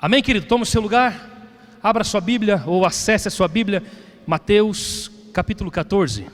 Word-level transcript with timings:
Amém, 0.00 0.22
querido? 0.22 0.46
Toma 0.46 0.62
o 0.62 0.66
seu 0.66 0.80
lugar, 0.80 1.28
abra 1.82 2.04
sua 2.04 2.20
Bíblia 2.20 2.62
ou 2.64 2.86
acesse 2.86 3.26
a 3.26 3.32
sua 3.32 3.48
Bíblia, 3.48 3.82
Mateus 4.24 5.10
capítulo 5.32 5.72
14. 5.72 6.24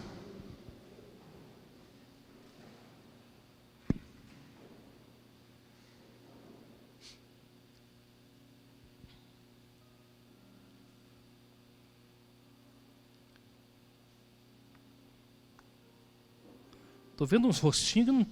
Estou 17.13 17.27
vendo 17.27 17.49
uns 17.49 17.61
rostinhos 17.61 18.27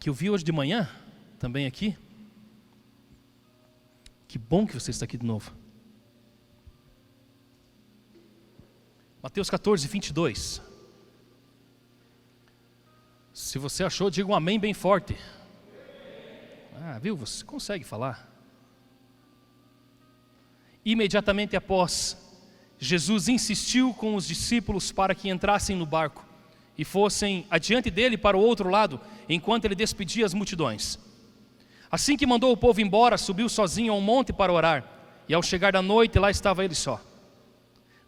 que 0.00 0.08
eu 0.08 0.12
vi 0.12 0.28
hoje 0.28 0.42
de 0.42 0.50
manhã, 0.50 0.88
também 1.38 1.66
aqui. 1.66 1.96
Que 4.34 4.38
bom 4.38 4.66
que 4.66 4.74
você 4.74 4.90
está 4.90 5.04
aqui 5.04 5.16
de 5.16 5.24
novo. 5.24 5.52
Mateus 9.22 9.48
14, 9.48 9.86
22. 9.86 10.60
Se 13.32 13.58
você 13.60 13.84
achou, 13.84 14.10
diga 14.10 14.28
um 14.28 14.34
amém 14.34 14.58
bem 14.58 14.74
forte. 14.74 15.16
Ah, 16.82 16.98
viu? 16.98 17.16
Você 17.16 17.44
consegue 17.44 17.84
falar. 17.84 18.28
Imediatamente 20.84 21.54
após, 21.54 22.16
Jesus 22.76 23.28
insistiu 23.28 23.94
com 23.94 24.16
os 24.16 24.26
discípulos 24.26 24.90
para 24.90 25.14
que 25.14 25.30
entrassem 25.30 25.76
no 25.76 25.86
barco 25.86 26.26
e 26.76 26.84
fossem 26.84 27.46
adiante 27.48 27.88
dele 27.88 28.18
para 28.18 28.36
o 28.36 28.40
outro 28.40 28.68
lado, 28.68 29.00
enquanto 29.28 29.66
ele 29.66 29.76
despedia 29.76 30.26
as 30.26 30.34
multidões. 30.34 30.98
Assim 31.94 32.16
que 32.16 32.26
mandou 32.26 32.50
o 32.50 32.56
povo 32.56 32.80
embora, 32.80 33.16
subiu 33.16 33.48
sozinho 33.48 33.92
a 33.92 33.96
um 33.96 34.00
monte 34.00 34.32
para 34.32 34.52
orar, 34.52 34.84
e 35.28 35.32
ao 35.32 35.40
chegar 35.40 35.74
da 35.74 35.80
noite, 35.80 36.18
lá 36.18 36.28
estava 36.28 36.64
ele 36.64 36.74
só. 36.74 37.00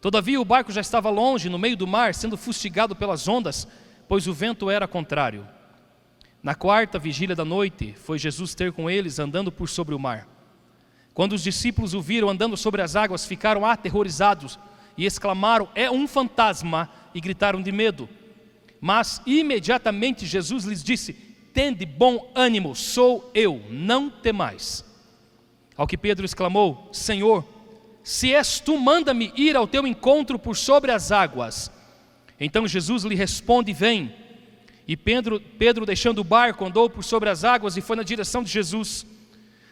Todavia 0.01 0.41
o 0.41 0.45
barco 0.45 0.73
já 0.73 0.81
estava 0.81 1.09
longe, 1.09 1.49
no 1.49 1.57
meio 1.57 1.77
do 1.77 1.87
mar, 1.87 2.13
sendo 2.13 2.37
fustigado 2.37 2.97
pelas 2.97 3.29
ondas, 3.29 3.65
pois 4.09 4.27
o 4.27 4.33
vento 4.33 4.69
era 4.69 4.89
contrário. 4.89 5.47
Na 6.43 6.53
quarta 6.53 6.99
vigília 6.99 7.37
da 7.37 7.45
noite, 7.45 7.95
foi 7.97 8.19
Jesus 8.19 8.57
ter 8.57 8.73
com 8.73 8.91
eles, 8.91 9.21
andando 9.21 9.53
por 9.53 9.69
sobre 9.69 9.95
o 9.95 10.01
mar. 10.01 10.27
Quando 11.15 11.35
os 11.35 11.45
discípulos 11.45 11.95
o 11.95 12.03
viram 12.03 12.29
andando 12.29 12.57
sobre 12.57 12.83
as 12.83 12.97
águas, 12.97 13.25
ficaram 13.25 13.65
aterrorizados 13.65 14.59
e 14.99 15.07
exclamaram: 15.07 15.69
É 15.77 15.89
um 15.89 16.09
fantasma! 16.09 16.91
e 17.15 17.21
gritaram 17.21 17.63
de 17.63 17.71
medo. 17.71 18.09
Mas 18.81 19.23
imediatamente 19.25 20.27
Jesus 20.27 20.65
lhes 20.65 20.83
disse: 20.83 21.26
Tende 21.57 21.87
bom 21.87 22.31
ânimo, 22.35 22.77
sou 22.77 23.31
eu, 23.33 23.63
não 23.71 24.11
temais. 24.11 24.85
Ao 25.75 25.87
que 25.87 25.97
Pedro 25.97 26.27
exclamou: 26.27 26.91
Senhor, 26.93 27.43
se 28.05 28.35
és 28.35 28.61
tu, 28.61 28.79
manda-me 28.79 29.33
ir 29.35 29.57
ao 29.57 29.67
teu 29.67 29.87
encontro 29.87 30.39
por 30.39 30.55
sobre 30.55 30.93
as 30.93 31.11
águas. 31.11 31.73
Então 32.39 32.69
Jesus 32.69 33.05
lhe 33.05 33.15
responde: 33.15 33.73
Vem. 33.73 34.15
E 34.87 34.99
Pedro, 34.99 35.41
Pedro, 35.41 35.87
deixando 35.87 36.19
o 36.19 36.25
barco, 36.25 36.63
andou 36.63 36.91
por 36.91 37.03
sobre 37.03 37.31
as 37.31 37.43
águas 37.43 37.75
e 37.79 37.81
foi 37.81 37.97
na 37.97 38.03
direção 38.03 38.43
de 38.43 38.51
Jesus. 38.51 39.07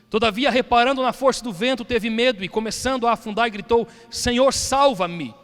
Todavia, 0.08 0.50
reparando 0.50 1.02
na 1.02 1.12
força 1.12 1.44
do 1.44 1.52
vento, 1.52 1.84
teve 1.84 2.08
medo 2.08 2.42
e, 2.42 2.48
começando 2.48 3.06
a 3.06 3.12
afundar, 3.12 3.50
gritou: 3.50 3.86
Senhor, 4.08 4.54
salva-me. 4.54 5.34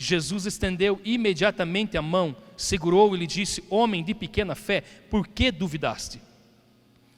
Jesus 0.00 0.46
estendeu 0.46 1.00
imediatamente 1.04 1.98
a 1.98 2.02
mão 2.02 2.36
segurou 2.56 3.14
e 3.14 3.18
lhe 3.18 3.26
disse: 3.26 3.64
Homem 3.68 4.04
de 4.04 4.14
pequena 4.14 4.54
fé, 4.54 4.80
por 5.10 5.26
que 5.26 5.50
duvidaste? 5.50 6.20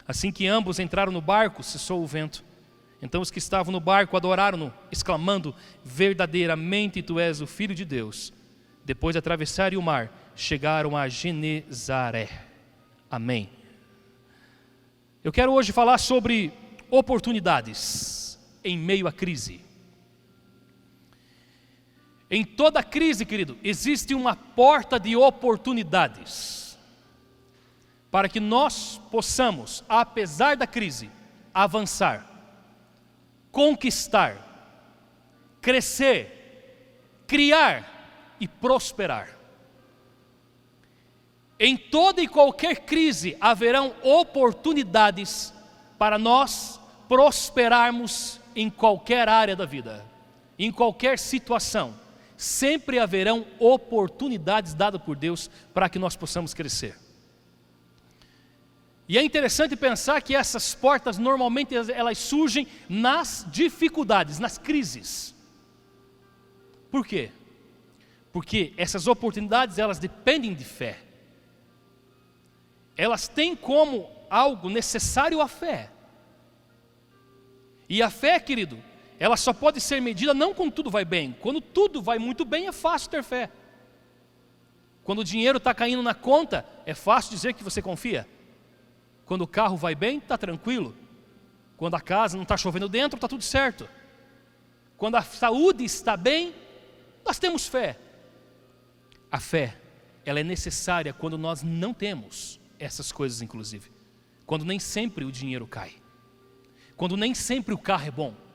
Assim 0.09 0.33
que 0.33 0.47
ambos 0.47 0.79
entraram 0.79 1.13
no 1.13 1.21
barco, 1.21 1.63
cessou 1.63 2.03
o 2.03 2.07
vento. 2.07 2.43
Então 3.03 3.21
os 3.21 3.31
que 3.31 3.39
estavam 3.39 3.71
no 3.71 3.81
barco 3.81 4.17
adoraram-no, 4.17 4.73
exclamando: 4.91 5.55
Verdadeiramente 5.85 7.03
tu 7.03 7.21
és 7.21 7.43
o 7.43 7.47
filho 7.47 7.75
de 7.75 7.85
Deus. 7.85 8.33
Depois 8.83 9.13
de 9.13 9.19
atravessarem 9.19 9.79
o 9.79 9.83
mar, 9.83 10.11
chegaram 10.35 10.97
a 10.97 11.07
Genezaré. 11.07 12.31
Amém. 13.11 13.51
Eu 15.23 15.31
quero 15.31 15.53
hoje 15.53 15.71
falar 15.71 15.99
sobre 15.99 16.51
oportunidades 16.91 18.41
em 18.65 18.79
meio 18.79 19.07
à 19.07 19.13
crise. 19.13 19.61
Em 22.31 22.45
toda 22.45 22.81
crise, 22.81 23.27
querido, 23.27 23.59
existe 23.63 24.15
uma 24.15 24.37
porta 24.37 25.01
de 25.01 25.17
oportunidades 25.17 26.79
para 28.09 28.29
que 28.29 28.39
nós 28.39 29.01
possamos, 29.11 29.83
apesar 29.89 30.57
da 30.57 30.65
crise, 30.65 31.11
avançar, 31.53 32.25
conquistar, 33.51 34.37
crescer, 35.61 37.25
criar 37.27 38.37
e 38.39 38.47
prosperar. 38.47 39.37
Em 41.59 41.77
toda 41.77 42.23
e 42.23 42.29
qualquer 42.29 42.85
crise 42.85 43.37
haverão 43.41 43.93
oportunidades 44.03 45.53
para 45.99 46.17
nós 46.17 46.81
prosperarmos 47.09 48.41
em 48.55 48.71
qualquer 48.71 49.29
área 49.29 49.57
da 49.57 49.67
vida, 49.67 50.07
em 50.57 50.71
qualquer 50.71 51.19
situação 51.19 52.00
sempre 52.41 52.99
haverão 52.99 53.47
oportunidades 53.59 54.73
dadas 54.73 55.03
por 55.03 55.15
Deus 55.15 55.51
para 55.75 55.91
que 55.91 55.99
nós 55.99 56.17
possamos 56.17 56.55
crescer. 56.55 56.97
E 59.07 59.19
é 59.19 59.23
interessante 59.23 59.77
pensar 59.77 60.23
que 60.23 60.35
essas 60.35 60.75
portas 60.75 61.19
normalmente 61.19 61.75
elas 61.75 62.17
surgem 62.17 62.67
nas 62.89 63.45
dificuldades, 63.51 64.39
nas 64.39 64.57
crises. 64.57 65.35
Por 66.91 67.07
quê? 67.07 67.31
Porque 68.33 68.73
essas 68.79 69.07
oportunidades 69.07 69.79
elas 69.79 69.99
dependem 69.99 70.55
de 70.55 70.65
fé. 70.65 70.99
Elas 72.97 73.29
têm 73.29 73.55
como 73.55 74.11
algo 74.31 74.71
necessário 74.71 75.43
a 75.43 75.49
fé. 75.49 75.91
E 77.87 78.03
a 78.03 78.09
fé, 78.09 78.41
querido, 78.41 78.83
ela 79.21 79.37
só 79.37 79.53
pode 79.53 79.83
ser 79.83 80.01
medida 80.01 80.33
não 80.33 80.55
quando 80.55 80.73
tudo 80.73 80.91
vai 80.91 81.05
bem. 81.05 81.37
Quando 81.41 81.61
tudo 81.61 82.01
vai 82.01 82.19
muito 82.19 82.43
bem, 82.43 82.67
é 82.67 82.73
fácil 82.73 83.11
ter 83.11 83.23
fé. 83.23 83.51
Quando 85.05 85.19
o 85.19 85.25
dinheiro 85.25 85.59
está 85.59 85.75
caindo 85.75 86.03
na 86.03 86.15
conta, 86.15 86.65
é 86.87 86.95
fácil 86.95 87.33
dizer 87.33 87.53
que 87.53 87.63
você 87.63 87.83
confia. 87.83 88.27
Quando 89.27 89.43
o 89.43 89.47
carro 89.47 89.77
vai 89.77 89.95
bem, 89.95 90.17
está 90.17 90.39
tranquilo. 90.39 90.97
Quando 91.77 91.97
a 91.97 92.01
casa 92.01 92.35
não 92.35 92.45
está 92.45 92.57
chovendo 92.57 92.89
dentro, 92.89 93.19
está 93.19 93.29
tudo 93.29 93.45
certo. 93.45 93.87
Quando 94.97 95.17
a 95.17 95.23
saúde 95.23 95.85
está 95.85 96.17
bem, 96.17 96.55
nós 97.23 97.39
temos 97.39 97.69
fé. 97.69 97.99
A 99.31 99.39
fé, 99.39 99.77
ela 100.25 100.41
é 100.41 100.45
necessária 100.45 101.13
quando 101.13 101.37
nós 101.37 101.63
não 101.63 101.93
temos 101.93 102.59
essas 102.79 103.13
coisas, 103.13 103.43
inclusive. 103.43 103.93
Quando 104.47 104.65
nem 104.65 104.79
sempre 104.79 105.27
o 105.27 105.33
dinheiro 105.33 105.67
cai. 105.67 105.93
Quando 106.97 107.19
nem 107.19 107.35
sempre 107.35 107.75
o 107.75 107.79
carro 107.79 108.07
é 108.07 108.11
bom 108.11 108.50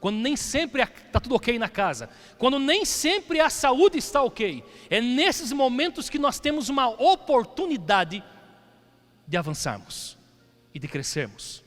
quando 0.00 0.18
nem 0.18 0.36
sempre 0.36 0.82
está 0.82 1.18
tudo 1.18 1.34
ok 1.34 1.58
na 1.58 1.68
casa, 1.68 2.08
quando 2.38 2.58
nem 2.58 2.84
sempre 2.84 3.40
a 3.40 3.50
saúde 3.50 3.98
está 3.98 4.22
ok, 4.22 4.62
é 4.90 5.00
nesses 5.00 5.52
momentos 5.52 6.08
que 6.08 6.18
nós 6.18 6.38
temos 6.38 6.68
uma 6.68 6.88
oportunidade 6.88 8.22
de 9.26 9.36
avançarmos 9.36 10.16
e 10.74 10.78
de 10.78 10.86
crescermos. 10.86 11.64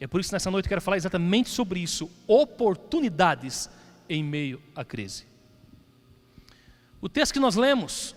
É 0.00 0.06
por 0.06 0.20
isso 0.20 0.30
que 0.30 0.34
nessa 0.34 0.50
noite 0.50 0.66
eu 0.66 0.68
quero 0.68 0.80
falar 0.80 0.96
exatamente 0.96 1.48
sobre 1.48 1.80
isso: 1.80 2.10
oportunidades 2.26 3.68
em 4.08 4.22
meio 4.22 4.62
à 4.74 4.84
crise. 4.84 5.26
O 7.00 7.08
texto 7.08 7.32
que 7.32 7.40
nós 7.40 7.56
lemos, 7.56 8.14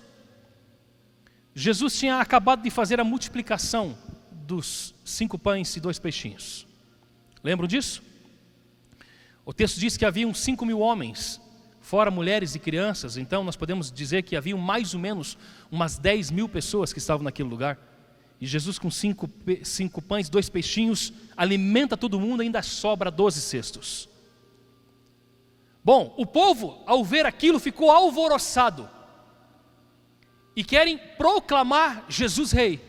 Jesus 1.54 1.98
tinha 1.98 2.20
acabado 2.20 2.62
de 2.62 2.70
fazer 2.70 3.00
a 3.00 3.04
multiplicação 3.04 3.98
dos 4.32 4.94
cinco 5.06 5.38
pães 5.38 5.76
e 5.76 5.80
dois 5.80 6.00
peixinhos. 6.00 6.68
Lembram 7.44 7.68
disso? 7.68 8.02
O 9.46 9.54
texto 9.54 9.80
diz 9.80 9.98
que 9.98 10.06
haviam 10.06 10.34
cinco 10.34 10.66
mil 10.66 10.80
homens, 10.80 11.42
fora 11.80 12.12
mulheres 12.12 12.54
e 12.54 12.60
crianças, 12.60 13.18
então 13.18 13.44
nós 13.44 13.56
podemos 13.56 13.92
dizer 13.92 14.22
que 14.22 14.36
haviam 14.36 14.58
mais 14.58 14.94
ou 14.94 15.00
menos 15.00 15.38
umas 15.72 15.98
dez 15.98 16.30
mil 16.30 16.48
pessoas 16.48 16.94
que 16.94 17.00
estavam 17.00 17.24
naquele 17.24 17.50
lugar. 17.50 17.78
E 18.40 18.46
Jesus, 18.46 18.78
com 18.80 18.90
cinco, 18.90 19.30
cinco 19.64 20.02
pães, 20.02 20.30
dois 20.30 20.50
peixinhos, 20.50 21.14
alimenta 21.36 21.98
todo 21.98 22.20
mundo, 22.20 22.42
ainda 22.42 22.62
sobra 22.62 23.12
doze 23.12 23.42
cestos. 23.42 24.10
Bom, 25.84 26.14
o 26.18 26.26
povo, 26.26 26.82
ao 26.86 27.04
ver 27.04 27.26
aquilo, 27.26 27.60
ficou 27.60 27.90
alvoroçado 27.90 28.88
e 30.56 30.64
querem 30.64 31.00
proclamar 31.18 32.06
Jesus 32.08 32.52
Rei. 32.52 32.80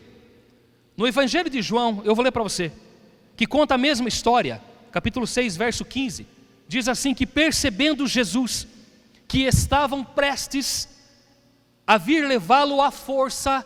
No 0.95 1.07
Evangelho 1.07 1.49
de 1.49 1.61
João, 1.61 2.03
eu 2.05 2.13
vou 2.13 2.23
ler 2.23 2.31
para 2.31 2.43
você, 2.43 2.71
que 3.35 3.47
conta 3.47 3.73
a 3.73 3.77
mesma 3.79 4.07
história, 4.07 4.61
capítulo 4.91 5.25
6, 5.25 5.57
verso 5.57 5.83
15 5.83 6.42
diz 6.67 6.87
assim: 6.87 7.13
que 7.13 7.25
percebendo 7.25 8.07
Jesus 8.07 8.67
que 9.27 9.43
estavam 9.43 10.03
prestes 10.03 10.87
a 11.85 11.97
vir 11.97 12.25
levá-lo 12.27 12.81
à 12.81 12.91
força 12.91 13.65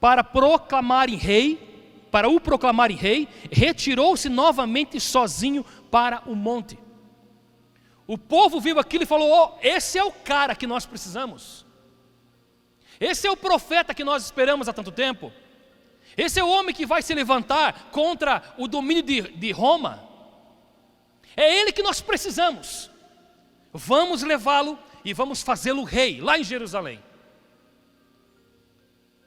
para 0.00 0.24
proclamarem 0.24 1.16
rei, 1.16 2.06
para 2.10 2.28
o 2.28 2.40
proclamarem 2.40 2.96
rei, 2.96 3.28
retirou-se 3.50 4.28
novamente 4.28 5.00
sozinho 5.00 5.64
para 5.90 6.22
o 6.26 6.34
monte. 6.34 6.78
O 8.06 8.18
povo 8.18 8.60
viu 8.60 8.78
aquilo 8.78 9.04
e 9.04 9.06
falou: 9.06 9.30
oh, 9.30 9.58
esse 9.62 9.98
é 9.98 10.04
o 10.04 10.12
cara 10.12 10.54
que 10.54 10.66
nós 10.66 10.84
precisamos. 10.84 11.64
Esse 13.00 13.26
é 13.26 13.30
o 13.30 13.36
profeta 13.36 13.94
que 13.94 14.04
nós 14.04 14.24
esperamos 14.24 14.68
há 14.68 14.72
tanto 14.72 14.92
tempo. 14.92 15.32
Esse 16.16 16.38
é 16.38 16.44
o 16.44 16.48
homem 16.48 16.74
que 16.74 16.86
vai 16.86 17.02
se 17.02 17.14
levantar 17.14 17.88
contra 17.90 18.42
o 18.56 18.68
domínio 18.68 19.02
de, 19.02 19.22
de 19.22 19.50
Roma. 19.50 20.13
É 21.36 21.60
ele 21.60 21.72
que 21.72 21.82
nós 21.82 22.00
precisamos. 22.00 22.90
Vamos 23.72 24.22
levá-lo 24.22 24.78
e 25.04 25.12
vamos 25.12 25.42
fazê-lo 25.42 25.82
rei 25.82 26.20
lá 26.20 26.38
em 26.38 26.44
Jerusalém. 26.44 27.02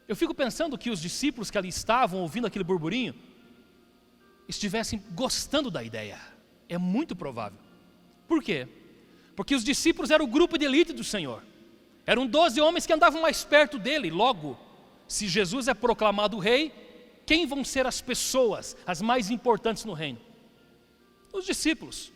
Eu 0.08 0.16
fico 0.16 0.34
pensando 0.34 0.78
que 0.78 0.90
os 0.90 1.02
discípulos 1.02 1.52
que 1.52 1.58
ali 1.58 1.68
estavam 1.68 2.22
ouvindo 2.22 2.48
aquele 2.48 2.64
burburinho 2.64 3.14
estivessem 4.48 5.04
gostando 5.12 5.70
da 5.70 5.84
ideia. 5.84 6.18
É 6.70 6.78
muito 6.78 7.16
provável. 7.16 7.60
Por 8.28 8.42
quê? 8.42 8.68
Porque 9.36 9.54
os 9.54 9.64
discípulos 9.64 10.10
eram 10.10 10.26
o 10.26 10.30
grupo 10.30 10.58
de 10.58 10.66
elite 10.66 10.94
do 10.94 11.04
Senhor. 11.04 11.44
Eram 12.06 12.26
doze 12.26 12.62
homens 12.62 12.86
que 12.86 12.94
andavam 12.94 13.22
mais 13.22 13.44
perto 13.44 13.78
dele. 13.78 14.10
Logo, 14.10 14.58
se 15.08 15.28
Jesus 15.28 15.68
é 15.68 15.74
proclamado 15.74 16.40
rei, 16.40 16.74
quem 17.26 17.46
vão 17.46 17.64
ser 17.66 17.86
as 17.86 18.00
pessoas, 18.00 18.78
as 18.86 19.02
mais 19.02 19.30
importantes 19.30 19.84
no 19.84 19.92
reino? 19.92 20.20
Os 21.38 21.46
discípulos. 21.46 22.12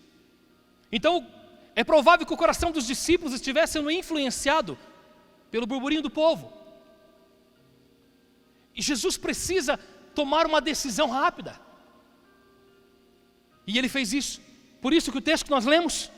Então, 0.91 1.13
é 1.75 1.83
provável 1.83 2.25
que 2.25 2.33
o 2.33 2.37
coração 2.43 2.71
dos 2.71 2.85
discípulos 2.87 3.33
estivesse 3.33 3.73
sendo 3.73 3.91
influenciado 3.91 4.77
pelo 5.51 5.67
burburinho 5.67 6.01
do 6.01 6.09
povo. 6.09 6.51
E 8.75 8.81
Jesus 8.81 9.17
precisa 9.17 9.77
tomar 10.15 10.45
uma 10.45 10.59
decisão 10.59 11.07
rápida. 11.09 11.59
E 13.67 13.77
ele 13.77 13.87
fez 13.87 14.11
isso. 14.11 14.41
Por 14.81 14.91
isso 14.91 15.11
que 15.11 15.17
o 15.17 15.27
texto 15.29 15.45
que 15.45 15.51
nós 15.51 15.65
lemos, 15.65 16.11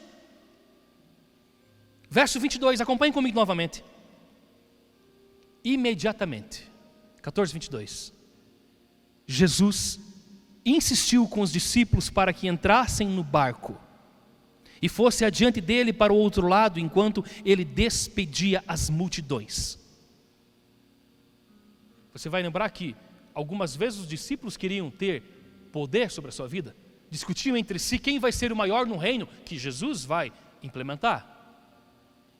verso 2.09 2.39
22, 2.39 2.79
acompanhe 2.79 3.11
comigo 3.11 3.35
novamente. 3.35 3.83
Imediatamente, 5.63 6.71
14, 7.21 7.53
22. 7.53 8.13
Jesus 9.27 9.99
insistiu 10.65 11.27
com 11.27 11.41
os 11.41 11.51
discípulos 11.51 12.09
para 12.09 12.33
que 12.33 12.47
entrassem 12.47 13.07
no 13.07 13.23
barco 13.23 13.77
e 14.81 14.89
fosse 14.89 15.23
adiante 15.23 15.61
dele 15.61 15.93
para 15.93 16.11
o 16.11 16.17
outro 16.17 16.47
lado 16.47 16.79
enquanto 16.79 17.23
ele 17.45 17.63
despedia 17.63 18.63
as 18.67 18.89
multidões. 18.89 19.79
Você 22.11 22.29
vai 22.29 22.43
lembrar 22.43 22.69
que 22.69 22.95
algumas 23.33 23.75
vezes 23.75 24.01
os 24.01 24.07
discípulos 24.07 24.57
queriam 24.57 24.91
ter 24.91 25.23
poder 25.71 26.11
sobre 26.11 26.29
a 26.29 26.31
sua 26.31 26.47
vida, 26.47 26.75
discutiam 27.09 27.57
entre 27.57 27.79
si 27.79 27.97
quem 27.97 28.19
vai 28.19 28.31
ser 28.31 28.51
o 28.51 28.55
maior 28.55 28.85
no 28.85 28.97
reino 28.97 29.27
que 29.45 29.57
Jesus 29.57 30.05
vai 30.05 30.31
implementar. 30.61 31.29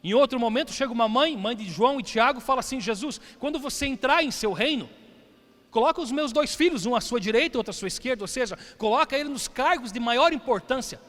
Em 0.04 0.14
outro 0.14 0.38
momento 0.38 0.74
chega 0.74 0.92
uma 0.92 1.08
mãe, 1.08 1.38
mãe 1.38 1.56
de 1.56 1.66
João 1.66 2.00
e 2.00 2.04
Tiago, 2.04 2.42
fala 2.42 2.60
assim: 2.60 2.81
Jesus, 2.81 3.22
quando 3.40 3.58
você 3.58 3.86
entrar 3.86 4.22
em 4.22 4.31
seu 4.31 4.52
reino, 4.52 4.90
coloca 5.74 6.00
os 6.00 6.12
meus 6.12 6.31
dois 6.31 6.56
filhos, 6.56 6.86
um 6.86 6.96
à 6.96 7.02
sua 7.02 7.20
direita, 7.20 7.58
outro 7.58 7.72
à 7.72 7.74
sua 7.74 7.88
esquerda, 7.88 8.24
ou 8.24 8.28
seja, 8.28 8.58
coloca 8.78 9.18
ele 9.18 9.28
nos 9.28 9.48
cargos 9.48 9.92
de 9.92 10.00
maior 10.00 10.31
importância. 10.31 11.02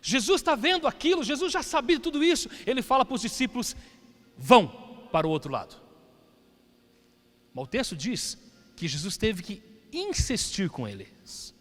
Jesus 0.00 0.40
está 0.40 0.56
vendo 0.56 0.88
aquilo, 0.88 1.22
Jesus 1.22 1.52
já 1.52 1.62
sabia 1.62 2.00
tudo 2.00 2.24
isso. 2.24 2.48
Ele 2.66 2.82
fala 2.82 3.04
para 3.04 3.14
os 3.14 3.20
discípulos: 3.20 3.76
vão 4.36 4.66
para 5.12 5.26
o 5.26 5.30
outro 5.30 5.52
lado. 5.52 5.76
Mas 7.54 7.64
o 7.64 7.68
texto 7.68 7.94
diz 7.94 8.38
que 8.74 8.88
Jesus 8.88 9.16
teve 9.16 9.42
que 9.42 9.62
insistir 9.92 10.70
com 10.70 10.88
eles. 10.88 11.54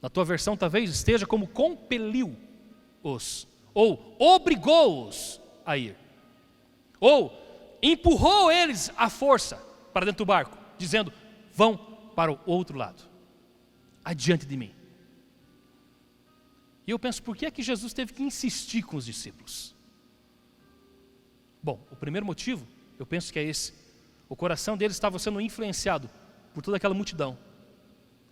Na 0.00 0.08
tua 0.08 0.24
versão 0.24 0.56
talvez 0.56 0.88
esteja 0.88 1.26
como 1.26 1.46
compeliu-os, 1.46 3.46
ou 3.74 4.16
obrigou-os 4.18 5.40
a 5.66 5.76
ir, 5.76 5.96
ou 6.98 7.32
empurrou 7.82 8.50
eles 8.50 8.90
à 8.96 9.10
força 9.10 9.56
para 9.92 10.06
dentro 10.06 10.24
do 10.24 10.28
barco, 10.28 10.56
dizendo: 10.78 11.12
vão 11.52 11.76
para 12.14 12.32
o 12.32 12.38
outro 12.46 12.76
lado, 12.76 13.02
adiante 14.04 14.46
de 14.46 14.56
mim. 14.56 14.74
E 16.86 16.90
eu 16.90 16.98
penso, 16.98 17.22
por 17.22 17.36
que 17.36 17.46
é 17.46 17.50
que 17.50 17.62
Jesus 17.62 17.92
teve 17.92 18.12
que 18.12 18.22
insistir 18.22 18.82
com 18.82 18.96
os 18.96 19.06
discípulos? 19.06 19.74
Bom, 21.62 21.80
o 21.90 21.96
primeiro 21.96 22.26
motivo, 22.26 22.66
eu 22.98 23.06
penso 23.06 23.32
que 23.32 23.38
é 23.38 23.44
esse. 23.44 23.72
O 24.28 24.34
coração 24.34 24.76
deles 24.76 24.96
estava 24.96 25.18
sendo 25.18 25.40
influenciado 25.40 26.10
por 26.52 26.62
toda 26.62 26.76
aquela 26.76 26.94
multidão. 26.94 27.38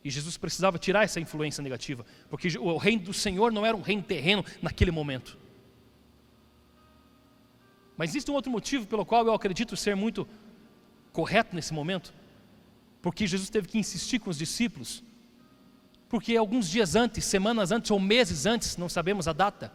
E 0.03 0.11
Jesus 0.11 0.37
precisava 0.37 0.79
tirar 0.79 1.05
essa 1.05 1.21
influência 1.21 1.63
negativa, 1.63 2.05
porque 2.29 2.59
o 2.59 2.77
reino 2.77 3.05
do 3.05 3.13
Senhor 3.13 3.53
não 3.53 3.65
era 3.65 3.77
um 3.77 3.83
reino 3.83 4.03
terreno 4.03 4.45
naquele 4.63 4.91
momento. 4.91 5.39
Mas 7.97 8.11
existe 8.11 8.31
um 8.31 8.35
outro 8.35 8.51
motivo 8.51 8.87
pelo 8.87 9.05
qual 9.05 9.27
eu 9.27 9.35
acredito 9.35 9.77
ser 9.77 9.95
muito 9.95 10.27
correto 11.13 11.55
nesse 11.55 11.75
momento, 11.75 12.15
porque 13.03 13.27
Jesus 13.27 13.49
teve 13.51 13.69
que 13.69 13.79
insistir 13.79 14.19
com 14.19 14.31
os 14.31 14.39
discípulos, 14.39 15.03
porque 16.09 16.37
alguns 16.37 16.69
dias 16.69 16.95
antes, 16.95 17.25
semanas 17.25 17.71
antes 17.71 17.91
ou 17.91 18.01
meses 18.01 18.47
antes, 18.47 18.77
não 18.77 18.89
sabemos 18.89 19.29
a 19.29 19.33
data, 19.33 19.73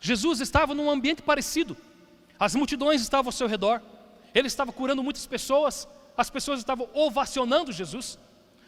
Jesus 0.00 0.40
estava 0.40 0.74
num 0.74 0.90
ambiente 0.90 1.22
parecido, 1.22 1.76
as 2.38 2.54
multidões 2.54 3.02
estavam 3.02 3.28
ao 3.28 3.32
seu 3.32 3.46
redor, 3.46 3.82
ele 4.34 4.46
estava 4.46 4.72
curando 4.72 5.02
muitas 5.02 5.26
pessoas, 5.26 5.86
as 6.16 6.30
pessoas 6.30 6.58
estavam 6.58 6.88
ovacionando 6.94 7.72
Jesus, 7.72 8.18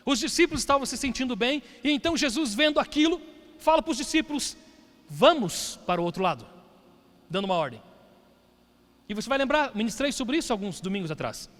os 0.04 0.18
discípulos 0.18 0.62
estavam 0.62 0.84
se 0.84 0.96
sentindo 0.96 1.34
bem, 1.36 1.62
e 1.82 1.90
então 1.90 2.16
Jesus, 2.16 2.54
vendo 2.54 2.80
aquilo, 2.80 3.20
fala 3.58 3.80
para 3.82 3.92
os 3.92 3.96
discípulos: 3.96 4.56
Vamos 5.08 5.78
para 5.86 6.00
o 6.00 6.04
outro 6.04 6.22
lado, 6.22 6.46
dando 7.30 7.44
uma 7.44 7.54
ordem. 7.54 7.80
E 9.08 9.14
você 9.14 9.28
vai 9.28 9.38
lembrar, 9.38 9.74
ministrei 9.74 10.10
sobre 10.10 10.38
isso 10.38 10.52
alguns 10.52 10.80
domingos 10.80 11.10
atrás. 11.10 11.50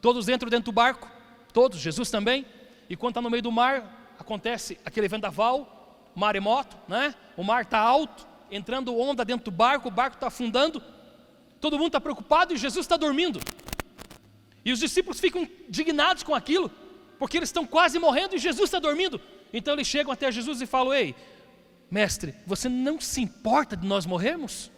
Todos 0.00 0.28
entram 0.28 0.48
dentro 0.48 0.66
do 0.66 0.72
barco, 0.72 1.10
todos, 1.56 1.80
Jesus 1.80 2.10
também, 2.10 2.44
e 2.86 2.94
quando 2.94 3.12
está 3.12 3.22
no 3.22 3.30
meio 3.30 3.42
do 3.42 3.50
mar, 3.50 4.14
acontece 4.18 4.78
aquele 4.84 5.08
vendaval, 5.08 6.10
maremoto, 6.14 6.76
né? 6.86 7.14
o 7.34 7.42
mar 7.42 7.62
está 7.62 7.78
alto, 7.78 8.26
entrando 8.50 8.94
onda 8.94 9.24
dentro 9.24 9.46
do 9.46 9.50
barco, 9.50 9.88
o 9.88 9.90
barco 9.90 10.18
está 10.18 10.26
afundando, 10.26 10.82
todo 11.58 11.78
mundo 11.78 11.86
está 11.86 11.98
preocupado 11.98 12.52
e 12.52 12.58
Jesus 12.58 12.84
está 12.84 12.98
dormindo. 12.98 13.40
E 14.66 14.70
os 14.70 14.80
discípulos 14.80 15.18
ficam 15.18 15.48
indignados 15.66 16.22
com 16.22 16.34
aquilo, 16.34 16.70
porque 17.18 17.38
eles 17.38 17.48
estão 17.48 17.66
quase 17.66 17.98
morrendo 17.98 18.36
e 18.36 18.38
Jesus 18.38 18.64
está 18.64 18.78
dormindo. 18.78 19.18
Então 19.50 19.72
eles 19.72 19.86
chegam 19.86 20.12
até 20.12 20.30
Jesus 20.30 20.60
e 20.60 20.66
falam: 20.66 20.92
Ei, 20.92 21.14
mestre, 21.90 22.34
você 22.46 22.68
não 22.68 23.00
se 23.00 23.22
importa 23.22 23.74
de 23.74 23.86
nós 23.86 24.04
morrermos? 24.04 24.70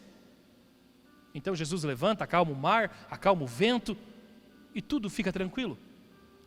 Então 1.34 1.56
Jesus 1.56 1.82
levanta, 1.82 2.22
acalma 2.22 2.52
o 2.52 2.56
mar, 2.56 3.08
acalma 3.10 3.42
o 3.42 3.48
vento 3.48 3.98
e 4.72 4.80
tudo 4.80 5.10
fica 5.10 5.32
tranquilo. 5.32 5.76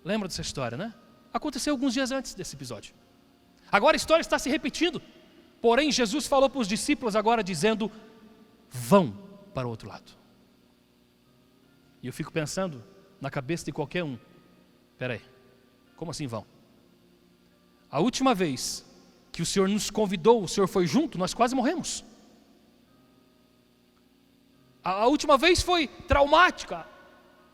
Lembra 0.04 0.28
dessa 0.28 0.42
história, 0.42 0.78
né? 0.78 0.94
Aconteceu 1.34 1.74
alguns 1.74 1.94
dias 1.94 2.12
antes 2.12 2.34
desse 2.34 2.56
episódio. 2.56 2.94
Agora 3.72 3.96
a 3.96 3.98
história 3.98 4.22
está 4.22 4.38
se 4.38 4.50
repetindo. 4.50 5.02
Porém, 5.62 5.92
Jesus 5.92 6.28
falou 6.28 6.50
para 6.50 6.60
os 6.60 6.68
discípulos 6.68 7.16
agora 7.16 7.44
dizendo: 7.44 7.92
vão 8.70 9.16
para 9.54 9.68
o 9.68 9.70
outro 9.70 9.88
lado. 9.88 10.12
E 12.02 12.08
eu 12.08 12.14
fico 12.14 12.32
pensando 12.32 12.84
na 13.20 13.30
cabeça 13.30 13.66
de 13.66 13.72
qualquer 13.72 14.04
um: 14.04 14.18
peraí, 14.98 15.22
como 15.96 16.12
assim 16.12 16.28
vão? 16.28 16.46
A 17.90 18.00
última 18.00 18.34
vez 18.34 18.86
que 19.32 19.42
o 19.42 19.46
Senhor 19.46 19.70
nos 19.70 19.90
convidou, 19.90 20.44
o 20.44 20.48
Senhor 20.48 20.68
foi 20.68 20.88
junto, 20.88 21.18
nós 21.18 21.34
quase 21.34 21.56
morremos. 21.56 22.04
A, 24.84 25.06
última 25.06 25.38
vez 25.38 25.62
foi 25.62 25.88
traumática 25.88 26.88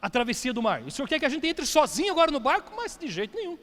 a 0.08 0.10
travessia 0.10 0.54
do 0.54 0.62
mar. 0.62 0.84
O 0.84 0.90
Senhor 0.90 1.06
quer 1.06 1.20
que 1.20 1.26
a 1.26 1.30
gente 1.30 1.46
entre 1.46 1.66
sozinho 1.66 2.14
agora 2.14 2.32
no 2.32 2.40
barco, 2.40 2.72
mas 2.74 2.96
de 2.98 3.10
jeito 3.10 3.36
nenhum. 3.36 3.58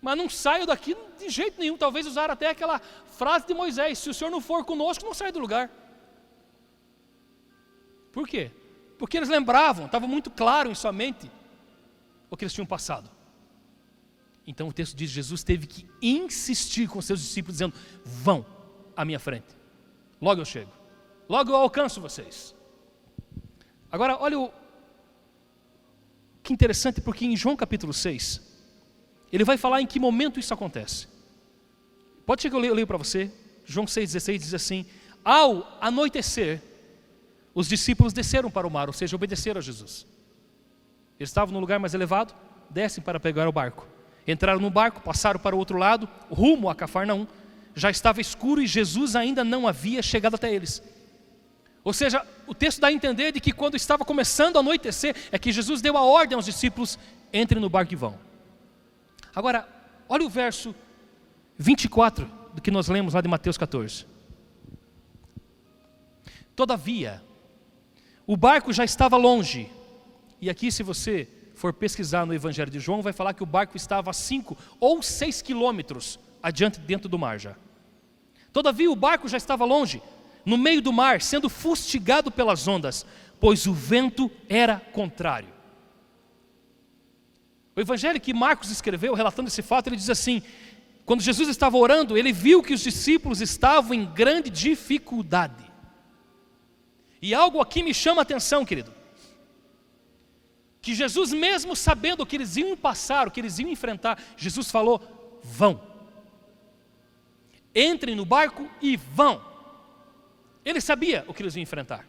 Mas 0.00 0.16
não 0.16 0.30
saio 0.30 0.64
daqui 0.64 0.96
de 1.18 1.28
jeito 1.28 1.60
nenhum. 1.60 1.76
Talvez 1.76 2.06
usar 2.06 2.30
até 2.30 2.48
aquela 2.48 2.78
frase 3.18 3.46
de 3.46 3.52
Moisés: 3.52 3.98
se 3.98 4.08
o 4.08 4.14
Senhor 4.14 4.30
não 4.30 4.40
for 4.40 4.64
conosco, 4.64 5.04
não 5.04 5.12
sai 5.12 5.30
do 5.30 5.38
lugar. 5.38 5.70
Por 8.14 8.26
quê? 8.26 8.50
Porque 8.96 9.18
eles 9.18 9.28
lembravam, 9.28 9.84
estava 9.84 10.06
muito 10.06 10.30
claro 10.30 10.70
em 10.70 10.74
sua 10.74 10.90
mente 10.90 11.30
o 12.30 12.36
que 12.36 12.44
eles 12.44 12.54
tinham 12.54 12.66
passado. 12.66 13.10
Então 14.46 14.68
o 14.68 14.72
texto 14.72 14.96
diz: 14.96 15.10
Jesus 15.10 15.44
teve 15.44 15.66
que 15.66 15.86
insistir 16.00 16.88
com 16.88 17.02
seus 17.02 17.20
discípulos, 17.20 17.56
dizendo: 17.56 17.74
Vão 18.02 18.46
à 18.96 19.04
minha 19.04 19.20
frente, 19.20 19.54
logo 20.18 20.40
eu 20.40 20.46
chego, 20.46 20.72
logo 21.28 21.50
eu 21.50 21.56
alcanço 21.56 22.00
vocês. 22.00 22.55
Agora, 23.96 24.18
olha 24.20 24.38
o 24.38 24.52
que 26.42 26.52
interessante, 26.52 27.00
porque 27.00 27.24
em 27.24 27.34
João 27.34 27.56
capítulo 27.56 27.94
6, 27.94 28.42
ele 29.32 29.42
vai 29.42 29.56
falar 29.56 29.80
em 29.80 29.86
que 29.86 29.98
momento 29.98 30.38
isso 30.38 30.52
acontece. 30.52 31.08
Pode 32.26 32.42
ser 32.42 32.50
que 32.50 32.54
eu 32.54 32.60
leio, 32.60 32.74
leio 32.74 32.86
para 32.86 32.98
você. 32.98 33.32
João 33.64 33.86
6,16 33.86 34.38
diz 34.38 34.52
assim: 34.52 34.84
Ao 35.24 35.78
anoitecer, 35.80 36.60
os 37.54 37.66
discípulos 37.66 38.12
desceram 38.12 38.50
para 38.50 38.66
o 38.66 38.70
mar, 38.70 38.86
ou 38.86 38.92
seja, 38.92 39.16
obedeceram 39.16 39.60
a 39.60 39.62
Jesus. 39.62 40.06
Eles 41.18 41.30
estavam 41.30 41.54
no 41.54 41.60
lugar 41.60 41.78
mais 41.78 41.94
elevado, 41.94 42.34
descem 42.68 43.02
para 43.02 43.18
pegar 43.18 43.48
o 43.48 43.52
barco. 43.52 43.88
Entraram 44.28 44.60
no 44.60 44.68
barco, 44.68 45.00
passaram 45.00 45.40
para 45.40 45.56
o 45.56 45.58
outro 45.58 45.78
lado, 45.78 46.06
rumo 46.30 46.68
a 46.68 46.74
Cafarnaum. 46.74 47.26
Já 47.74 47.90
estava 47.90 48.20
escuro 48.20 48.60
e 48.60 48.66
Jesus 48.66 49.16
ainda 49.16 49.42
não 49.42 49.66
havia 49.66 50.02
chegado 50.02 50.34
até 50.34 50.52
eles. 50.52 50.82
Ou 51.82 51.94
seja, 51.94 52.26
o 52.46 52.54
texto 52.54 52.80
dá 52.80 52.88
a 52.88 52.92
entender 52.92 53.32
de 53.32 53.40
que 53.40 53.52
quando 53.52 53.76
estava 53.76 54.04
começando 54.04 54.56
a 54.56 54.60
anoitecer, 54.60 55.14
é 55.30 55.38
que 55.38 55.52
Jesus 55.52 55.80
deu 55.80 55.96
a 55.96 56.02
ordem 56.02 56.36
aos 56.36 56.44
discípulos: 56.44 56.98
entrem 57.32 57.60
no 57.60 57.68
barco 57.68 57.92
e 57.92 57.96
vão. 57.96 58.18
Agora, 59.34 59.68
olha 60.08 60.24
o 60.24 60.28
verso 60.28 60.74
24 61.58 62.30
do 62.54 62.62
que 62.62 62.70
nós 62.70 62.88
lemos 62.88 63.14
lá 63.14 63.20
de 63.20 63.28
Mateus 63.28 63.58
14. 63.58 64.06
Todavia, 66.54 67.22
o 68.26 68.36
barco 68.36 68.72
já 68.72 68.84
estava 68.84 69.16
longe. 69.16 69.70
E 70.40 70.48
aqui, 70.48 70.72
se 70.72 70.82
você 70.82 71.28
for 71.54 71.72
pesquisar 71.72 72.26
no 72.26 72.34
Evangelho 72.34 72.70
de 72.70 72.80
João, 72.80 73.02
vai 73.02 73.12
falar 73.12 73.34
que 73.34 73.42
o 73.42 73.46
barco 73.46 73.76
estava 73.76 74.10
a 74.10 74.14
5 74.14 74.56
ou 74.80 75.02
6 75.02 75.42
quilômetros 75.42 76.18
adiante 76.42 76.80
dentro 76.80 77.08
do 77.08 77.18
mar 77.18 77.38
já. 77.38 77.56
Todavia, 78.52 78.90
o 78.90 78.96
barco 78.96 79.28
já 79.28 79.36
estava 79.36 79.64
longe, 79.64 80.02
no 80.46 80.56
meio 80.56 80.80
do 80.80 80.92
mar, 80.92 81.20
sendo 81.20 81.48
fustigado 81.48 82.30
pelas 82.30 82.68
ondas, 82.68 83.04
pois 83.40 83.66
o 83.66 83.74
vento 83.74 84.30
era 84.48 84.78
contrário. 84.78 85.48
O 87.74 87.80
evangelho 87.80 88.20
que 88.20 88.32
Marcos 88.32 88.70
escreveu, 88.70 89.12
relatando 89.12 89.48
esse 89.48 89.60
fato, 89.60 89.88
ele 89.88 89.96
diz 89.96 90.08
assim: 90.08 90.40
quando 91.04 91.20
Jesus 91.20 91.48
estava 91.48 91.76
orando, 91.76 92.16
ele 92.16 92.32
viu 92.32 92.62
que 92.62 92.72
os 92.72 92.80
discípulos 92.80 93.40
estavam 93.40 93.92
em 93.92 94.06
grande 94.06 94.48
dificuldade. 94.48 95.66
E 97.20 97.34
algo 97.34 97.60
aqui 97.60 97.82
me 97.82 97.92
chama 97.92 98.20
a 98.20 98.22
atenção, 98.22 98.64
querido. 98.64 98.94
Que 100.80 100.94
Jesus, 100.94 101.32
mesmo 101.32 101.74
sabendo 101.74 102.22
o 102.22 102.26
que 102.26 102.36
eles 102.36 102.56
iam 102.56 102.76
passar, 102.76 103.26
o 103.26 103.30
que 103.32 103.40
eles 103.40 103.58
iam 103.58 103.68
enfrentar, 103.68 104.22
Jesus 104.36 104.70
falou: 104.70 105.40
vão. 105.42 105.80
Entrem 107.74 108.14
no 108.14 108.24
barco 108.24 108.70
e 108.80 108.96
vão. 108.96 109.55
Ele 110.66 110.80
sabia 110.80 111.24
o 111.28 111.32
que 111.32 111.44
eles 111.44 111.54
iam 111.54 111.62
enfrentar. 111.62 112.04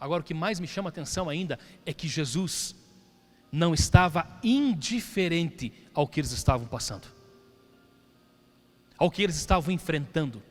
Agora, 0.00 0.20
o 0.20 0.24
que 0.24 0.34
mais 0.34 0.58
me 0.58 0.66
chama 0.66 0.88
a 0.88 0.90
atenção 0.90 1.28
ainda 1.28 1.60
é 1.86 1.92
que 1.92 2.08
Jesus 2.08 2.74
não 3.52 3.72
estava 3.72 4.26
indiferente 4.42 5.72
ao 5.94 6.08
que 6.08 6.18
eles 6.18 6.32
estavam 6.32 6.66
passando, 6.66 7.06
ao 8.98 9.12
que 9.12 9.22
eles 9.22 9.36
estavam 9.36 9.72
enfrentando. 9.72 10.42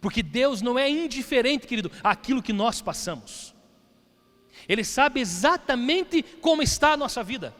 Porque 0.00 0.22
Deus 0.22 0.62
não 0.62 0.78
é 0.78 0.88
indiferente, 0.88 1.66
querido, 1.66 1.92
àquilo 2.02 2.42
que 2.42 2.52
nós 2.52 2.80
passamos. 2.80 3.54
Ele 4.66 4.84
sabe 4.84 5.20
exatamente 5.20 6.22
como 6.40 6.62
está 6.62 6.92
a 6.92 6.96
nossa 6.96 7.22
vida. 7.22 7.54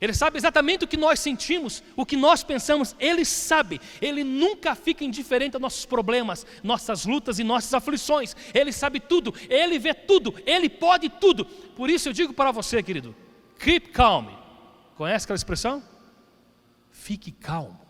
Ele 0.00 0.12
sabe 0.12 0.36
exatamente 0.36 0.84
o 0.84 0.88
que 0.88 0.96
nós 0.96 1.20
sentimos, 1.20 1.82
o 1.94 2.04
que 2.04 2.16
nós 2.16 2.42
pensamos, 2.42 2.96
Ele 2.98 3.24
sabe. 3.24 3.80
Ele 4.00 4.24
nunca 4.24 4.74
fica 4.74 5.04
indiferente 5.04 5.54
aos 5.54 5.62
nossos 5.62 5.86
problemas, 5.86 6.44
nossas 6.62 7.06
lutas 7.06 7.38
e 7.38 7.44
nossas 7.44 7.72
aflições. 7.72 8.34
Ele 8.52 8.72
sabe 8.72 8.98
tudo, 8.98 9.32
Ele 9.48 9.78
vê 9.78 9.94
tudo, 9.94 10.34
Ele 10.44 10.68
pode 10.68 11.08
tudo. 11.08 11.44
Por 11.44 11.88
isso 11.88 12.08
eu 12.08 12.12
digo 12.12 12.32
para 12.32 12.50
você, 12.50 12.82
querido, 12.82 13.14
keep 13.58 13.90
calm. 13.90 14.26
Conhece 14.96 15.24
aquela 15.24 15.36
expressão? 15.36 15.82
Fique 16.90 17.30
calmo. 17.30 17.80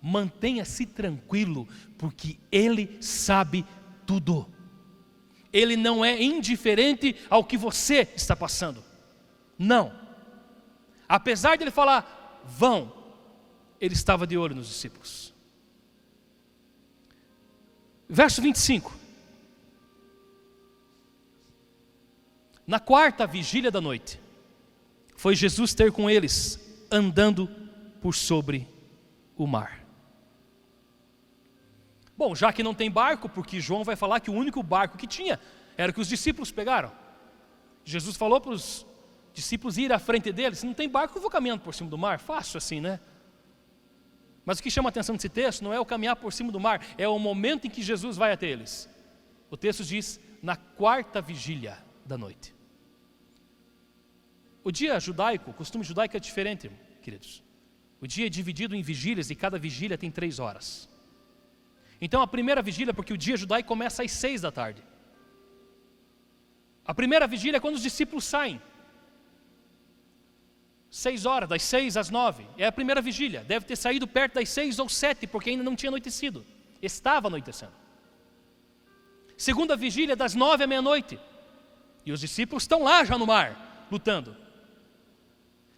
Mantenha-se 0.00 0.86
tranquilo, 0.86 1.68
porque 1.98 2.38
Ele 2.50 2.96
sabe 3.00 3.64
tudo. 4.06 4.46
Ele 5.52 5.76
não 5.76 6.04
é 6.04 6.22
indiferente 6.22 7.16
ao 7.28 7.44
que 7.44 7.56
você 7.56 8.08
está 8.14 8.36
passando. 8.36 8.82
Não. 9.58 9.92
Apesar 11.08 11.56
de 11.56 11.64
ele 11.64 11.70
falar, 11.70 12.42
vão, 12.44 12.92
ele 13.80 13.94
estava 13.94 14.26
de 14.26 14.36
olho 14.36 14.54
nos 14.54 14.68
discípulos. 14.68 15.32
Verso 18.08 18.42
25. 18.42 18.94
Na 22.66 22.78
quarta 22.78 23.26
vigília 23.26 23.70
da 23.70 23.80
noite, 23.80 24.20
foi 25.16 25.34
Jesus 25.34 25.72
ter 25.72 25.90
com 25.90 26.10
eles, 26.10 26.60
andando 26.90 27.48
por 28.00 28.14
sobre 28.14 28.68
o 29.36 29.46
mar. 29.46 29.84
Bom, 32.16 32.34
já 32.34 32.52
que 32.52 32.62
não 32.62 32.74
tem 32.74 32.90
barco, 32.90 33.28
porque 33.28 33.60
João 33.60 33.84
vai 33.84 33.96
falar 33.96 34.20
que 34.20 34.30
o 34.30 34.34
único 34.34 34.62
barco 34.62 34.98
que 34.98 35.06
tinha 35.06 35.40
era 35.76 35.90
o 35.90 35.94
que 35.94 36.00
os 36.00 36.08
discípulos 36.08 36.50
pegaram. 36.50 36.92
Jesus 37.84 38.16
falou 38.16 38.40
para 38.40 38.52
os 38.52 38.84
discípulos 39.38 39.78
ir 39.78 39.92
à 39.92 39.98
frente 39.98 40.32
deles, 40.32 40.62
não 40.62 40.74
tem 40.74 40.88
barco, 40.88 41.16
eu 41.16 41.22
vou 41.22 41.30
caminhando 41.30 41.62
por 41.62 41.74
cima 41.74 41.88
do 41.88 41.96
mar, 41.96 42.18
fácil 42.18 42.58
assim, 42.58 42.80
né? 42.80 42.98
Mas 44.44 44.58
o 44.58 44.62
que 44.62 44.70
chama 44.70 44.88
a 44.88 44.92
atenção 44.94 45.14
desse 45.14 45.28
texto 45.28 45.62
não 45.62 45.72
é 45.72 45.78
o 45.78 45.86
caminhar 45.86 46.16
por 46.16 46.32
cima 46.32 46.50
do 46.50 46.58
mar, 46.58 46.84
é 46.96 47.06
o 47.06 47.18
momento 47.18 47.66
em 47.66 47.70
que 47.70 47.82
Jesus 47.82 48.16
vai 48.16 48.32
até 48.32 48.46
eles. 48.46 48.88
O 49.50 49.56
texto 49.56 49.84
diz, 49.84 50.18
na 50.42 50.56
quarta 50.56 51.20
vigília 51.20 51.78
da 52.04 52.18
noite. 52.18 52.54
O 54.64 54.70
dia 54.72 54.98
judaico, 54.98 55.50
o 55.50 55.54
costume 55.54 55.84
judaico 55.84 56.16
é 56.16 56.20
diferente, 56.20 56.70
queridos. 57.00 57.42
O 58.00 58.06
dia 58.06 58.26
é 58.26 58.28
dividido 58.28 58.74
em 58.74 58.82
vigílias 58.82 59.30
e 59.30 59.34
cada 59.34 59.58
vigília 59.58 59.96
tem 59.96 60.10
três 60.10 60.38
horas. 60.38 60.88
Então 62.00 62.20
a 62.20 62.26
primeira 62.26 62.62
vigília, 62.62 62.92
porque 62.92 63.12
o 63.12 63.18
dia 63.18 63.36
judaico 63.36 63.68
começa 63.68 64.02
às 64.02 64.12
seis 64.12 64.40
da 64.40 64.50
tarde. 64.50 64.82
A 66.84 66.94
primeira 66.94 67.26
vigília 67.26 67.58
é 67.58 67.60
quando 67.60 67.76
os 67.76 67.82
discípulos 67.82 68.24
saem. 68.24 68.60
Seis 70.90 71.26
horas, 71.26 71.48
das 71.48 71.62
seis 71.62 71.96
às 71.96 72.08
nove. 72.08 72.46
É 72.56 72.66
a 72.66 72.72
primeira 72.72 73.00
vigília. 73.02 73.44
Deve 73.44 73.66
ter 73.66 73.76
saído 73.76 74.06
perto 74.06 74.34
das 74.34 74.48
seis 74.48 74.78
ou 74.78 74.88
sete, 74.88 75.26
porque 75.26 75.50
ainda 75.50 75.62
não 75.62 75.76
tinha 75.76 75.90
anoitecido. 75.90 76.44
Estava 76.80 77.28
anoitecendo. 77.28 77.72
Segunda 79.36 79.76
vigília, 79.76 80.16
das 80.16 80.34
nove 80.34 80.64
à 80.64 80.66
meia-noite. 80.66 81.18
E 82.04 82.12
os 82.12 82.20
discípulos 82.20 82.62
estão 82.62 82.82
lá 82.82 83.04
já 83.04 83.18
no 83.18 83.26
mar, 83.26 83.86
lutando. 83.90 84.34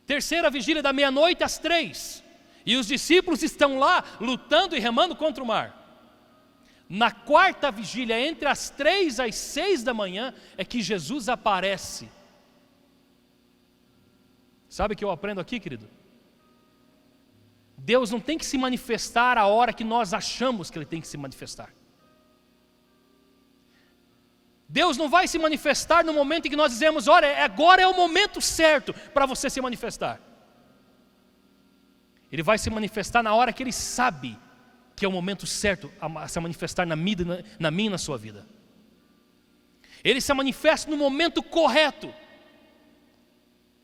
Terceira 0.06 0.48
vigília, 0.48 0.82
da 0.82 0.92
meia-noite 0.92 1.42
às 1.42 1.58
três. 1.58 2.22
E 2.64 2.76
os 2.76 2.86
discípulos 2.86 3.42
estão 3.42 3.78
lá, 3.78 4.04
lutando 4.20 4.76
e 4.76 4.80
remando 4.80 5.16
contra 5.16 5.42
o 5.42 5.46
mar. 5.46 5.76
Na 6.88 7.10
quarta 7.10 7.70
vigília, 7.70 8.20
entre 8.20 8.48
as 8.48 8.70
três 8.70 9.18
às 9.18 9.34
seis 9.34 9.82
da 9.82 9.92
manhã, 9.92 10.32
é 10.56 10.64
que 10.64 10.80
Jesus 10.80 11.28
aparece 11.28 12.08
Sabe 14.70 14.94
o 14.94 14.96
que 14.96 15.04
eu 15.04 15.10
aprendo 15.10 15.40
aqui, 15.40 15.58
querido? 15.58 15.86
Deus 17.76 18.10
não 18.10 18.20
tem 18.20 18.38
que 18.38 18.46
se 18.46 18.56
manifestar 18.56 19.36
a 19.36 19.46
hora 19.46 19.72
que 19.72 19.82
nós 19.82 20.14
achamos 20.14 20.70
que 20.70 20.78
Ele 20.78 20.86
tem 20.86 21.00
que 21.00 21.08
se 21.08 21.18
manifestar. 21.18 21.74
Deus 24.68 24.96
não 24.96 25.08
vai 25.08 25.26
se 25.26 25.36
manifestar 25.36 26.04
no 26.04 26.14
momento 26.14 26.46
em 26.46 26.50
que 26.50 26.56
nós 26.56 26.70
dizemos, 26.70 27.08
olha, 27.08 27.26
é, 27.26 27.42
agora 27.42 27.82
é 27.82 27.86
o 27.88 27.96
momento 27.96 28.40
certo 28.40 28.94
para 29.12 29.26
você 29.26 29.50
se 29.50 29.60
manifestar. 29.60 30.20
Ele 32.30 32.44
vai 32.44 32.56
se 32.56 32.70
manifestar 32.70 33.24
na 33.24 33.34
hora 33.34 33.52
que 33.52 33.64
Ele 33.64 33.72
sabe 33.72 34.38
que 34.94 35.04
é 35.04 35.08
o 35.08 35.12
momento 35.12 35.46
certo 35.46 35.90
a 36.00 36.28
se 36.28 36.38
manifestar 36.38 36.86
na 36.86 36.94
minha, 36.94 37.44
na 37.58 37.70
minha 37.72 37.88
e 37.88 37.90
na 37.90 37.98
sua 37.98 38.16
vida. 38.16 38.46
Ele 40.04 40.20
se 40.20 40.32
manifesta 40.32 40.88
no 40.88 40.96
momento 40.96 41.42
correto. 41.42 42.14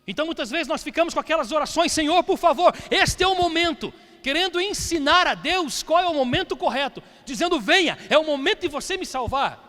Então 0.06 0.24
muitas 0.24 0.50
vezes 0.50 0.68
nós 0.68 0.84
ficamos 0.84 1.12
com 1.12 1.20
aquelas 1.20 1.50
orações, 1.50 1.90
Senhor, 1.90 2.22
por 2.22 2.38
favor, 2.38 2.72
este 2.90 3.24
é 3.24 3.26
o 3.26 3.34
momento, 3.34 3.92
querendo 4.22 4.60
ensinar 4.60 5.26
a 5.26 5.34
Deus 5.34 5.82
qual 5.82 6.00
é 6.00 6.06
o 6.06 6.14
momento 6.14 6.56
correto, 6.56 7.02
dizendo: 7.24 7.58
venha, 7.58 7.98
é 8.08 8.16
o 8.16 8.24
momento 8.24 8.60
de 8.60 8.68
você 8.68 8.96
me 8.96 9.04
salvar. 9.04 9.64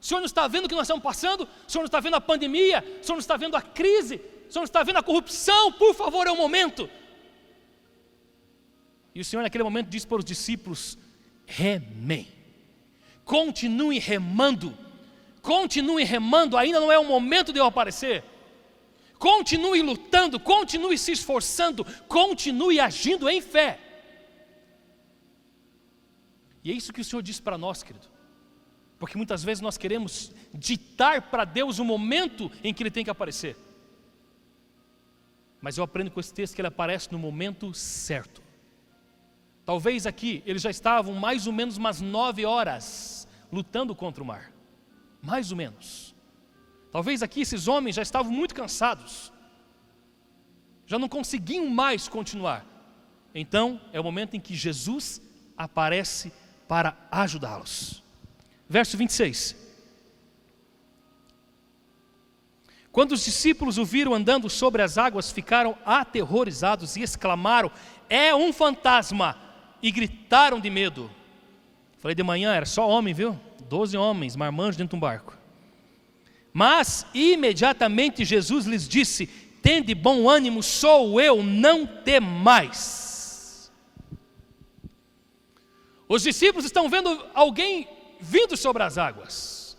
O 0.00 0.04
Senhor 0.04 0.20
não 0.20 0.26
está 0.26 0.46
vendo 0.48 0.64
o 0.64 0.68
que 0.68 0.74
nós 0.74 0.86
estamos 0.86 1.02
passando? 1.02 1.48
O 1.66 1.70
Senhor 1.70 1.82
não 1.82 1.86
está 1.86 2.00
vendo 2.00 2.14
a 2.14 2.20
pandemia? 2.20 2.84
O 3.00 3.04
Senhor 3.04 3.16
não 3.16 3.20
está 3.20 3.36
vendo 3.36 3.56
a 3.56 3.62
crise? 3.62 4.16
O 4.16 4.52
Senhor 4.52 4.60
não 4.60 4.64
está 4.64 4.82
vendo 4.82 4.98
a 4.98 5.02
corrupção? 5.02 5.72
Por 5.72 5.94
favor, 5.94 6.26
é 6.26 6.30
o 6.30 6.36
momento. 6.36 6.88
E 9.14 9.20
o 9.20 9.24
Senhor, 9.24 9.42
naquele 9.42 9.64
momento, 9.64 9.88
disse 9.88 10.06
para 10.06 10.18
os 10.18 10.24
discípulos: 10.24 10.98
remem, 11.46 12.28
continue 13.24 13.98
remando, 13.98 14.76
continue 15.40 16.04
remando, 16.04 16.56
ainda 16.56 16.80
não 16.80 16.90
é 16.90 16.98
o 16.98 17.04
momento 17.04 17.52
de 17.52 17.58
eu 17.58 17.66
aparecer. 17.66 18.24
Continue 19.18 19.82
lutando, 19.82 20.38
continue 20.38 20.98
se 20.98 21.12
esforçando, 21.12 21.84
continue 22.06 22.80
agindo 22.80 23.28
em 23.28 23.40
fé. 23.40 23.80
E 26.62 26.70
é 26.70 26.74
isso 26.74 26.92
que 26.92 27.00
o 27.00 27.04
Senhor 27.04 27.22
diz 27.22 27.40
para 27.40 27.58
nós, 27.58 27.82
querido. 27.82 28.08
Porque 28.98 29.16
muitas 29.16 29.44
vezes 29.44 29.60
nós 29.60 29.76
queremos 29.76 30.32
ditar 30.52 31.22
para 31.30 31.44
Deus 31.44 31.78
o 31.78 31.84
momento 31.84 32.50
em 32.62 32.72
que 32.72 32.82
Ele 32.82 32.90
tem 32.90 33.04
que 33.04 33.10
aparecer. 33.10 33.56
Mas 35.64 35.78
eu 35.78 35.84
aprendo 35.84 36.10
com 36.10 36.20
esse 36.20 36.32
texto 36.32 36.54
que 36.54 36.60
ele 36.60 36.68
aparece 36.68 37.10
no 37.10 37.18
momento 37.18 37.72
certo. 37.72 38.42
Talvez 39.64 40.06
aqui 40.06 40.42
eles 40.44 40.60
já 40.60 40.68
estavam 40.70 41.14
mais 41.14 41.46
ou 41.46 41.54
menos 41.54 41.78
umas 41.78 42.02
nove 42.02 42.44
horas 42.44 43.26
lutando 43.50 43.94
contra 43.94 44.22
o 44.22 44.26
mar. 44.26 44.52
Mais 45.22 45.50
ou 45.50 45.56
menos. 45.56 46.13
Talvez 46.94 47.24
aqui 47.24 47.40
esses 47.40 47.66
homens 47.66 47.96
já 47.96 48.02
estavam 48.02 48.30
muito 48.30 48.54
cansados, 48.54 49.32
já 50.86 50.96
não 50.96 51.08
conseguiam 51.08 51.68
mais 51.68 52.06
continuar. 52.06 52.64
Então 53.34 53.80
é 53.92 53.98
o 53.98 54.04
momento 54.04 54.36
em 54.36 54.40
que 54.40 54.54
Jesus 54.54 55.20
aparece 55.58 56.32
para 56.68 56.96
ajudá-los. 57.10 58.00
Verso 58.68 58.96
26. 58.96 59.56
Quando 62.92 63.10
os 63.10 63.24
discípulos 63.24 63.76
o 63.76 63.84
viram 63.84 64.14
andando 64.14 64.48
sobre 64.48 64.80
as 64.80 64.96
águas, 64.96 65.32
ficaram 65.32 65.76
aterrorizados 65.84 66.94
e 66.94 67.02
exclamaram: 67.02 67.72
É 68.08 68.32
um 68.36 68.52
fantasma! 68.52 69.36
E 69.82 69.90
gritaram 69.90 70.60
de 70.60 70.70
medo. 70.70 71.10
Falei 71.98 72.14
de 72.14 72.22
manhã, 72.22 72.54
era 72.54 72.66
só 72.66 72.88
homem, 72.88 73.12
viu? 73.12 73.36
Doze 73.68 73.96
homens, 73.96 74.36
marmanjos 74.36 74.76
dentro 74.76 74.90
de 74.90 74.96
um 74.96 75.00
barco. 75.00 75.42
Mas 76.56 77.04
imediatamente 77.12 78.24
Jesus 78.24 78.64
lhes 78.64 78.88
disse: 78.88 79.26
Tende 79.60 79.92
bom 79.92 80.30
ânimo, 80.30 80.62
sou 80.62 81.20
eu, 81.20 81.42
não 81.42 81.84
temais. 81.84 83.72
Os 86.08 86.22
discípulos 86.22 86.64
estão 86.64 86.88
vendo 86.88 87.26
alguém 87.34 87.88
vindo 88.20 88.56
sobre 88.56 88.84
as 88.84 88.96
águas. 88.96 89.76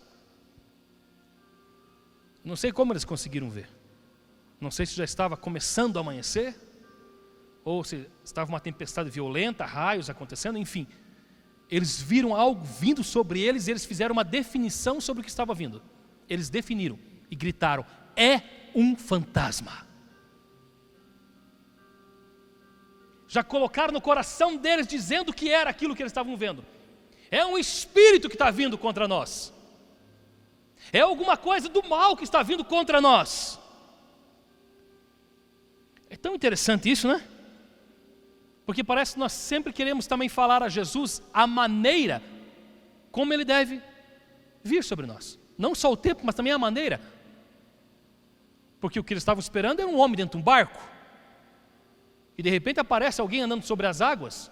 Não 2.44 2.56
sei 2.56 2.70
como 2.70 2.92
eles 2.92 3.06
conseguiram 3.06 3.48
ver. 3.48 3.70
Não 4.60 4.70
sei 4.70 4.84
se 4.84 4.94
já 4.94 5.04
estava 5.04 5.34
começando 5.34 5.96
a 5.96 6.00
amanhecer, 6.00 6.54
ou 7.64 7.82
se 7.84 8.06
estava 8.22 8.50
uma 8.50 8.60
tempestade 8.60 9.08
violenta, 9.08 9.64
raios 9.64 10.10
acontecendo, 10.10 10.58
enfim. 10.58 10.86
Eles 11.70 12.00
viram 12.00 12.34
algo 12.34 12.62
vindo 12.64 13.02
sobre 13.02 13.40
eles 13.40 13.66
e 13.66 13.70
eles 13.70 13.86
fizeram 13.86 14.12
uma 14.12 14.22
definição 14.22 15.00
sobre 15.00 15.22
o 15.22 15.24
que 15.24 15.30
estava 15.30 15.54
vindo. 15.54 15.82
Eles 16.28 16.50
definiram 16.50 16.98
e 17.30 17.36
gritaram: 17.36 17.84
é 18.16 18.42
um 18.74 18.96
fantasma. 18.96 19.86
Já 23.28 23.42
colocaram 23.42 23.92
no 23.92 24.00
coração 24.00 24.56
deles 24.56 24.86
dizendo 24.86 25.32
que 25.32 25.50
era 25.50 25.68
aquilo 25.68 25.94
que 25.94 26.02
eles 26.02 26.12
estavam 26.12 26.36
vendo. 26.36 26.64
É 27.30 27.44
um 27.44 27.58
espírito 27.58 28.28
que 28.28 28.34
está 28.34 28.50
vindo 28.50 28.78
contra 28.78 29.08
nós. 29.08 29.52
É 30.92 31.00
alguma 31.00 31.36
coisa 31.36 31.68
do 31.68 31.82
mal 31.88 32.16
que 32.16 32.24
está 32.24 32.42
vindo 32.42 32.64
contra 32.64 33.00
nós. 33.00 33.58
É 36.08 36.16
tão 36.16 36.34
interessante 36.34 36.90
isso, 36.90 37.08
né? 37.08 37.26
Porque 38.64 38.84
parece 38.84 39.14
que 39.14 39.18
nós 39.18 39.32
sempre 39.32 39.72
queremos 39.72 40.06
também 40.06 40.28
falar 40.28 40.62
a 40.62 40.68
Jesus 40.68 41.22
a 41.32 41.46
maneira 41.46 42.22
como 43.10 43.32
ele 43.32 43.44
deve 43.44 43.82
vir 44.62 44.84
sobre 44.84 45.06
nós. 45.06 45.38
Não 45.56 45.74
só 45.74 45.90
o 45.92 45.96
tempo, 45.96 46.22
mas 46.24 46.34
também 46.34 46.52
a 46.52 46.58
maneira. 46.58 47.00
Porque 48.80 49.00
o 49.00 49.04
que 49.04 49.12
eles 49.12 49.22
estavam 49.22 49.40
esperando 49.40 49.80
era 49.80 49.88
um 49.88 49.98
homem 49.98 50.16
dentro 50.16 50.32
de 50.32 50.42
um 50.42 50.44
barco. 50.44 50.80
E 52.36 52.42
de 52.42 52.50
repente 52.50 52.78
aparece 52.78 53.20
alguém 53.20 53.40
andando 53.42 53.64
sobre 53.64 53.86
as 53.86 54.00
águas, 54.00 54.50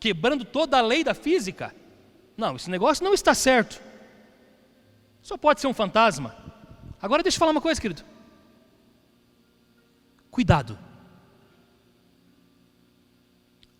quebrando 0.00 0.44
toda 0.44 0.78
a 0.78 0.82
lei 0.82 1.04
da 1.04 1.14
física. 1.14 1.74
Não, 2.36 2.56
esse 2.56 2.68
negócio 2.68 3.04
não 3.04 3.14
está 3.14 3.32
certo. 3.34 3.80
Só 5.22 5.36
pode 5.36 5.60
ser 5.60 5.68
um 5.68 5.74
fantasma. 5.74 6.34
Agora 7.00 7.22
deixa 7.22 7.36
eu 7.36 7.38
falar 7.38 7.52
uma 7.52 7.60
coisa, 7.60 7.80
querido. 7.80 8.02
Cuidado. 10.30 10.76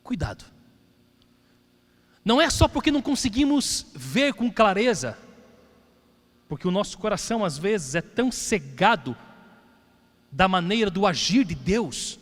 Cuidado. 0.03 0.45
Não 2.25 2.41
é 2.41 2.49
só 2.49 2.69
porque 2.69 2.93
não 2.93 3.03
conseguimos 3.03 3.87
ver 3.95 4.33
com 4.35 4.51
clareza, 4.51 5.19
porque 6.55 6.69
o 6.69 6.71
nosso 6.71 6.97
coração 6.99 7.45
às 7.45 7.59
vezes 7.59 7.97
é 7.97 8.01
tão 8.01 8.31
cegado 8.31 9.17
da 10.31 10.47
maneira 10.47 10.89
do 10.89 11.05
agir 11.05 11.45
de 11.45 11.53
Deus, 11.53 12.17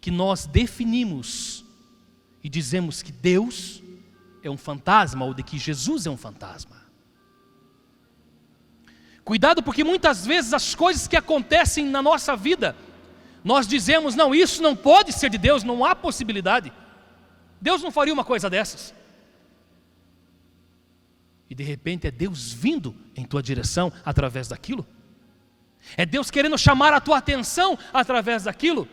que 0.00 0.10
nós 0.10 0.46
definimos 0.46 1.64
e 2.42 2.48
dizemos 2.48 3.02
que 3.02 3.12
Deus 3.12 3.80
é 4.42 4.50
um 4.50 4.56
fantasma 4.56 5.24
ou 5.24 5.32
de 5.32 5.44
que 5.44 5.60
Jesus 5.60 6.06
é 6.06 6.10
um 6.10 6.16
fantasma. 6.16 6.82
Cuidado, 9.24 9.62
porque 9.62 9.84
muitas 9.84 10.26
vezes 10.26 10.52
as 10.52 10.74
coisas 10.74 11.06
que 11.06 11.16
acontecem 11.16 11.86
na 11.86 12.02
nossa 12.02 12.34
vida, 12.34 12.74
nós 13.44 13.68
dizemos: 13.68 14.16
não, 14.16 14.34
isso 14.34 14.60
não 14.60 14.74
pode 14.74 15.12
ser 15.12 15.30
de 15.30 15.38
Deus, 15.38 15.62
não 15.62 15.84
há 15.84 15.94
possibilidade. 15.94 16.72
Deus 17.60 17.80
não 17.80 17.92
faria 17.92 18.12
uma 18.12 18.24
coisa 18.24 18.50
dessas. 18.50 18.92
E 21.48 21.54
de 21.54 21.62
repente 21.62 22.06
é 22.06 22.10
Deus 22.10 22.52
vindo 22.52 22.94
em 23.14 23.24
tua 23.24 23.42
direção 23.42 23.92
através 24.04 24.48
daquilo. 24.48 24.86
É 25.96 26.04
Deus 26.04 26.30
querendo 26.30 26.58
chamar 26.58 26.92
a 26.92 27.00
tua 27.00 27.18
atenção 27.18 27.78
através 27.92 28.44
daquilo. 28.44 28.88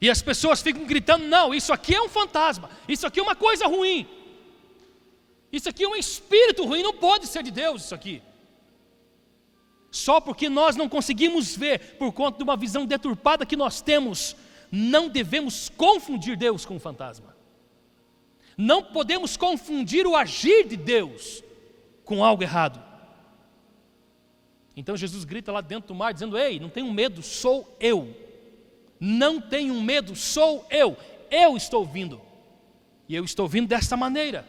E 0.00 0.10
as 0.10 0.20
pessoas 0.20 0.60
ficam 0.60 0.84
gritando: 0.84 1.24
não, 1.26 1.54
isso 1.54 1.72
aqui 1.72 1.94
é 1.94 2.02
um 2.02 2.08
fantasma, 2.08 2.68
isso 2.88 3.06
aqui 3.06 3.20
é 3.20 3.22
uma 3.22 3.36
coisa 3.36 3.66
ruim. 3.66 4.08
Isso 5.52 5.68
aqui 5.68 5.84
é 5.84 5.88
um 5.88 5.94
espírito 5.94 6.64
ruim, 6.64 6.82
não 6.82 6.94
pode 6.94 7.28
ser 7.28 7.42
de 7.42 7.50
Deus 7.52 7.84
isso 7.84 7.94
aqui. 7.94 8.20
Só 9.90 10.20
porque 10.20 10.48
nós 10.48 10.74
não 10.74 10.88
conseguimos 10.88 11.56
ver 11.56 11.96
por 11.96 12.12
conta 12.12 12.38
de 12.38 12.42
uma 12.42 12.56
visão 12.56 12.84
deturpada 12.84 13.46
que 13.46 13.54
nós 13.54 13.80
temos, 13.80 14.34
não 14.70 15.08
devemos 15.08 15.68
confundir 15.68 16.36
Deus 16.36 16.66
com 16.66 16.74
um 16.74 16.80
fantasma. 16.80 17.33
Não 18.56 18.82
podemos 18.82 19.36
confundir 19.36 20.06
o 20.06 20.16
agir 20.16 20.66
de 20.66 20.76
Deus 20.76 21.42
com 22.04 22.24
algo 22.24 22.42
errado. 22.42 22.82
Então 24.76 24.96
Jesus 24.96 25.24
grita 25.24 25.52
lá 25.52 25.60
dentro 25.60 25.88
do 25.88 25.94
mar, 25.94 26.12
dizendo: 26.12 26.36
Ei, 26.36 26.58
não 26.58 26.68
tenham 26.68 26.92
medo, 26.92 27.22
sou 27.22 27.76
eu. 27.80 28.14
Não 28.98 29.40
tenham 29.40 29.80
medo, 29.80 30.14
sou 30.14 30.66
eu. 30.70 30.96
Eu 31.30 31.56
estou 31.56 31.84
vindo. 31.84 32.20
E 33.08 33.14
eu 33.14 33.24
estou 33.24 33.48
vindo 33.48 33.68
desta 33.68 33.96
maneira. 33.96 34.46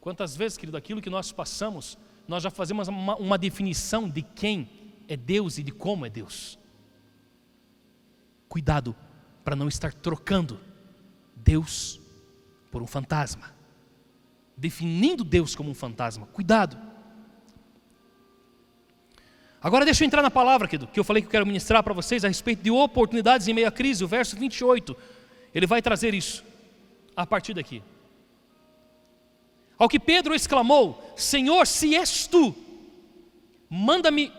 Quantas 0.00 0.36
vezes, 0.36 0.58
querido, 0.58 0.76
aquilo 0.76 1.00
que 1.00 1.08
nós 1.08 1.32
passamos, 1.32 1.96
nós 2.28 2.42
já 2.42 2.50
fazemos 2.50 2.88
uma, 2.88 3.16
uma 3.16 3.38
definição 3.38 4.08
de 4.08 4.22
quem 4.22 4.68
é 5.08 5.16
Deus 5.16 5.56
e 5.56 5.62
de 5.62 5.72
como 5.72 6.04
é 6.04 6.10
Deus. 6.10 6.58
Cuidado 8.48 8.94
para 9.44 9.54
não 9.54 9.68
estar 9.68 9.92
trocando 9.92 10.58
Deus 11.36 12.00
por 12.70 12.82
um 12.82 12.86
fantasma, 12.86 13.54
definindo 14.56 15.22
Deus 15.22 15.54
como 15.54 15.70
um 15.70 15.74
fantasma. 15.74 16.26
Cuidado. 16.26 16.76
Agora 19.60 19.84
deixa 19.84 20.02
eu 20.02 20.06
entrar 20.06 20.22
na 20.22 20.30
palavra, 20.30 20.66
querido, 20.66 20.86
que 20.86 20.98
eu 20.98 21.04
falei 21.04 21.22
que 21.22 21.26
eu 21.26 21.30
quero 21.30 21.46
ministrar 21.46 21.82
para 21.82 21.94
vocês 21.94 22.24
a 22.24 22.28
respeito 22.28 22.62
de 22.62 22.70
oportunidades 22.70 23.46
em 23.48 23.54
meio 23.54 23.68
à 23.68 23.70
crise, 23.70 24.04
o 24.04 24.08
verso 24.08 24.36
28. 24.36 24.96
Ele 25.54 25.66
vai 25.66 25.80
trazer 25.80 26.14
isso 26.14 26.44
a 27.16 27.26
partir 27.26 27.54
daqui. 27.54 27.82
Ao 29.78 29.88
que 29.88 30.00
Pedro 30.00 30.34
exclamou: 30.34 31.14
Senhor, 31.16 31.66
se 31.66 31.94
és 31.94 32.26
tu, 32.26 32.54
manda-me 33.68 34.32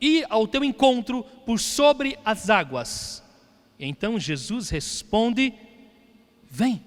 ir 0.00 0.26
ao 0.28 0.46
teu 0.46 0.64
encontro 0.64 1.22
por 1.46 1.58
sobre 1.58 2.18
as 2.24 2.50
águas. 2.50 3.21
Então 3.84 4.18
Jesus 4.18 4.70
responde: 4.70 5.52
Vem. 6.44 6.84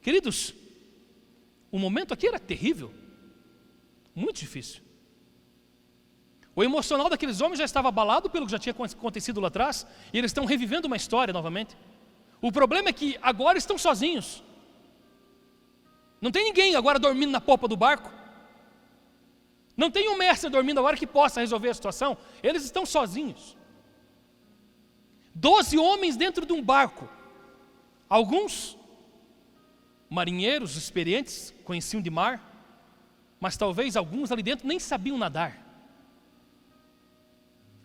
Queridos, 0.00 0.54
o 1.70 1.78
momento 1.78 2.14
aqui 2.14 2.26
era 2.26 2.38
terrível, 2.38 2.92
muito 4.14 4.38
difícil. 4.38 4.82
O 6.56 6.64
emocional 6.64 7.10
daqueles 7.10 7.42
homens 7.42 7.58
já 7.58 7.66
estava 7.66 7.88
abalado 7.88 8.30
pelo 8.30 8.46
que 8.46 8.52
já 8.52 8.58
tinha 8.58 8.72
acontecido 8.72 9.40
lá 9.40 9.48
atrás, 9.48 9.86
e 10.10 10.16
eles 10.16 10.30
estão 10.30 10.46
revivendo 10.46 10.86
uma 10.86 10.96
história 10.96 11.32
novamente. 11.32 11.76
O 12.40 12.50
problema 12.50 12.88
é 12.88 12.92
que 12.94 13.18
agora 13.20 13.58
estão 13.58 13.76
sozinhos. 13.76 14.42
Não 16.18 16.30
tem 16.30 16.44
ninguém 16.44 16.74
agora 16.76 16.98
dormindo 16.98 17.30
na 17.30 17.42
popa 17.42 17.68
do 17.68 17.76
barco. 17.76 18.10
Não 19.76 19.90
tem 19.90 20.08
um 20.08 20.16
mestre 20.16 20.48
dormindo 20.48 20.78
agora 20.78 20.96
que 20.96 21.06
possa 21.06 21.40
resolver 21.40 21.68
a 21.68 21.74
situação. 21.74 22.16
Eles 22.42 22.64
estão 22.64 22.86
sozinhos. 22.86 23.59
Doze 25.34 25.78
homens 25.78 26.16
dentro 26.16 26.44
de 26.44 26.52
um 26.52 26.62
barco. 26.62 27.08
Alguns 28.08 28.76
marinheiros 30.08 30.76
experientes 30.76 31.54
conheciam 31.64 32.02
de 32.02 32.10
mar, 32.10 32.42
mas 33.38 33.56
talvez 33.56 33.96
alguns 33.96 34.32
ali 34.32 34.42
dentro 34.42 34.66
nem 34.66 34.78
sabiam 34.78 35.16
nadar. 35.16 35.56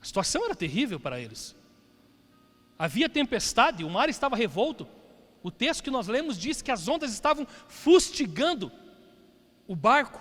A 0.02 0.04
situação 0.04 0.44
era 0.44 0.56
terrível 0.56 1.00
para 1.00 1.20
eles. 1.20 1.56
Havia 2.78 3.08
tempestade, 3.08 3.84
o 3.84 3.90
mar 3.90 4.10
estava 4.10 4.36
revolto, 4.36 4.88
o 5.42 5.52
texto 5.52 5.84
que 5.84 5.92
nós 5.92 6.08
lemos 6.08 6.38
diz 6.38 6.62
que 6.62 6.72
as 6.72 6.88
ondas 6.88 7.14
estavam 7.14 7.48
fustigando 7.68 8.72
o 9.68 9.76
barco. 9.76 10.20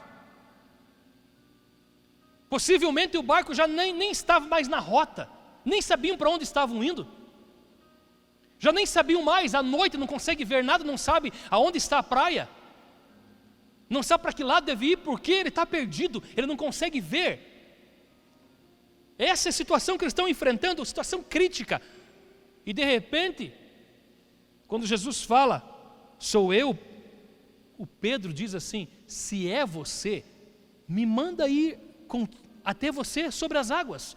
Possivelmente 2.49 3.17
o 3.17 3.23
barco 3.23 3.55
já 3.55 3.67
nem, 3.67 3.93
nem 3.93 4.11
estava 4.11 4.47
mais 4.47 4.69
na 4.69 4.79
rota, 4.79 5.29
nem 5.65 5.83
sabiam 5.83 6.17
para 6.17 6.31
onde 6.31 6.45
estavam 6.45 6.85
indo. 6.85 7.09
Já 8.65 8.73
nem 8.73 8.87
sabiam 8.87 9.21
mais, 9.21 9.55
à 9.55 9.63
noite 9.63 9.99
não 9.99 10.07
consegue 10.07 10.43
ver 10.43 10.65
nada, 10.65 10.83
não 10.83 10.97
sabe 10.97 11.31
aonde 11.51 11.77
está 11.77 11.99
a 11.99 12.03
praia. 12.03 12.49
Não 13.91 14.03
sabe 14.03 14.23
para 14.23 14.33
que 14.33 14.43
lado 14.43 14.65
deve 14.65 14.87
ir, 14.93 14.97
porque 14.97 15.33
ele 15.33 15.51
está 15.51 15.67
perdido, 15.67 16.23
ele 16.35 16.47
não 16.47 16.57
consegue 16.57 16.99
ver. 16.99 17.33
Essa 19.19 19.49
é 19.49 19.51
a 19.51 19.53
situação 19.53 19.99
que 19.99 20.05
eles 20.05 20.13
estão 20.13 20.27
enfrentando, 20.27 20.83
situação 20.83 21.23
crítica. 21.23 21.83
E 22.65 22.73
de 22.73 22.83
repente, 22.83 23.53
quando 24.67 24.87
Jesus 24.87 25.23
fala, 25.23 25.63
sou 26.19 26.55
eu, 26.55 26.71
o 27.77 27.87
Pedro 27.87 28.33
diz 28.33 28.55
assim: 28.55 28.89
se 29.07 29.47
é 29.47 29.67
você, 29.67 30.25
me 30.89 31.05
manda 31.05 31.47
ir 31.47 31.79
com, 32.09 32.27
até 32.65 32.91
você 32.91 33.31
sobre 33.31 33.59
as 33.59 33.71
águas. 33.71 34.17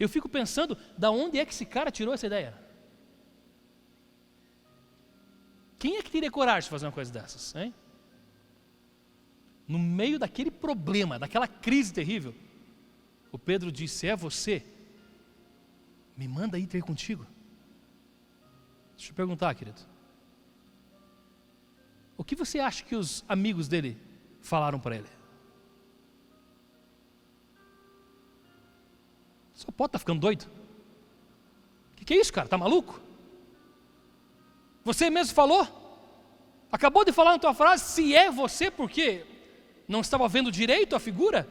Eu 0.00 0.08
fico 0.08 0.30
pensando, 0.30 0.78
da 0.96 1.10
onde 1.10 1.38
é 1.38 1.44
que 1.44 1.52
esse 1.52 1.66
cara 1.66 1.90
tirou 1.90 2.14
essa 2.14 2.26
ideia? 2.26 2.65
Quem 5.86 5.98
é 5.98 6.02
que 6.02 6.10
teria 6.10 6.32
coragem 6.32 6.62
de 6.62 6.70
fazer 6.70 6.84
uma 6.84 6.90
coisa 6.90 7.12
dessas? 7.12 7.54
Hein? 7.54 7.72
No 9.68 9.78
meio 9.78 10.18
daquele 10.18 10.50
problema, 10.50 11.16
daquela 11.16 11.46
crise 11.46 11.92
terrível, 11.94 12.34
o 13.30 13.38
Pedro 13.38 13.70
disse: 13.70 14.04
É 14.04 14.16
você, 14.16 14.66
me 16.16 16.26
manda 16.26 16.58
ir 16.58 16.66
ter 16.66 16.82
contigo. 16.82 17.24
Deixa 18.96 19.12
eu 19.12 19.14
perguntar, 19.14 19.54
querido. 19.54 19.80
O 22.16 22.24
que 22.24 22.34
você 22.34 22.58
acha 22.58 22.82
que 22.82 22.96
os 22.96 23.24
amigos 23.28 23.68
dele 23.68 23.96
falaram 24.40 24.80
para 24.80 24.96
ele? 24.96 25.08
Só 29.54 29.70
pode 29.70 29.90
estar 29.90 29.90
tá 29.90 30.00
ficando 30.00 30.20
doido. 30.20 30.48
O 31.92 31.94
que, 31.94 32.04
que 32.04 32.14
é 32.14 32.20
isso, 32.20 32.32
cara? 32.32 32.48
Tá 32.48 32.58
maluco? 32.58 33.05
Você 34.86 35.10
mesmo 35.10 35.34
falou? 35.34 35.66
Acabou 36.70 37.04
de 37.04 37.10
falar 37.10 37.32
na 37.32 37.40
tua 37.40 37.52
frase, 37.52 37.82
se 37.82 38.14
é 38.14 38.30
você, 38.30 38.70
por 38.70 38.88
quê? 38.88 39.26
Não 39.88 40.00
estava 40.00 40.28
vendo 40.28 40.52
direito 40.52 40.94
a 40.94 41.00
figura? 41.00 41.48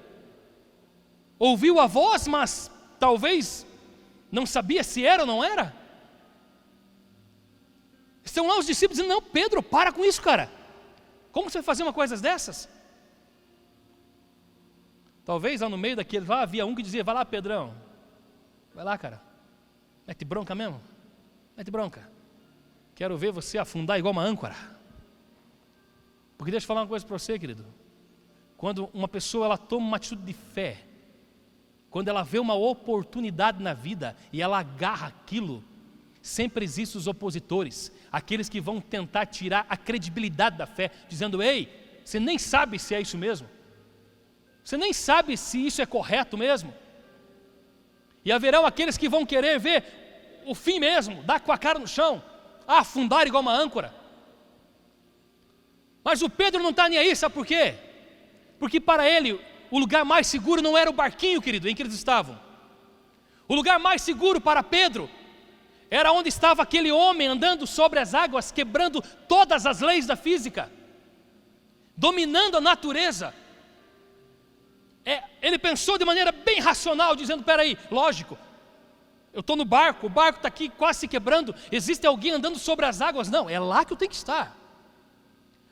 Ouviu 1.37 1.77
a 1.81 1.85
voz, 1.85 2.29
mas 2.29 2.71
talvez 2.97 3.65
não 4.31 4.45
sabia 4.45 4.85
se 4.85 5.05
era 5.05 5.23
ou 5.23 5.27
não 5.27 5.43
era? 5.43 5.75
Estão 8.23 8.47
lá 8.47 8.57
os 8.57 8.65
discípulos 8.65 8.99
dizendo: 8.99 9.13
Não, 9.13 9.21
Pedro, 9.21 9.61
para 9.61 9.91
com 9.91 10.05
isso, 10.05 10.21
cara. 10.21 10.49
Como 11.33 11.49
você 11.49 11.57
vai 11.57 11.65
fazer 11.65 11.83
uma 11.83 11.91
coisa 11.91 12.15
dessas? 12.15 12.69
Talvez 15.25 15.59
lá 15.59 15.67
no 15.67 15.77
meio 15.77 15.97
daquele 15.97 16.25
lá 16.25 16.43
havia 16.43 16.65
um 16.65 16.73
que 16.73 16.81
dizia: 16.81 17.03
Vai 17.03 17.15
lá, 17.15 17.25
Pedrão. 17.25 17.75
Vai 18.73 18.85
lá, 18.85 18.97
cara. 18.97 19.21
Mete 20.07 20.23
bronca 20.23 20.55
mesmo. 20.55 20.81
Mete 21.57 21.69
bronca. 21.69 22.14
Quero 22.95 23.17
ver 23.17 23.31
você 23.31 23.57
afundar 23.57 23.99
igual 23.99 24.13
uma 24.13 24.23
âncora. 24.23 24.55
Porque 26.37 26.49
deixa 26.49 26.63
eu 26.63 26.67
falar 26.67 26.81
uma 26.81 26.87
coisa 26.87 27.05
para 27.05 27.19
você, 27.19 27.37
querido. 27.37 27.65
Quando 28.57 28.89
uma 28.93 29.07
pessoa 29.07 29.45
ela 29.45 29.57
toma 29.57 29.85
uma 29.85 29.97
atitude 29.97 30.23
de 30.23 30.33
fé, 30.33 30.79
quando 31.89 32.07
ela 32.07 32.23
vê 32.23 32.39
uma 32.39 32.55
oportunidade 32.55 33.61
na 33.61 33.73
vida 33.73 34.15
e 34.31 34.41
ela 34.41 34.59
agarra 34.59 35.07
aquilo, 35.07 35.63
sempre 36.21 36.63
existem 36.63 36.97
os 36.97 37.07
opositores, 37.07 37.91
aqueles 38.11 38.49
que 38.49 38.61
vão 38.61 38.79
tentar 38.79 39.25
tirar 39.25 39.65
a 39.69 39.75
credibilidade 39.75 40.57
da 40.57 40.65
fé, 40.65 40.89
dizendo: 41.09 41.41
ei, 41.41 41.69
você 42.03 42.19
nem 42.19 42.37
sabe 42.37 42.79
se 42.79 42.95
é 42.95 43.01
isso 43.01 43.17
mesmo, 43.17 43.47
você 44.63 44.77
nem 44.77 44.93
sabe 44.93 45.37
se 45.37 45.65
isso 45.65 45.81
é 45.81 45.85
correto 45.85 46.37
mesmo. 46.37 46.73
E 48.23 48.31
haverão 48.31 48.65
aqueles 48.65 48.97
que 48.97 49.07
vão 49.07 49.25
querer 49.25 49.59
ver 49.59 49.83
o 50.45 50.55
fim 50.55 50.79
mesmo, 50.79 51.23
dar 51.23 51.39
com 51.41 51.51
a 51.51 51.57
cara 51.57 51.77
no 51.77 51.87
chão, 51.87 52.23
afundar 52.67 53.27
igual 53.27 53.41
uma 53.41 53.53
âncora. 53.53 53.93
Mas 56.03 56.21
o 56.21 56.29
Pedro 56.29 56.61
não 56.61 56.69
está 56.69 56.87
nem 56.87 56.99
aí, 56.99 57.15
sabe 57.15 57.33
por 57.33 57.45
quê? 57.45 57.75
Porque 58.59 58.79
para 58.79 59.09
ele 59.09 59.39
o 59.71 59.79
lugar 59.79 60.05
mais 60.05 60.27
seguro 60.27 60.61
não 60.61 60.77
era 60.77 60.89
o 60.89 60.93
barquinho, 60.93 61.41
querido, 61.41 61.67
em 61.67 61.75
que 61.75 61.81
eles 61.81 61.93
estavam. 61.93 62.39
O 63.47 63.55
lugar 63.55 63.79
mais 63.79 64.01
seguro 64.01 64.39
para 64.39 64.63
Pedro 64.63 65.09
era 65.89 66.11
onde 66.11 66.29
estava 66.29 66.63
aquele 66.63 66.91
homem 66.91 67.27
andando 67.27 67.67
sobre 67.67 67.99
as 67.99 68.13
águas, 68.13 68.51
quebrando 68.51 69.01
todas 69.27 69.65
as 69.65 69.81
leis 69.81 70.05
da 70.05 70.15
física, 70.15 70.71
dominando 71.95 72.57
a 72.57 72.61
natureza. 72.61 73.33
É, 75.03 75.23
ele 75.41 75.59
pensou 75.59 75.97
de 75.97 76.05
maneira 76.05 76.31
bem 76.31 76.59
racional, 76.59 77.15
dizendo: 77.15 77.43
peraí, 77.43 77.77
lógico, 77.91 78.37
eu 79.35 79.41
estou 79.41 79.57
no 79.57 79.65
barco, 79.65 80.07
o 80.07 80.09
barco 80.09 80.39
está 80.39 80.47
aqui 80.47 80.69
quase 80.69 81.01
se 81.01 81.07
quebrando, 81.09 81.53
existe 81.69 82.07
alguém 82.07 82.31
andando 82.31 82.57
sobre 82.57 82.85
as 82.85 83.01
águas. 83.01 83.29
Não, 83.29 83.49
é 83.49 83.59
lá 83.59 83.83
que 83.83 83.91
eu 83.91 83.97
tenho 83.97 84.09
que 84.09 84.15
estar. 84.15 84.57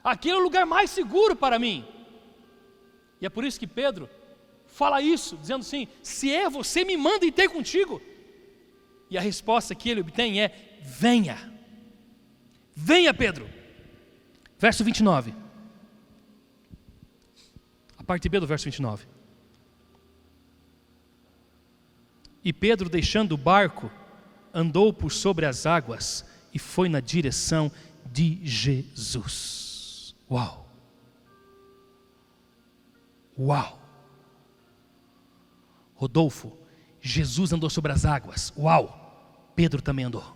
Aqui 0.03 0.29
é 0.29 0.35
o 0.35 0.43
lugar 0.43 0.65
mais 0.65 0.89
seguro 0.89 1.33
para 1.33 1.57
mim. 1.57 1.87
E 3.21 3.25
é 3.25 3.29
por 3.29 3.45
isso 3.45 3.57
que 3.57 3.65
Pedro 3.65 4.09
fala 4.67 5.01
isso, 5.01 5.37
dizendo 5.37 5.61
assim: 5.61 5.87
se 6.01 6.29
é 6.29 6.49
você, 6.49 6.83
me 6.83 6.97
manda 6.97 7.25
ir 7.25 7.31
ter 7.31 7.47
contigo. 7.47 8.01
E 9.09 9.17
a 9.17 9.21
resposta 9.21 9.73
que 9.73 9.89
ele 9.89 10.01
obtém 10.01 10.41
é: 10.41 10.79
venha, 10.81 11.37
venha, 12.75 13.13
Pedro. 13.13 13.49
Verso 14.59 14.83
29. 14.83 15.33
A 17.97 18.03
parte 18.03 18.27
B 18.27 18.41
do 18.41 18.47
verso 18.47 18.65
29. 18.65 19.12
E 22.43 22.51
Pedro, 22.51 22.89
deixando 22.89 23.33
o 23.33 23.37
barco, 23.37 23.91
andou 24.53 24.91
por 24.93 25.11
sobre 25.11 25.45
as 25.45 25.65
águas 25.65 26.25
e 26.53 26.59
foi 26.59 26.89
na 26.89 26.99
direção 26.99 27.71
de 28.11 28.39
Jesus. 28.43 30.15
Uau! 30.29 30.69
Uau! 33.37 33.79
Rodolfo, 35.95 36.57
Jesus 37.01 37.53
andou 37.53 37.69
sobre 37.69 37.91
as 37.91 38.05
águas. 38.05 38.53
Uau! 38.57 38.99
Pedro 39.55 39.81
também 39.81 40.05
andou. 40.05 40.35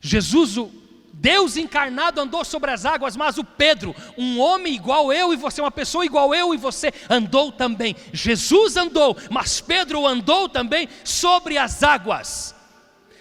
Jesus, 0.00 0.56
o 0.56 0.81
Deus 1.22 1.56
encarnado, 1.56 2.20
andou 2.20 2.44
sobre 2.44 2.72
as 2.72 2.84
águas, 2.84 3.16
mas 3.16 3.38
o 3.38 3.44
Pedro, 3.44 3.94
um 4.18 4.40
homem 4.40 4.74
igual 4.74 5.12
eu 5.12 5.32
e 5.32 5.36
você, 5.36 5.60
uma 5.60 5.70
pessoa 5.70 6.04
igual 6.04 6.34
eu 6.34 6.52
e 6.52 6.56
você, 6.56 6.92
andou 7.08 7.52
também. 7.52 7.94
Jesus 8.12 8.76
andou, 8.76 9.16
mas 9.30 9.60
Pedro 9.60 10.04
andou 10.04 10.48
também 10.48 10.88
sobre 11.04 11.56
as 11.56 11.84
águas. 11.84 12.56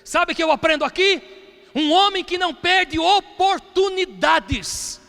Sabe 0.04 0.34
o 0.34 0.36
que 0.36 0.44
eu 0.44 0.52
aprendo 0.52 0.84
aqui? 0.84 1.22
Um 1.76 1.92
homem 1.92 2.24
que 2.24 2.40
não 2.40 2.56
perde 2.56 2.98
oportunidades. 2.98 5.00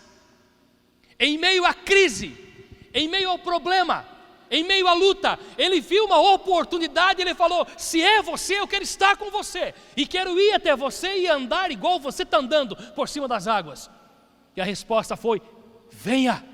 Em 1.18 1.38
meio 1.38 1.64
à 1.64 1.72
crise, 1.72 2.36
em 2.92 3.08
meio 3.08 3.30
ao 3.30 3.38
problema, 3.38 4.06
em 4.52 4.62
meio 4.62 4.86
à 4.86 4.92
luta, 4.92 5.38
ele 5.56 5.80
viu 5.80 6.04
uma 6.04 6.20
oportunidade, 6.34 7.22
ele 7.22 7.34
falou: 7.34 7.66
se 7.78 8.02
é 8.02 8.20
você, 8.20 8.60
eu 8.60 8.68
quero 8.68 8.84
estar 8.84 9.16
com 9.16 9.30
você, 9.30 9.74
e 9.96 10.06
quero 10.06 10.38
ir 10.38 10.52
até 10.52 10.76
você 10.76 11.20
e 11.20 11.26
andar 11.26 11.70
igual 11.70 11.98
você 11.98 12.22
está 12.22 12.36
andando 12.36 12.76
por 12.92 13.08
cima 13.08 13.26
das 13.26 13.48
águas. 13.48 13.90
E 14.54 14.60
a 14.60 14.64
resposta 14.64 15.16
foi: 15.16 15.40
venha. 15.90 16.44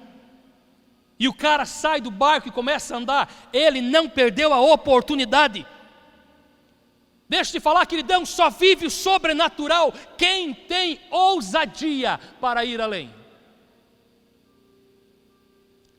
E 1.18 1.26
o 1.26 1.34
cara 1.34 1.66
sai 1.66 2.00
do 2.00 2.12
barco 2.12 2.46
e 2.46 2.52
começa 2.52 2.94
a 2.94 2.98
andar, 2.98 3.48
ele 3.52 3.80
não 3.80 4.08
perdeu 4.08 4.52
a 4.54 4.60
oportunidade. 4.60 5.66
Deixa 7.28 7.50
eu 7.50 7.60
te 7.60 7.62
falar, 7.62 7.84
queridão, 7.84 8.24
só 8.24 8.48
vive 8.48 8.86
o 8.86 8.90
sobrenatural 8.90 9.92
quem 10.16 10.54
tem 10.54 11.00
ousadia 11.10 12.18
para 12.40 12.64
ir 12.64 12.80
além. 12.80 13.12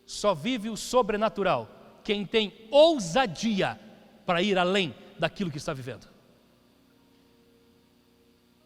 Só 0.05 0.33
vive 0.33 0.69
o 0.69 0.77
sobrenatural 0.77 1.78
quem 2.09 2.25
tem 2.25 2.51
ousadia 2.71 3.79
para 4.25 4.41
ir 4.41 4.57
além 4.57 4.95
daquilo 5.19 5.51
que 5.51 5.59
está 5.59 5.73
vivendo. 5.73 6.07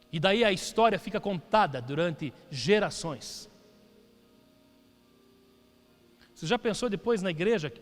E 0.10 0.18
daí 0.18 0.46
a 0.46 0.52
história 0.54 0.98
fica 0.98 1.20
contada 1.20 1.82
durante 1.82 2.34
gerações. 2.50 3.50
Você 6.34 6.48
já 6.48 6.58
pensou 6.58 6.90
depois 6.90 7.22
na 7.22 7.32
igreja, 7.32 7.74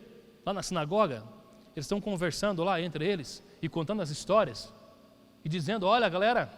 lá 0.44 0.52
na 0.52 0.64
sinagoga, 0.64 1.22
eles 1.76 1.86
estão 1.86 2.00
conversando 2.00 2.64
lá 2.64 2.80
entre 2.80 3.06
eles 3.06 3.40
e 3.62 3.68
contando 3.68 4.02
as 4.02 4.10
histórias 4.10 4.74
e 5.44 5.48
dizendo: 5.48 5.86
Olha, 5.86 6.08
galera, 6.08 6.50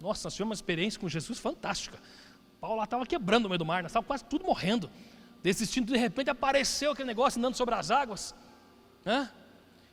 nossa, 0.00 0.26
nós 0.26 0.34
tivemos 0.34 0.50
uma 0.50 0.60
experiência 0.60 1.00
com 1.00 1.08
Jesus 1.08 1.38
fantástica. 1.38 1.96
Paulo 2.60 2.78
lá 2.78 2.84
estava 2.84 3.06
quebrando 3.06 3.44
no 3.44 3.50
meio 3.50 3.60
do 3.60 3.64
mar, 3.64 3.84
nós 3.84 3.92
estávamos 3.92 4.08
quase 4.08 4.24
tudo 4.24 4.44
morrendo 4.44 4.90
desistindo, 5.42 5.92
de 5.92 5.98
repente 5.98 6.30
apareceu 6.30 6.92
aquele 6.92 7.08
negócio 7.08 7.38
andando 7.38 7.56
sobre 7.56 7.74
as 7.74 7.90
águas, 7.90 8.34
né? 9.04 9.30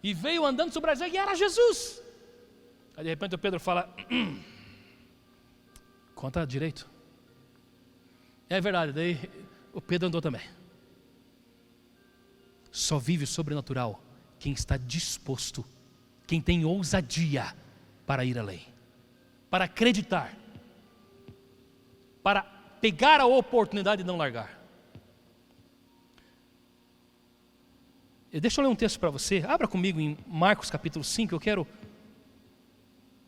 e 0.04 0.14
veio 0.14 0.46
andando 0.46 0.72
sobre 0.72 0.92
as 0.92 1.02
águas 1.02 1.14
e 1.14 1.18
era 1.18 1.36
Jesus. 1.36 2.02
Aí 2.96 3.04
de 3.04 3.10
repente 3.10 3.36
o 3.36 3.40
Pedro 3.40 3.60
fala: 3.60 3.94
hum, 4.12 4.42
conta 6.14 6.46
direito. 6.46 6.90
É 8.50 8.60
verdade, 8.60 8.92
daí 8.92 9.18
o 9.74 9.82
Pedro 9.82 10.08
andou 10.08 10.22
também. 10.22 10.42
Só 12.72 13.00
vive 13.00 13.24
o 13.24 13.28
sobrenatural 13.28 14.02
quem 14.38 14.54
está 14.54 14.78
disposto, 14.78 15.66
quem 16.28 16.42
tem 16.42 16.64
ousadia 16.64 17.54
para 18.06 18.24
ir 18.24 18.38
além. 18.38 18.68
para 19.50 19.66
acreditar, 19.66 20.36
para 22.22 22.44
pegar 22.80 23.20
a 23.20 23.26
oportunidade 23.26 24.04
e 24.04 24.06
não 24.06 24.16
largar. 24.16 24.59
Deixa 28.32 28.62
eu 28.62 28.66
ler 28.66 28.72
um 28.72 28.76
texto 28.76 29.00
para 29.00 29.10
você. 29.10 29.44
Abra 29.48 29.68
comigo 29.68 30.00
em 30.00 30.16
Marcos 30.28 30.70
capítulo 30.70 31.04
5. 31.04 31.34
Eu 31.34 31.40
quero 31.40 31.68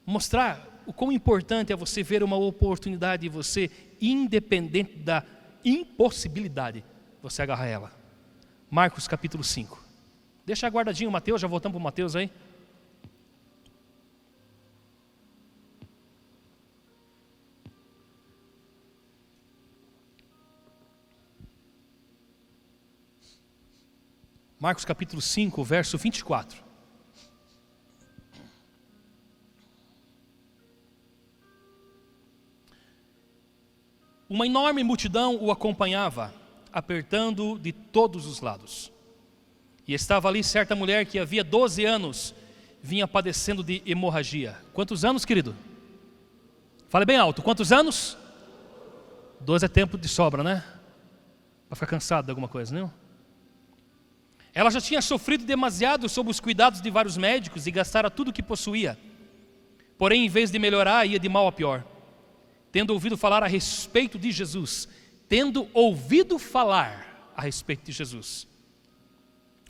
mostrar 0.05 0.83
o 0.85 0.93
quão 0.93 1.11
importante 1.11 1.73
é 1.73 1.75
você 1.75 2.03
ver 2.03 2.21
uma 2.21 2.35
oportunidade 2.35 3.25
e 3.25 3.29
você, 3.29 3.71
independente 3.99 4.97
da 4.97 5.23
impossibilidade, 5.65 6.83
você 7.21 7.41
agarra 7.41 7.65
ela. 7.65 7.91
Marcos 8.69 9.07
capítulo 9.07 9.43
5. 9.43 9.83
Deixa 10.45 10.67
guardadinho 10.67 11.09
Mateus, 11.09 11.41
já 11.41 11.47
voltamos 11.47 11.73
para 11.73 11.81
o 11.81 11.83
Mateus 11.83 12.15
aí. 12.15 12.29
Marcos 24.61 24.85
capítulo 24.85 25.19
5, 25.23 25.63
verso 25.63 25.97
24. 25.97 26.63
Uma 34.29 34.45
enorme 34.45 34.83
multidão 34.83 35.35
o 35.41 35.49
acompanhava, 35.49 36.31
apertando 36.71 37.57
de 37.57 37.71
todos 37.71 38.27
os 38.27 38.39
lados. 38.39 38.91
E 39.87 39.95
estava 39.95 40.27
ali 40.27 40.43
certa 40.43 40.75
mulher 40.75 41.07
que 41.07 41.17
havia 41.17 41.43
12 41.43 41.83
anos 41.83 42.35
vinha 42.83 43.07
padecendo 43.07 43.63
de 43.63 43.81
hemorragia. 43.83 44.55
Quantos 44.75 45.03
anos, 45.03 45.25
querido? 45.25 45.55
Fale 46.87 47.03
bem 47.03 47.17
alto. 47.17 47.41
Quantos 47.41 47.71
anos? 47.71 48.15
12 49.39 49.65
é 49.65 49.67
tempo 49.67 49.97
de 49.97 50.07
sobra, 50.07 50.43
né? 50.43 50.63
Para 51.67 51.75
ficar 51.77 51.87
cansado 51.87 52.25
de 52.25 52.29
alguma 52.29 52.47
coisa, 52.47 52.75
não? 52.75 53.00
Ela 54.53 54.69
já 54.69 54.81
tinha 54.81 55.01
sofrido 55.01 55.45
demasiado 55.45 56.09
sob 56.09 56.29
os 56.29 56.39
cuidados 56.39 56.81
de 56.81 56.89
vários 56.89 57.15
médicos 57.15 57.67
e 57.67 57.71
gastara 57.71 58.09
tudo 58.09 58.29
o 58.29 58.33
que 58.33 58.43
possuía. 58.43 58.97
Porém, 59.97 60.25
em 60.25 60.29
vez 60.29 60.51
de 60.51 60.59
melhorar, 60.59 61.05
ia 61.05 61.19
de 61.19 61.29
mal 61.29 61.47
a 61.47 61.51
pior. 61.51 61.85
Tendo 62.71 62.91
ouvido 62.91 63.15
falar 63.15 63.43
a 63.43 63.47
respeito 63.47 64.19
de 64.19 64.31
Jesus, 64.31 64.89
tendo 65.29 65.69
ouvido 65.73 66.37
falar 66.37 67.31
a 67.35 67.41
respeito 67.41 67.85
de 67.85 67.91
Jesus, 67.91 68.47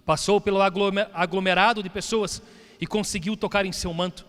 passou 0.04 0.41
pelo 0.41 0.60
aglomerado 0.62 1.84
de 1.84 1.89
pessoas 1.89 2.41
e 2.80 2.88
conseguiu 2.88 3.38
tocar 3.38 3.65
em 3.65 3.72
seu 3.72 3.94
manto, 3.94 4.26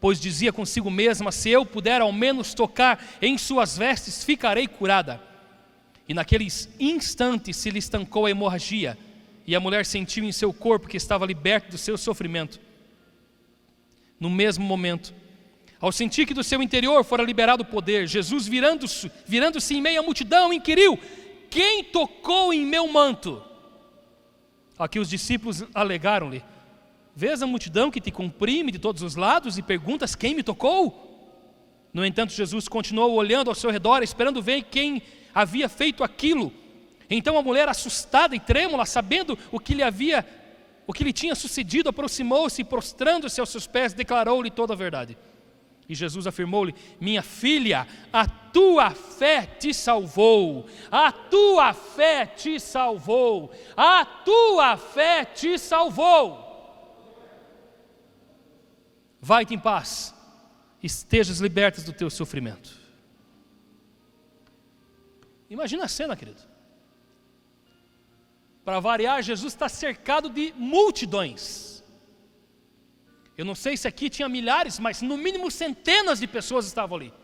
pois 0.00 0.20
dizia 0.20 0.52
consigo 0.52 0.90
mesma: 0.90 1.32
Se 1.32 1.48
eu 1.48 1.64
puder 1.64 2.02
ao 2.02 2.12
menos 2.12 2.52
tocar 2.52 3.02
em 3.22 3.38
suas 3.38 3.78
vestes, 3.78 4.24
ficarei 4.24 4.66
curada. 4.66 5.22
E 6.08 6.12
naqueles 6.12 6.68
instantes 6.78 7.56
se 7.56 7.70
lhe 7.70 7.78
estancou 7.78 8.26
a 8.26 8.30
hemorragia 8.30 8.96
e 9.46 9.54
a 9.54 9.60
mulher 9.60 9.86
sentiu 9.86 10.24
em 10.24 10.32
seu 10.32 10.52
corpo 10.52 10.88
que 10.88 10.96
estava 10.96 11.24
liberto 11.24 11.70
do 11.70 11.78
seu 11.78 11.96
sofrimento. 11.96 12.60
No 14.18 14.28
mesmo 14.28 14.64
momento, 14.64 15.14
ao 15.80 15.92
sentir 15.92 16.26
que 16.26 16.34
do 16.34 16.42
seu 16.42 16.62
interior 16.62 17.04
fora 17.04 17.22
liberado 17.22 17.62
o 17.62 17.66
poder, 17.66 18.06
Jesus, 18.08 18.46
virando-se 18.48 19.10
virando 19.26 19.58
em 19.70 19.80
meio 19.80 20.00
à 20.00 20.02
multidão, 20.02 20.52
inquiriu: 20.52 20.98
Quem 21.50 21.84
tocou 21.84 22.52
em 22.52 22.64
meu 22.64 22.88
manto? 22.88 23.42
Aqui 24.78 24.98
os 24.98 25.08
discípulos 25.08 25.64
alegaram-lhe: 25.74 26.42
Vês 27.14 27.42
a 27.42 27.46
multidão 27.46 27.90
que 27.90 28.00
te 28.00 28.10
comprime 28.10 28.72
de 28.72 28.78
todos 28.78 29.02
os 29.02 29.16
lados 29.16 29.58
e 29.58 29.62
perguntas: 29.62 30.14
Quem 30.14 30.34
me 30.34 30.42
tocou? 30.42 31.04
No 31.92 32.04
entanto, 32.04 32.32
Jesus 32.32 32.68
continuou 32.68 33.14
olhando 33.14 33.48
ao 33.48 33.54
seu 33.54 33.70
redor, 33.70 34.02
esperando 34.02 34.42
ver 34.42 34.64
quem 34.64 35.02
havia 35.34 35.68
feito 35.68 36.02
aquilo. 36.02 36.52
Então 37.08 37.38
a 37.38 37.42
mulher, 37.42 37.68
assustada 37.68 38.34
e 38.34 38.40
trêmula, 38.40 38.84
sabendo 38.84 39.38
o 39.52 39.60
que 39.60 39.74
lhe 39.74 39.82
havia, 39.82 40.26
o 40.86 40.92
que 40.92 41.04
lhe 41.04 41.12
tinha 41.12 41.34
sucedido, 41.34 41.88
aproximou-se 41.88 42.60
e, 42.60 42.64
prostrando-se 42.64 43.40
aos 43.40 43.50
seus 43.50 43.66
pés, 43.66 43.92
declarou-lhe 43.92 44.50
toda 44.50 44.72
a 44.72 44.76
verdade. 44.76 45.16
E 45.88 45.94
Jesus 45.94 46.26
afirmou-lhe: 46.26 46.74
Minha 47.00 47.22
filha, 47.22 47.86
a 48.12 48.26
tua 48.26 48.90
fé 48.90 49.46
te 49.46 49.72
salvou, 49.72 50.66
a 50.90 51.12
tua 51.12 51.72
fé 51.72 52.26
te 52.26 52.58
salvou, 52.58 53.52
a 53.76 54.04
tua 54.04 54.76
fé 54.76 55.24
te 55.24 55.56
salvou. 55.58 56.44
Vai-te 59.20 59.54
em 59.54 59.58
paz, 59.58 60.14
estejas 60.82 61.38
libertas 61.38 61.84
do 61.84 61.92
teu 61.92 62.10
sofrimento. 62.10 62.70
Imagina 65.48 65.84
a 65.84 65.88
cena, 65.88 66.16
querido. 66.16 66.55
Para 68.66 68.80
variar, 68.80 69.22
Jesus 69.22 69.52
está 69.52 69.68
cercado 69.68 70.28
de 70.28 70.52
multidões. 70.56 71.84
Eu 73.38 73.44
não 73.44 73.54
sei 73.54 73.76
se 73.76 73.86
aqui 73.86 74.10
tinha 74.10 74.28
milhares, 74.28 74.80
mas 74.80 75.00
no 75.00 75.16
mínimo 75.16 75.48
centenas 75.52 76.18
de 76.18 76.26
pessoas 76.26 76.66
estavam 76.66 76.96
ali. 76.96 77.14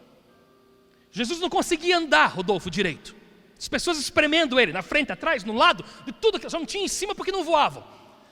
Jesus 1.11 1.41
não 1.41 1.51
conseguia 1.51 1.99
andar, 1.99 2.27
Rodolfo, 2.27 2.71
direito. 2.71 3.17
As 3.59 3.67
pessoas 3.67 3.99
espremendo 3.99 4.61
ele, 4.61 4.73
na 4.73 4.83
frente, 4.83 5.11
atrás, 5.11 5.43
no 5.43 5.53
lado, 5.53 5.85
de 6.05 6.13
tudo 6.13 6.39
que 6.39 6.49
só 6.49 6.61
não 6.61 6.65
tinha 6.65 6.85
em 6.85 6.89
cima 6.89 7.13
porque 7.13 7.33
não 7.33 7.43
voavam. 7.43 7.85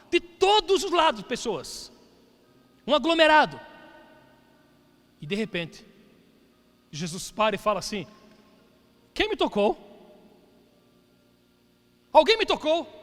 De 0.08 0.20
todos 0.20 0.84
os 0.84 0.92
lados, 0.92 1.22
pessoas. 1.22 1.90
Um 2.86 2.94
aglomerado. 2.94 3.60
E 5.20 5.26
de 5.26 5.34
repente, 5.34 5.84
Jesus 6.92 7.32
para 7.32 7.56
e 7.56 7.58
fala 7.58 7.80
assim: 7.80 8.06
Quem 9.12 9.28
me 9.28 9.36
tocou? 9.36 9.76
Alguém 12.12 12.38
me 12.38 12.46
tocou? 12.46 12.99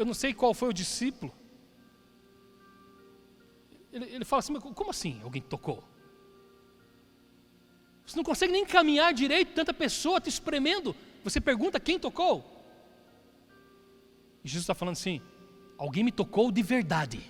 Eu 0.00 0.06
não 0.06 0.14
sei 0.14 0.32
qual 0.32 0.54
foi 0.54 0.70
o 0.70 0.72
discípulo. 0.72 1.30
Ele, 3.92 4.06
ele 4.06 4.24
fala 4.24 4.40
assim: 4.40 4.54
como 4.58 4.90
assim 4.90 5.20
alguém 5.22 5.42
tocou? 5.42 5.84
Você 8.06 8.16
não 8.16 8.24
consegue 8.24 8.50
nem 8.50 8.64
caminhar 8.64 9.12
direito, 9.12 9.52
tanta 9.52 9.74
pessoa 9.74 10.18
te 10.18 10.30
espremendo. 10.30 10.96
Você 11.22 11.38
pergunta 11.38 11.78
quem 11.78 11.98
tocou? 11.98 12.34
E 14.42 14.48
Jesus 14.48 14.62
está 14.62 14.74
falando 14.74 14.94
assim: 14.94 15.20
alguém 15.76 16.02
me 16.02 16.10
tocou 16.10 16.50
de 16.50 16.62
verdade. 16.62 17.20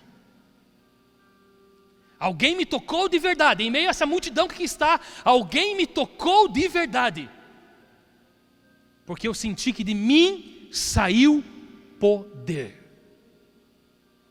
Alguém 2.20 2.54
me 2.54 2.64
tocou 2.64 3.08
de 3.08 3.18
verdade. 3.18 3.64
Em 3.64 3.70
meio 3.70 3.88
a 3.88 3.90
essa 3.90 4.06
multidão 4.06 4.46
que 4.46 4.62
está, 4.62 5.00
alguém 5.24 5.76
me 5.76 5.88
tocou 5.88 6.46
de 6.46 6.68
verdade. 6.68 7.28
Porque 9.04 9.26
eu 9.26 9.34
senti 9.34 9.72
que 9.72 9.82
de 9.82 9.92
mim 9.92 10.68
saiu 10.70 11.42
poder. 12.00 12.82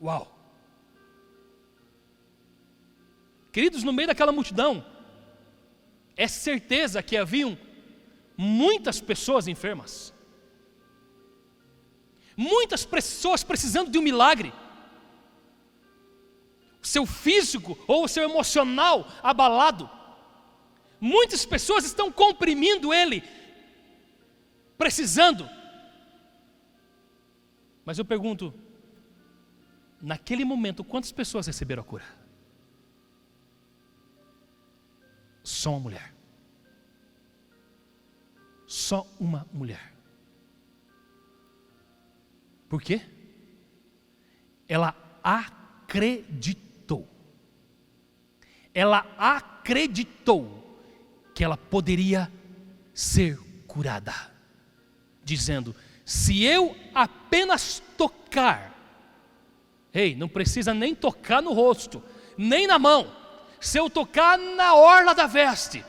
Uau! 0.02 0.36
Queridos, 3.52 3.84
no 3.84 3.94
meio 3.94 4.08
daquela 4.08 4.32
multidão, 4.32 4.84
é 6.18 6.28
certeza 6.28 7.04
que 7.04 7.16
haviam 7.16 7.58
muitas 8.36 9.00
pessoas 9.00 9.48
enfermas, 9.48 10.14
muitas 12.36 12.86
pessoas 12.86 13.44
precisando 13.44 13.92
de 13.92 13.98
um 13.98 14.02
milagre, 14.02 14.52
seu 16.82 17.06
físico 17.06 17.78
ou 17.88 18.08
seu 18.08 18.24
emocional 18.24 19.08
abalado, 19.22 19.90
muitas 21.00 21.46
pessoas 21.46 21.86
estão 21.86 22.12
comprimindo 22.12 22.94
ele, 22.94 23.24
precisando 24.78 25.59
mas 27.90 27.98
eu 27.98 28.06
pergunto, 28.06 28.54
naquele 30.00 30.46
momento, 30.46 30.84
quantas 30.84 31.12
pessoas 31.12 31.48
receberam 31.48 31.82
a 31.82 31.84
cura? 31.84 32.06
Só 35.42 35.72
uma 35.72 35.80
mulher. 35.80 36.14
Só 38.68 39.08
uma 39.20 39.48
mulher. 39.52 39.92
Por 42.70 42.80
quê? 42.80 43.02
Ela 44.68 44.96
acreditou. 45.24 47.10
Ela 48.72 49.00
acreditou 49.18 50.80
que 51.34 51.44
ela 51.44 51.58
poderia 51.58 52.32
ser 52.94 53.40
curada, 53.66 54.14
dizendo: 55.24 55.76
se 56.10 56.44
eu 56.44 56.76
apenas 56.96 57.84
tocar, 57.96 58.74
ei, 59.94 60.16
não 60.16 60.28
precisa 60.28 60.74
nem 60.74 60.96
tocar 60.96 61.42
no 61.42 61.54
rosto, 61.54 62.02
nem 62.36 62.66
na 62.66 62.80
mão, 62.80 63.12
se 63.60 63.78
eu 63.78 63.90
tocar 63.90 64.38
na 64.38 64.74
orla 64.74 65.14
da 65.14 65.28
veste, 65.28 65.86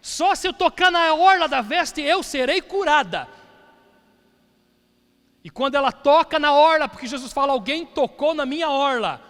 só 0.00 0.34
se 0.36 0.46
eu 0.46 0.52
tocar 0.52 0.92
na 0.92 1.12
orla 1.14 1.48
da 1.48 1.60
veste 1.60 2.00
eu 2.00 2.22
serei 2.22 2.60
curada. 2.60 3.26
E 5.42 5.50
quando 5.50 5.74
ela 5.74 5.90
toca 5.90 6.38
na 6.38 6.52
orla, 6.52 6.88
porque 6.88 7.06
Jesus 7.06 7.32
fala, 7.32 7.52
alguém 7.52 7.84
tocou 7.84 8.34
na 8.34 8.46
minha 8.46 8.70
orla, 8.70 9.20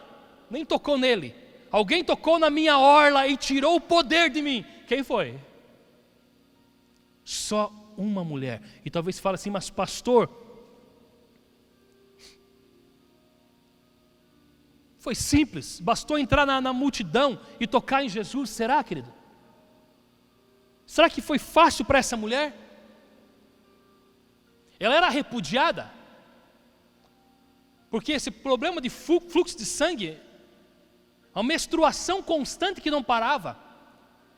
nem 0.51 0.65
tocou 0.65 0.99
nele, 0.99 1.35
Alguém 1.71 2.03
tocou 2.03 2.39
na 2.39 2.49
minha 2.49 2.79
orla 2.79 3.27
e 3.27 3.37
tirou 3.37 3.77
o 3.77 3.81
poder 3.81 4.31
de 4.31 4.41
mim. 4.41 4.65
Quem 4.87 5.03
foi? 5.03 5.39
Só 7.25 7.71
uma 7.99 8.23
mulher. 8.23 8.63
E 8.85 8.91
talvez 8.91 9.19
fale 9.19 9.35
assim, 9.35 9.51
mas 9.51 9.69
pastor, 9.69 10.31
foi 14.99 15.15
simples, 15.15 15.81
bastou 15.81 16.17
entrar 16.17 16.47
na, 16.47 16.61
na 16.61 16.73
multidão 16.73 17.41
e 17.59 17.67
tocar 17.67 18.05
em 18.05 18.09
Jesus, 18.09 18.51
será, 18.51 18.83
querido? 18.85 19.13
Será 20.87 21.11
que 21.11 21.21
foi 21.21 21.39
fácil 21.39 21.85
para 21.85 21.99
essa 21.99 22.17
mulher? 22.17 22.57
Ela 24.79 24.95
era 24.95 25.09
repudiada, 25.09 25.91
porque 27.91 28.13
esse 28.13 28.31
problema 28.31 28.81
de 28.81 28.89
fluxo 28.89 29.59
de 29.59 29.65
sangue, 29.65 30.21
a 31.35 31.43
menstruação 31.43 32.23
constante 32.23 32.81
que 32.81 32.91
não 32.91 33.03
parava, 33.03 33.59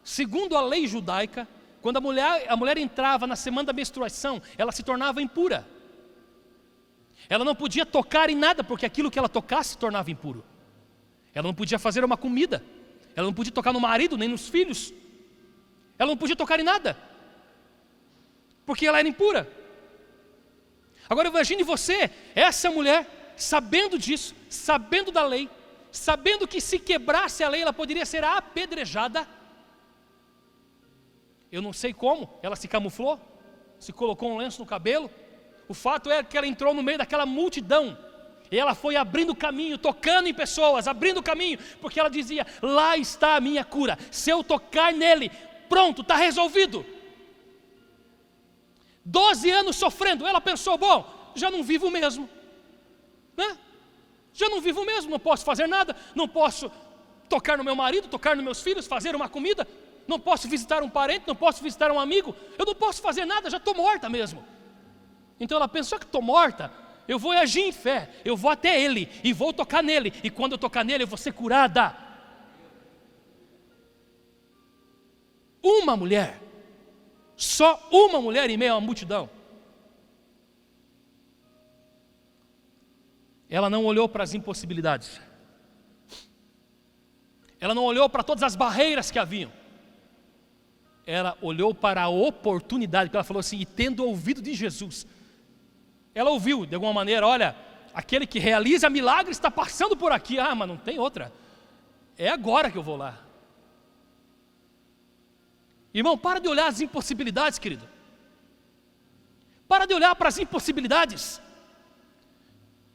segundo 0.03 0.57
a 0.57 0.63
lei 0.63 0.87
judaica, 0.87 1.47
quando 1.83 1.97
a 1.97 2.01
mulher, 2.01 2.47
a 2.49 2.57
mulher 2.57 2.77
entrava 2.79 3.27
na 3.27 3.37
semana 3.37 3.67
da 3.67 3.73
menstruação, 3.73 4.41
ela 4.57 4.73
se 4.73 4.83
tornava 4.83 5.23
impura. 5.23 5.67
Ela 7.29 7.45
não 7.45 7.55
podia 7.55 7.87
tocar 7.87 8.29
em 8.29 8.35
nada, 8.35 8.63
porque 8.63 8.85
aquilo 8.85 9.11
que 9.11 9.19
ela 9.19 9.29
tocasse 9.29 9.71
se 9.71 9.79
tornava 9.79 10.11
impuro. 10.11 10.45
Ela 11.35 11.47
não 11.47 11.55
podia 11.55 11.79
fazer 11.79 12.05
uma 12.05 12.17
comida. 12.17 12.63
Ela 13.15 13.27
não 13.27 13.35
podia 13.35 13.53
tocar 13.53 13.73
no 13.73 13.81
marido, 13.81 14.17
nem 14.17 14.29
nos 14.29 14.49
filhos. 14.49 14.93
Ela 15.99 16.11
não 16.11 16.17
podia 16.17 16.37
tocar 16.37 16.59
em 16.61 16.65
nada. 16.65 16.97
Porque 18.67 18.87
ela 18.87 18.99
era 18.99 19.09
impura. 19.09 19.51
Agora 21.09 21.29
imagine 21.29 21.63
você, 21.63 22.11
essa 22.35 22.71
mulher, 22.71 23.35
sabendo 23.37 23.99
disso, 23.99 24.35
sabendo 24.49 25.11
da 25.11 25.25
lei, 25.25 25.49
sabendo 25.91 26.47
que 26.47 26.61
se 26.61 26.79
quebrasse 26.79 27.43
a 27.43 27.49
lei 27.49 27.63
ela 27.63 27.73
poderia 27.73 28.07
ser 28.07 28.23
apedrejada. 28.23 29.27
Eu 31.51 31.61
não 31.61 31.73
sei 31.73 31.93
como, 31.93 32.29
ela 32.43 32.57
se 32.57 32.69
camuflou, 32.69 33.19
se 33.79 33.93
colocou 33.93 34.31
um 34.31 34.37
lenço 34.37 34.61
no 34.61 34.67
cabelo. 34.67 35.11
O 35.69 35.75
fato 35.75 36.11
é 36.11 36.23
que 36.23 36.37
ela 36.37 36.47
entrou 36.47 36.73
no 36.75 36.83
meio 36.83 36.99
daquela 36.99 37.27
multidão. 37.27 37.97
E 38.51 38.59
ela 38.59 38.75
foi 38.75 38.97
abrindo 38.97 39.35
caminho, 39.35 39.79
tocando 39.79 40.29
em 40.29 40.35
pessoas, 40.35 40.89
abrindo 40.89 41.23
caminho, 41.23 41.59
porque 41.81 42.01
ela 42.01 42.11
dizia: 42.11 42.47
Lá 42.61 42.97
está 42.97 43.37
a 43.37 43.41
minha 43.41 43.65
cura. 43.65 43.97
Se 44.11 44.31
eu 44.31 44.43
tocar 44.43 44.93
nele, 44.93 45.31
pronto, 45.69 46.03
está 46.03 46.17
resolvido. 46.17 46.85
Doze 49.05 49.51
anos 49.51 49.77
sofrendo, 49.77 50.27
ela 50.27 50.41
pensou: 50.41 50.77
Bom, 50.77 51.33
já 51.35 51.51
não 51.51 51.63
vivo 51.63 51.91
mesmo, 51.91 52.29
né? 53.37 53.57
Já 54.33 54.49
não 54.49 54.61
vivo 54.61 54.85
mesmo, 54.85 55.11
não 55.11 55.19
posso 55.19 55.45
fazer 55.45 55.67
nada, 55.67 55.95
não 56.15 56.27
posso 56.27 56.71
tocar 57.29 57.57
no 57.57 57.65
meu 57.65 57.77
marido, 57.77 58.09
tocar 58.09 58.35
nos 58.35 58.45
meus 58.45 58.61
filhos, 58.61 58.87
fazer 58.87 59.15
uma 59.15 59.29
comida, 59.29 59.67
não 60.11 60.21
posso 60.21 60.49
visitar 60.49 60.83
um 60.83 60.91
parente, 60.91 61.25
não 61.27 61.37
posso 61.37 61.63
visitar 61.63 61.91
um 61.91 61.99
amigo, 61.99 62.35
eu 62.59 62.67
não 62.67 62.75
posso 62.75 63.01
fazer 63.01 63.25
nada, 63.25 63.49
já 63.49 63.57
estou 63.57 63.75
morta 63.75 64.09
mesmo. 64.09 64.45
Então 65.39 65.57
ela 65.57 65.69
pensou 65.69 65.99
que 65.99 66.05
estou 66.05 66.21
morta, 66.21 66.71
eu 67.07 67.19
vou 67.19 67.31
agir 67.31 67.63
em 67.63 67.73
fé, 67.73 68.11
eu 68.25 68.37
vou 68.37 68.51
até 68.51 68.79
ele 68.79 69.09
e 69.25 69.33
vou 69.33 69.53
tocar 69.53 69.83
nele, 69.83 70.13
e 70.23 70.29
quando 70.29 70.53
eu 70.53 70.59
tocar 70.59 70.85
nele 70.85 71.05
eu 71.05 71.07
vou 71.07 71.17
ser 71.17 71.33
curada. 71.33 71.97
Uma 75.63 75.97
mulher, 75.97 76.41
só 77.37 77.89
uma 77.91 78.21
mulher 78.21 78.51
em 78.51 78.57
meio 78.57 78.73
a 78.73 78.77
uma 78.77 78.87
multidão. 78.87 79.31
Ela 83.49 83.71
não 83.71 83.85
olhou 83.85 84.09
para 84.09 84.25
as 84.25 84.35
impossibilidades. 84.35 85.21
Ela 87.59 87.75
não 87.75 87.85
olhou 87.85 88.09
para 88.09 88.23
todas 88.23 88.43
as 88.43 88.57
barreiras 88.57 89.11
que 89.11 89.19
haviam. 89.19 89.60
Ela 91.11 91.37
olhou 91.43 91.75
para 91.75 92.03
a 92.03 92.09
oportunidade, 92.09 93.11
que 93.11 93.17
ela 93.17 93.25
falou 93.25 93.41
assim, 93.41 93.59
e 93.59 93.67
tendo 93.67 94.05
ouvido 94.05 94.41
de 94.41 94.55
Jesus, 94.55 95.05
ela 96.15 96.31
ouviu 96.31 96.65
de 96.65 96.77
alguma 96.77 96.93
maneira, 96.93 97.27
olha, 97.27 97.57
aquele 97.93 98.29
que 98.29 98.39
realiza 98.39 98.89
milagres 98.89 99.37
está 99.37 99.51
passando 99.51 99.97
por 99.97 100.13
aqui, 100.13 100.39
ah, 100.39 100.55
mas 100.55 100.69
não 100.69 100.77
tem 100.77 101.01
outra, 101.01 101.33
é 102.17 102.29
agora 102.29 102.71
que 102.71 102.79
eu 102.79 102.83
vou 102.85 102.97
lá. 102.97 103.19
Irmão, 105.93 106.17
para 106.17 106.39
de 106.39 106.47
olhar 106.47 106.69
as 106.69 106.81
impossibilidades, 106.81 107.59
querido. 107.59 107.89
Para 109.67 109.87
de 109.87 109.95
olhar 109.95 110.15
para 110.15 110.29
as 110.29 110.39
impossibilidades. 110.39 111.41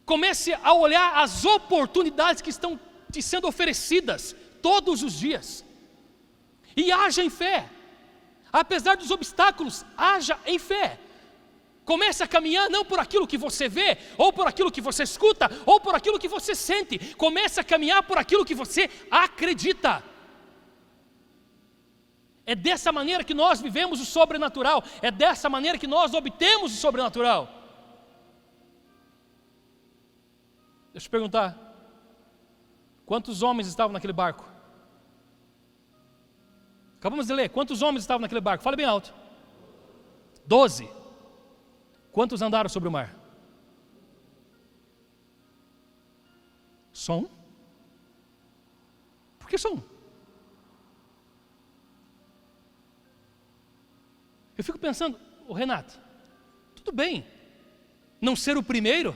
Comece 0.05 0.53
a 0.53 0.71
olhar 0.71 1.21
as 1.21 1.43
oportunidades 1.43 2.41
que 2.41 2.49
estão 2.49 2.79
te 3.11 3.21
sendo 3.21 3.45
oferecidas 3.45 4.33
todos 4.61 5.03
os 5.03 5.19
dias. 5.19 5.65
E 6.77 6.93
haja 6.93 7.21
em 7.21 7.29
fé. 7.29 7.74
Apesar 8.63 8.95
dos 8.95 9.11
obstáculos, 9.11 9.85
haja 9.97 10.39
em 10.45 10.57
fé. 10.57 10.97
Comece 11.83 12.23
a 12.23 12.27
caminhar 12.35 12.69
não 12.69 12.85
por 12.85 12.99
aquilo 12.99 13.27
que 13.27 13.37
você 13.37 13.67
vê, 13.67 13.97
ou 14.17 14.31
por 14.31 14.47
aquilo 14.47 14.71
que 14.71 14.79
você 14.79 15.03
escuta, 15.03 15.51
ou 15.65 15.77
por 15.81 15.93
aquilo 15.93 16.17
que 16.17 16.29
você 16.29 16.55
sente. 16.55 16.97
Comece 17.15 17.59
a 17.59 17.65
caminhar 17.65 18.01
por 18.03 18.17
aquilo 18.17 18.45
que 18.45 18.55
você 18.55 18.89
acredita. 19.11 20.01
É 22.45 22.55
dessa 22.55 22.93
maneira 22.93 23.25
que 23.25 23.33
nós 23.33 23.59
vivemos 23.59 23.99
o 23.99 24.05
sobrenatural, 24.05 24.81
é 25.01 25.11
dessa 25.11 25.49
maneira 25.49 25.77
que 25.77 25.85
nós 25.85 26.13
obtemos 26.13 26.73
o 26.73 26.77
sobrenatural. 26.77 27.49
Deixa 30.93 31.07
eu 31.07 31.11
perguntar: 31.11 31.57
quantos 33.05 33.43
homens 33.43 33.67
estavam 33.67 33.91
naquele 33.91 34.13
barco? 34.13 34.54
Acabamos 36.99 37.27
de 37.27 37.33
ler, 37.33 37.49
quantos 37.49 37.81
homens 37.81 38.03
estavam 38.03 38.21
naquele 38.21 38.41
barco? 38.41 38.63
Fale 38.63 38.77
bem 38.77 38.85
alto. 38.85 39.13
Doze. 40.45 40.89
Quantos 42.11 42.41
andaram 42.41 42.69
sobre 42.69 42.89
o 42.89 42.91
mar? 42.91 43.15
Só 46.93 47.19
um? 47.19 47.29
Por 49.37 49.49
que 49.49 49.57
só 49.57 49.73
um? 49.73 49.81
Eu 54.57 54.63
fico 54.63 54.79
pensando, 54.79 55.19
o 55.47 55.53
Renato, 55.53 55.99
tudo 56.75 56.91
bem, 56.93 57.27
não 58.21 58.35
ser 58.35 58.57
o 58.57 58.63
primeiro, 58.63 59.15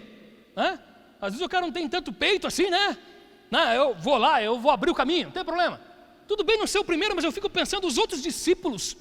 né? 0.56 0.78
Às 1.22 1.32
vezes 1.32 1.46
o 1.46 1.50
cara 1.50 1.66
não 1.66 1.72
tem 1.72 1.88
tanto 1.88 2.12
peito 2.12 2.46
assim, 2.46 2.70
né? 2.70 2.98
Não, 3.50 3.74
eu 3.74 3.96
vou 3.96 4.18
lá, 4.18 4.44
eu 4.44 4.60
vou 4.60 4.72
abrir 4.72 4.92
o 4.92 4.96
caminho, 4.96 5.28
não 5.28 5.32
tem 5.32 5.46
problema. 5.46 5.80
Tudo 6.30 6.44
bem 6.44 6.60
não 6.60 6.68
ser 6.68 6.78
o 6.78 6.86
primeiro, 6.86 7.16
mas 7.16 7.26
eu 7.26 7.32
fico 7.32 7.50
pensando 7.50 7.88
os 7.88 7.98
outros 7.98 8.22
discípulos. 8.22 8.96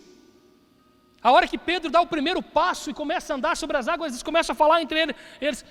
A 1.23 1.31
hora 1.31 1.47
que 1.47 1.59
Pedro 1.59 1.91
dá 1.91 2.01
o 2.01 2.07
primeiro 2.07 2.43
passo 2.43 2.89
e 2.89 2.95
começa 2.95 3.35
a 3.35 3.37
andar 3.37 3.55
sobre 3.55 3.77
as 3.77 3.87
águas, 3.87 4.13
eles 4.13 4.23
começam 4.23 4.55
a 4.55 4.57
falar 4.57 4.81
entre 4.81 5.15
eles. 5.39 5.63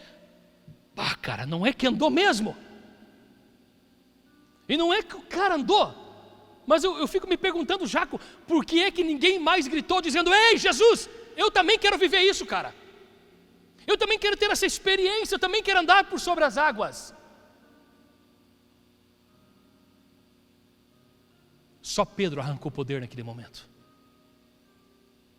Pá, 0.93 1.15
cara, 1.15 1.47
não 1.47 1.65
é 1.65 1.73
que 1.73 1.87
andou 1.87 2.11
mesmo. 2.11 2.55
E 4.69 4.77
não 4.77 4.93
é 4.93 5.01
que 5.01 5.15
o 5.15 5.21
cara 5.21 5.55
andou. 5.55 5.87
Mas 6.67 6.83
eu, 6.83 6.95
eu 6.99 7.07
fico 7.07 7.27
me 7.27 7.37
perguntando, 7.37 7.87
Jaco, 7.87 8.21
por 8.45 8.63
que 8.63 8.83
é 8.83 8.91
que 8.91 9.03
ninguém 9.03 9.39
mais 9.39 9.67
gritou 9.67 9.99
dizendo: 9.99 10.31
Ei, 10.31 10.57
Jesus, 10.57 11.09
eu 11.35 11.49
também 11.49 11.79
quero 11.79 11.97
viver 11.97 12.21
isso, 12.21 12.45
cara. 12.45 12.71
Eu 13.87 13.97
também 13.97 14.19
quero 14.19 14.37
ter 14.37 14.51
essa 14.51 14.67
experiência, 14.67 15.33
eu 15.33 15.39
também 15.39 15.63
quero 15.63 15.79
andar 15.79 16.03
por 16.03 16.19
sobre 16.19 16.43
as 16.43 16.55
águas. 16.55 17.15
Só 21.87 22.03
Pedro 22.03 22.41
arrancou 22.41 22.69
poder 22.69 22.99
naquele 22.99 23.23
momento. 23.23 23.65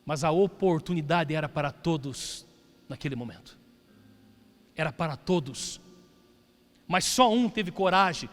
Mas 0.02 0.24
a 0.24 0.30
oportunidade 0.30 1.34
era 1.34 1.46
para 1.46 1.70
todos 1.70 2.46
naquele 2.88 3.14
momento. 3.14 3.58
Era 4.74 4.90
para 4.90 5.14
todos. 5.14 5.78
Mas 6.86 7.04
só 7.04 7.30
um 7.30 7.50
teve 7.50 7.70
coragem 7.70 8.30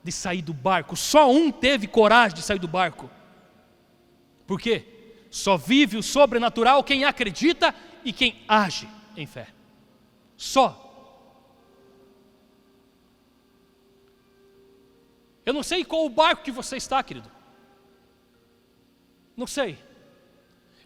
de 0.00 0.12
sair 0.12 0.42
do 0.42 0.54
barco. 0.54 0.94
Só 0.94 1.28
um 1.28 1.50
teve 1.50 1.88
coragem 1.88 2.36
de 2.36 2.42
sair 2.42 2.60
do 2.60 2.68
barco. 2.68 3.10
Por 4.46 4.60
quê? 4.60 5.16
Só 5.28 5.56
vive 5.56 5.96
o 5.96 6.04
sobrenatural 6.04 6.84
quem 6.84 7.04
acredita 7.04 7.74
e 8.04 8.12
quem 8.12 8.44
age 8.46 8.88
em 9.16 9.26
fé. 9.26 9.48
Só. 10.36 10.86
Eu 15.44 15.52
não 15.52 15.64
sei 15.64 15.84
qual 15.84 16.06
o 16.06 16.10
barco 16.10 16.44
que 16.44 16.52
você 16.52 16.76
está, 16.76 17.02
querido. 17.02 17.39
Não 19.40 19.46
sei. 19.46 19.78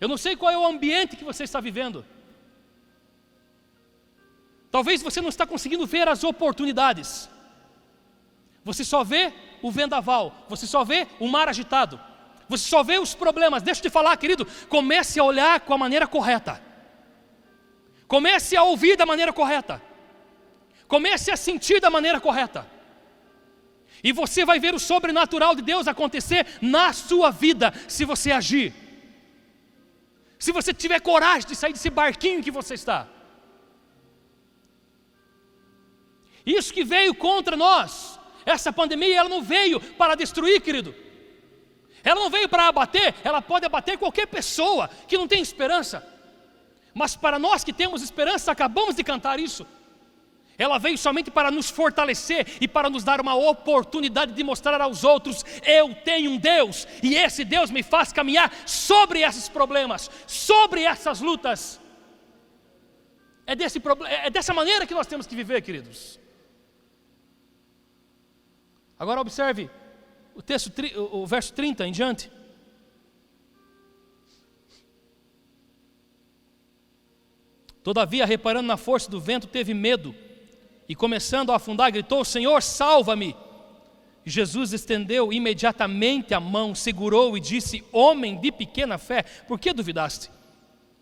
Eu 0.00 0.07
não 0.07 0.16
sei 0.16 0.36
qual 0.36 0.52
é 0.52 0.57
o 0.57 0.64
ambiente 0.64 1.16
que 1.16 1.24
você 1.24 1.42
está 1.42 1.61
vivendo. 1.61 2.05
Talvez 4.70 5.02
você 5.02 5.20
não 5.20 5.28
está 5.28 5.44
conseguindo 5.44 5.84
ver 5.86 6.07
as 6.07 6.22
oportunidades. 6.22 7.28
Você 8.62 8.84
só 8.84 9.02
vê 9.02 9.32
o 9.61 9.72
vendaval, 9.72 10.46
você 10.48 10.68
só 10.68 10.84
vê 10.84 11.09
o 11.18 11.26
mar 11.26 11.48
agitado, 11.48 12.00
você 12.48 12.64
só 12.68 12.84
vê 12.84 12.96
os 12.96 13.12
problemas. 13.12 13.61
Deixa 13.61 13.80
eu 13.80 13.90
te 13.90 13.90
falar, 13.90 14.16
querido, 14.16 14.46
comece 14.68 15.18
a 15.18 15.24
olhar 15.24 15.59
com 15.61 15.74
a 15.74 15.78
maneira 15.78 16.07
correta. 16.07 16.62
Comece 18.07 18.57
a 18.57 18.62
ouvir 18.62 18.96
da 18.96 19.05
maneira 19.05 19.32
correta. 19.32 19.82
Comece 20.86 21.32
a 21.32 21.36
sentir 21.36 21.80
da 21.80 21.90
maneira 21.90 22.20
correta. 22.20 22.73
E 24.05 24.12
você 24.12 24.44
vai 24.44 24.61
ver 24.61 24.74
o 24.74 24.78
sobrenatural 24.78 25.55
de 25.55 25.62
Deus 25.62 25.88
acontecer 25.88 26.46
na 26.61 26.92
sua 26.92 27.30
vida, 27.30 27.72
se 27.88 28.05
você 28.05 28.30
agir. 28.30 28.74
Se 30.38 30.52
você 30.52 30.74
tiver 30.74 31.00
coragem 31.00 31.48
de 31.48 31.57
sair 31.57 31.72
desse 31.72 31.88
barquinho 31.88 32.42
que 32.42 32.50
você 32.50 32.74
está. 32.74 33.09
Isso 36.44 36.74
que 36.74 36.84
veio 36.84 37.14
contra 37.14 37.57
nós, 37.57 38.20
essa 38.44 38.70
pandemia, 38.70 39.20
ela 39.20 39.28
não 39.30 39.42
veio 39.42 39.80
para 39.80 40.14
destruir, 40.14 40.61
querido. 40.61 40.94
Ela 42.02 42.20
não 42.20 42.28
veio 42.28 42.46
para 42.46 42.68
abater, 42.68 43.14
ela 43.24 43.40
pode 43.40 43.64
abater 43.64 43.96
qualquer 43.96 44.26
pessoa 44.26 44.90
que 45.09 45.16
não 45.16 45.26
tem 45.26 45.40
esperança. 45.40 46.07
Mas 46.92 47.16
para 47.16 47.38
nós 47.38 47.64
que 47.64 47.72
temos 47.72 48.02
esperança, 48.02 48.52
acabamos 48.52 48.94
de 48.94 49.02
cantar 49.02 49.40
isso. 49.40 49.66
Ela 50.57 50.78
veio 50.78 50.96
somente 50.96 51.30
para 51.30 51.50
nos 51.50 51.68
fortalecer 51.68 52.46
e 52.61 52.68
para 52.68 52.88
nos 52.88 53.02
dar 53.02 53.20
uma 53.20 53.34
oportunidade 53.34 54.32
de 54.32 54.44
mostrar 54.44 54.80
aos 54.80 55.02
outros: 55.02 55.44
eu 55.64 55.94
tenho 55.96 56.32
um 56.32 56.38
Deus, 56.38 56.86
e 57.02 57.16
esse 57.16 57.44
Deus 57.44 57.70
me 57.70 57.82
faz 57.82 58.12
caminhar 58.12 58.52
sobre 58.66 59.20
esses 59.20 59.48
problemas, 59.48 60.11
sobre 60.26 60.82
essas 60.82 61.20
lutas. 61.20 61.80
É, 63.46 63.55
desse, 63.55 63.82
é 64.09 64.30
dessa 64.30 64.55
maneira 64.55 64.86
que 64.86 64.94
nós 64.94 65.07
temos 65.07 65.26
que 65.26 65.34
viver, 65.34 65.61
queridos. 65.61 66.20
Agora 68.98 69.20
observe 69.20 69.68
o 70.34 70.40
texto, 70.40 70.72
o 70.96 71.26
verso 71.26 71.52
30 71.52 71.86
em 71.86 71.92
diante. 71.92 72.30
Todavia, 77.82 78.24
reparando 78.24 78.66
na 78.66 78.78
força 78.78 79.11
do 79.11 79.20
vento, 79.20 79.46
teve 79.46 79.74
medo 79.74 80.14
e, 80.89 80.95
começando 80.95 81.51
a 81.51 81.57
afundar, 81.57 81.91
gritou: 81.91 82.24
Senhor, 82.24 82.62
salva-me. 82.62 83.37
Jesus 84.26 84.72
estendeu 84.72 85.32
imediatamente 85.32 86.32
a 86.32 86.41
mão, 86.41 86.74
segurou 86.74 87.37
e 87.37 87.41
disse: 87.41 87.85
Homem 87.93 88.41
de 88.41 88.51
pequena 88.51 88.97
fé, 88.99 89.22
por 89.47 89.59
que 89.59 89.72
duvidaste? 89.72 90.30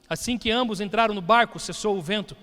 Assim 0.08 0.36
que 0.36 0.50
ambos 0.50 0.80
entraram 0.80 1.14
no 1.14 1.22
barco, 1.22 1.58
cessou 1.58 1.96
o 1.96 2.02
vento. 2.02 2.36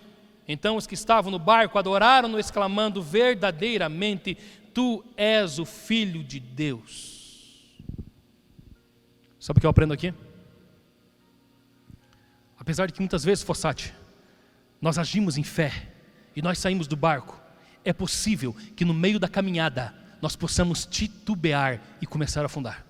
Então 0.47 0.75
os 0.75 0.87
que 0.87 0.93
estavam 0.95 1.31
no 1.31 1.39
barco 1.39 1.77
adoraram-no, 1.77 2.39
exclamando: 2.39 3.01
Verdadeiramente, 3.01 4.37
tu 4.73 5.03
és 5.15 5.59
o 5.59 5.65
Filho 5.65 6.23
de 6.23 6.39
Deus. 6.39 7.19
Sabe 9.39 9.57
o 9.57 9.61
que 9.61 9.65
eu 9.65 9.69
aprendo 9.69 9.93
aqui? 9.93 10.13
Apesar 12.57 12.87
de 12.87 12.93
que 12.93 12.99
muitas 12.99 13.23
vezes, 13.23 13.43
Fossati, 13.43 13.93
nós 14.81 14.97
agimos 14.97 15.37
em 15.37 15.43
fé 15.43 15.88
e 16.39 16.41
nós 16.41 16.57
saímos 16.57 16.87
do 16.87 16.95
barco, 16.95 17.37
é 17.83 17.91
possível 17.91 18.55
que 18.73 18.85
no 18.85 18.93
meio 18.93 19.19
da 19.19 19.27
caminhada 19.27 19.93
nós 20.21 20.37
possamos 20.37 20.85
titubear 20.85 21.81
e 22.01 22.07
começar 22.07 22.43
a 22.43 22.45
afundar. 22.45 22.85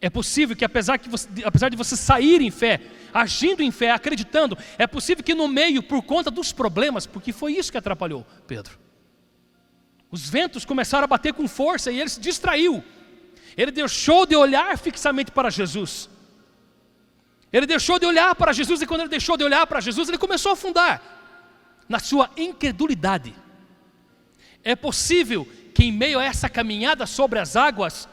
É 0.00 0.10
possível 0.10 0.56
que 0.56 0.64
apesar, 0.64 0.98
que 0.98 1.08
você, 1.08 1.28
apesar 1.44 1.68
de 1.68 1.76
você 1.76 1.94
sair 1.96 2.40
em 2.40 2.50
fé, 2.50 2.80
agindo 3.14 3.62
em 3.62 3.70
fé, 3.70 3.92
acreditando, 3.92 4.58
é 4.76 4.88
possível 4.88 5.22
que 5.22 5.36
no 5.36 5.46
meio, 5.46 5.80
por 5.80 6.02
conta 6.02 6.32
dos 6.32 6.50
problemas, 6.50 7.06
porque 7.06 7.32
foi 7.32 7.52
isso 7.52 7.70
que 7.70 7.78
atrapalhou 7.78 8.26
Pedro. 8.48 8.76
Os 10.10 10.28
ventos 10.28 10.64
começaram 10.64 11.04
a 11.04 11.08
bater 11.08 11.32
com 11.32 11.46
força 11.46 11.92
e 11.92 12.00
ele 12.00 12.10
se 12.10 12.18
distraiu. 12.18 12.82
Ele 13.56 13.70
deixou 13.70 14.26
de 14.26 14.34
olhar 14.34 14.76
fixamente 14.78 15.30
para 15.30 15.48
Jesus. 15.48 16.10
Ele 17.52 17.66
deixou 17.66 18.00
de 18.00 18.06
olhar 18.06 18.34
para 18.34 18.52
Jesus 18.52 18.82
e 18.82 18.86
quando 18.86 19.02
ele 19.02 19.10
deixou 19.10 19.36
de 19.36 19.44
olhar 19.44 19.64
para 19.64 19.80
Jesus, 19.80 20.08
ele 20.08 20.18
começou 20.18 20.50
a 20.50 20.54
afundar 20.54 21.17
na 21.88 21.98
sua 21.98 22.30
incredulidade. 22.36 23.34
É 24.62 24.76
possível 24.76 25.46
que 25.74 25.84
em 25.84 25.92
meio 25.92 26.18
a 26.18 26.24
essa 26.24 26.48
caminhada 26.48 27.06
sobre 27.06 27.38
as 27.38 27.56
águas, 27.56 28.08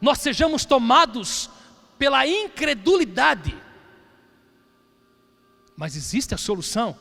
nós 0.00 0.18
sejamos 0.18 0.64
tomados 0.64 1.50
pela 1.98 2.26
incredulidade. 2.26 3.56
Mas 5.76 5.96
existe 5.96 6.34
a 6.34 6.38
solução. 6.38 6.96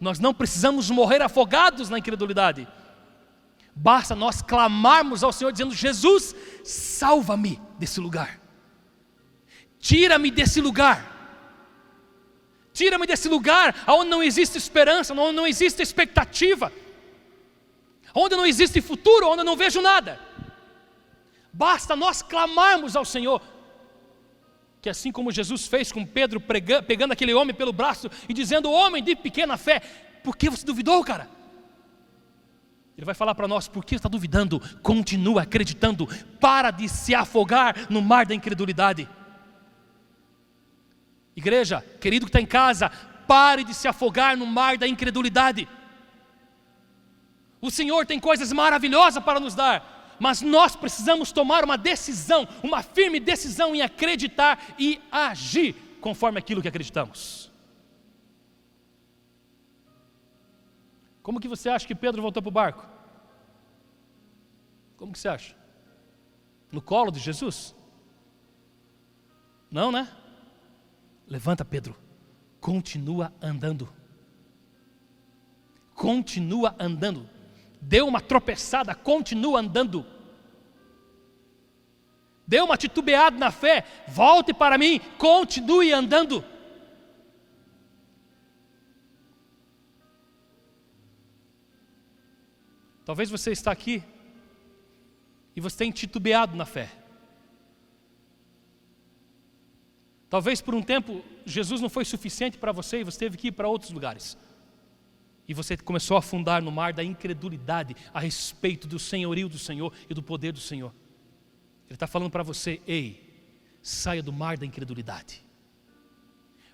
Nós 0.00 0.18
não 0.18 0.34
precisamos 0.34 0.90
morrer 0.90 1.22
afogados 1.22 1.88
na 1.88 1.98
incredulidade. 1.98 2.66
Basta 3.74 4.14
nós 4.14 4.42
clamarmos 4.42 5.22
ao 5.22 5.32
Senhor 5.32 5.52
dizendo: 5.52 5.74
Jesus, 5.74 6.34
salva-me 6.64 7.60
desse 7.78 8.00
lugar. 8.00 8.40
Tira-me 9.78 10.30
desse 10.30 10.60
lugar. 10.60 11.19
Tira-me 12.80 13.06
desse 13.06 13.28
lugar 13.28 13.84
onde 13.86 14.08
não 14.08 14.22
existe 14.22 14.56
esperança, 14.56 15.12
onde 15.12 15.36
não 15.36 15.46
existe 15.46 15.82
expectativa, 15.82 16.72
onde 18.14 18.34
não 18.34 18.46
existe 18.46 18.80
futuro, 18.80 19.28
onde 19.28 19.42
eu 19.42 19.44
não 19.44 19.54
vejo 19.54 19.82
nada. 19.82 20.18
Basta 21.52 21.94
nós 21.94 22.22
clamarmos 22.22 22.96
ao 22.96 23.04
Senhor, 23.04 23.42
que 24.80 24.88
assim 24.88 25.12
como 25.12 25.30
Jesus 25.30 25.66
fez 25.66 25.92
com 25.92 26.06
Pedro, 26.06 26.40
pegando 26.40 27.12
aquele 27.12 27.34
homem 27.34 27.54
pelo 27.54 27.70
braço 27.70 28.10
e 28.26 28.32
dizendo: 28.32 28.72
Homem 28.72 29.04
de 29.04 29.14
pequena 29.14 29.58
fé, 29.58 29.80
por 30.24 30.34
que 30.34 30.48
você 30.48 30.64
duvidou, 30.64 31.04
cara? 31.04 31.28
Ele 32.96 33.04
vai 33.04 33.14
falar 33.14 33.34
para 33.34 33.46
nós: 33.46 33.68
por 33.68 33.84
que 33.84 33.94
está 33.94 34.08
duvidando? 34.08 34.58
Continua 34.82 35.42
acreditando, 35.42 36.08
para 36.40 36.70
de 36.70 36.88
se 36.88 37.14
afogar 37.14 37.90
no 37.90 38.00
mar 38.00 38.24
da 38.24 38.34
incredulidade. 38.34 39.06
Igreja, 41.40 41.84
querido 42.00 42.26
que 42.26 42.30
está 42.30 42.40
em 42.40 42.46
casa, 42.46 42.90
pare 43.26 43.64
de 43.64 43.74
se 43.74 43.88
afogar 43.88 44.36
no 44.36 44.46
mar 44.46 44.76
da 44.76 44.86
incredulidade. 44.86 45.68
O 47.60 47.70
Senhor 47.70 48.06
tem 48.06 48.20
coisas 48.20 48.52
maravilhosas 48.52 49.22
para 49.22 49.40
nos 49.40 49.54
dar, 49.54 50.16
mas 50.18 50.42
nós 50.42 50.76
precisamos 50.76 51.32
tomar 51.32 51.64
uma 51.64 51.76
decisão, 51.76 52.46
uma 52.62 52.82
firme 52.82 53.18
decisão 53.18 53.74
em 53.74 53.82
acreditar 53.82 54.74
e 54.78 55.00
agir 55.10 55.74
conforme 56.00 56.38
aquilo 56.38 56.62
que 56.62 56.68
acreditamos. 56.68 57.50
Como 61.22 61.40
que 61.40 61.48
você 61.48 61.68
acha 61.68 61.86
que 61.86 61.94
Pedro 61.94 62.22
voltou 62.22 62.42
para 62.42 62.48
o 62.48 62.52
barco? 62.52 62.86
Como 64.96 65.12
que 65.12 65.18
você 65.18 65.28
acha? 65.28 65.54
No 66.72 66.82
colo 66.82 67.10
de 67.10 67.20
Jesus? 67.20 67.74
Não, 69.70 69.92
né? 69.92 70.08
Levanta, 71.30 71.64
Pedro. 71.64 71.96
Continua 72.60 73.32
andando. 73.40 73.88
Continua 75.94 76.74
andando. 76.76 77.30
Deu 77.80 78.06
uma 78.08 78.20
tropeçada, 78.20 78.94
continua 78.94 79.60
andando. 79.60 80.04
Deu 82.46 82.64
uma 82.64 82.76
titubeada 82.76 83.38
na 83.38 83.52
fé, 83.52 83.86
volte 84.08 84.52
para 84.52 84.76
mim, 84.76 85.00
continue 85.16 85.92
andando. 85.92 86.44
Talvez 93.04 93.30
você 93.30 93.52
está 93.52 93.70
aqui 93.70 94.02
e 95.54 95.60
você 95.60 95.78
tem 95.78 95.92
titubeado 95.92 96.56
na 96.56 96.66
fé. 96.66 96.99
Talvez 100.30 100.60
por 100.60 100.76
um 100.76 100.82
tempo 100.82 101.24
Jesus 101.44 101.80
não 101.80 101.88
foi 101.88 102.04
suficiente 102.04 102.56
para 102.56 102.70
você 102.70 103.00
e 103.00 103.04
você 103.04 103.18
teve 103.18 103.36
que 103.36 103.48
ir 103.48 103.52
para 103.52 103.68
outros 103.68 103.90
lugares. 103.90 104.38
E 105.48 105.52
você 105.52 105.76
começou 105.76 106.16
a 106.16 106.20
afundar 106.20 106.62
no 106.62 106.70
mar 106.70 106.92
da 106.92 107.02
incredulidade 107.02 107.96
a 108.14 108.20
respeito 108.20 108.86
do 108.86 109.00
senhorio 109.00 109.48
do 109.48 109.58
Senhor 109.58 109.92
e 110.08 110.14
do 110.14 110.22
poder 110.22 110.52
do 110.52 110.60
Senhor. 110.60 110.94
Ele 111.88 111.96
está 111.96 112.06
falando 112.06 112.30
para 112.30 112.44
você: 112.44 112.80
ei, 112.86 113.28
saia 113.82 114.22
do 114.22 114.32
mar 114.32 114.56
da 114.56 114.64
incredulidade. 114.64 115.44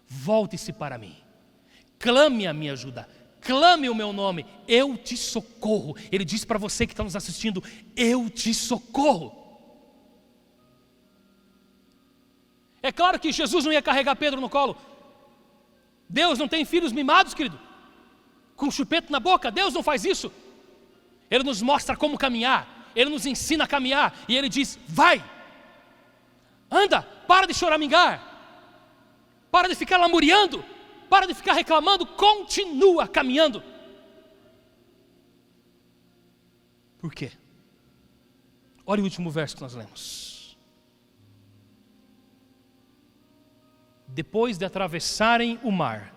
Volte-se 0.07 0.75
para 0.75 0.99
mim. 0.99 1.17
Clame 1.99 2.47
a 2.47 2.53
minha 2.53 2.75
ajuda. 2.75 3.09
Clame 3.41 3.89
o 3.89 3.95
meu 3.95 4.13
nome. 4.13 4.45
Eu 4.69 4.99
te 4.99 5.17
socorro. 5.17 5.97
Ele 6.13 6.27
diz 6.27 6.45
para 6.45 6.59
você 6.59 6.87
que 6.87 6.93
está 6.93 7.03
nos 7.03 7.17
assistindo: 7.17 7.65
eu 7.97 8.29
te 8.29 8.53
socorro. 8.53 9.46
É 12.87 12.93
claro 12.93 13.19
que 13.19 13.33
Jesus 13.33 13.65
não 13.65 13.73
ia 13.73 13.83
carregar 13.83 14.15
Pedro 14.15 14.41
no 14.41 14.49
colo. 14.49 14.77
Deus 16.09 16.39
não 16.39 16.47
tem 16.47 16.65
filhos 16.65 16.93
mimados, 16.93 17.35
querido, 17.35 17.59
com 18.55 18.71
chupeta 18.71 19.09
na 19.11 19.19
boca. 19.19 19.51
Deus 19.51 19.75
não 19.75 19.83
faz 19.83 20.05
isso. 20.05 20.33
Ele 21.29 21.43
nos 21.43 21.61
mostra 21.61 21.97
como 21.97 22.17
caminhar, 22.17 22.93
ele 22.95 23.11
nos 23.11 23.27
ensina 23.27 23.65
a 23.65 23.67
caminhar 23.67 24.17
e 24.29 24.37
ele 24.37 24.49
diz: 24.49 24.79
vai, 24.87 25.23
anda, 26.71 27.03
para 27.03 27.49
de 27.49 27.55
choramingar, 27.55 28.23
para 29.51 29.69
de 29.69 29.75
ficar 29.75 29.99
lamuriando, 29.99 30.65
para 31.11 31.27
de 31.27 31.35
ficar 31.35 31.55
reclamando, 31.55 32.07
continua 32.07 33.09
caminhando. 33.09 33.65
Por 37.01 37.13
quê? 37.13 37.33
Olha 38.87 39.01
o 39.01 39.05
último 39.05 39.29
verso 39.29 39.57
que 39.57 39.63
nós 39.63 39.75
lemos. 39.75 40.26
Depois 44.09 44.57
de 44.59 44.65
atravessarem 44.65 45.59
o 45.63 45.71
mar, 45.71 46.15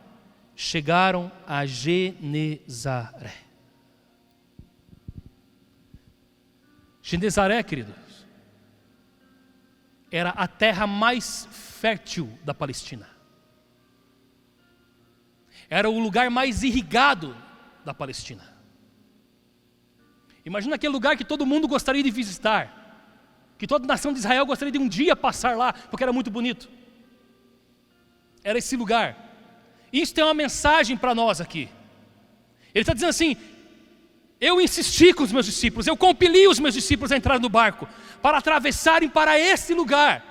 chegaram 0.55 1.31
a 1.47 1.65
Genezaré. 1.65 3.33
Genezaré, 7.01 7.63
queridos, 7.63 7.95
era 10.11 10.29
a 10.31 10.47
terra 10.47 10.85
mais 10.85 11.47
fértil 11.51 12.37
da 12.43 12.53
Palestina. 12.53 13.07
Era 15.69 15.89
o 15.89 15.99
lugar 15.99 16.29
mais 16.29 16.63
irrigado 16.63 17.35
da 17.85 17.93
Palestina. 17.93 18.43
Imagina 20.45 20.75
aquele 20.75 20.93
lugar 20.93 21.15
que 21.15 21.23
todo 21.23 21.45
mundo 21.45 21.67
gostaria 21.67 22.01
de 22.01 22.09
visitar, 22.09 23.53
que 23.57 23.67
toda 23.67 23.85
a 23.85 23.87
nação 23.87 24.11
de 24.11 24.19
Israel 24.19 24.45
gostaria 24.45 24.71
de 24.71 24.79
um 24.79 24.87
dia 24.87 25.15
passar 25.15 25.55
lá, 25.55 25.73
porque 25.73 26.03
era 26.03 26.13
muito 26.13 26.31
bonito. 26.31 26.69
Era 28.43 28.57
esse 28.57 28.75
lugar. 28.75 29.17
Isso 29.91 30.13
tem 30.13 30.23
uma 30.23 30.33
mensagem 30.33 30.95
para 30.95 31.15
nós 31.15 31.41
aqui. 31.41 31.69
Ele 32.73 32.81
está 32.81 32.93
dizendo 32.93 33.09
assim: 33.09 33.35
eu 34.39 34.61
insisti 34.61 35.13
com 35.13 35.23
os 35.23 35.31
meus 35.31 35.45
discípulos, 35.45 35.87
eu 35.87 35.97
compeli 35.97 36.47
os 36.47 36.59
meus 36.59 36.73
discípulos 36.73 37.11
a 37.11 37.17
entrar 37.17 37.39
no 37.39 37.49
barco, 37.49 37.87
para 38.21 38.37
atravessarem 38.37 39.09
para 39.09 39.37
esse 39.37 39.73
lugar. 39.73 40.23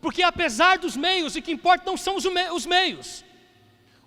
Porque 0.00 0.22
apesar 0.22 0.78
dos 0.78 0.96
meios, 0.96 1.34
o 1.34 1.42
que 1.42 1.52
importa 1.52 1.84
não 1.86 1.96
são 1.96 2.16
os 2.16 2.66
meios, 2.66 3.24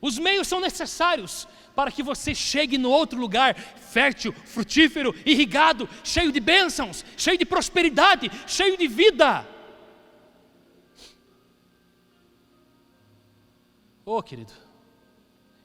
os 0.01 0.17
meios 0.19 0.47
são 0.47 0.59
necessários 0.59 1.47
para 1.75 1.91
que 1.91 2.03
você 2.03 2.35
chegue 2.35 2.77
no 2.77 2.89
outro 2.89 3.19
lugar 3.19 3.55
fértil, 3.55 4.33
frutífero, 4.45 5.15
irrigado, 5.25 5.89
cheio 6.03 6.31
de 6.31 6.39
bênçãos, 6.39 7.03
cheio 7.17 7.37
de 7.37 7.45
prosperidade, 7.45 8.31
cheio 8.45 8.77
de 8.77 8.87
vida. 8.87 9.47
Oh, 14.15 14.21
querido, 14.21 14.53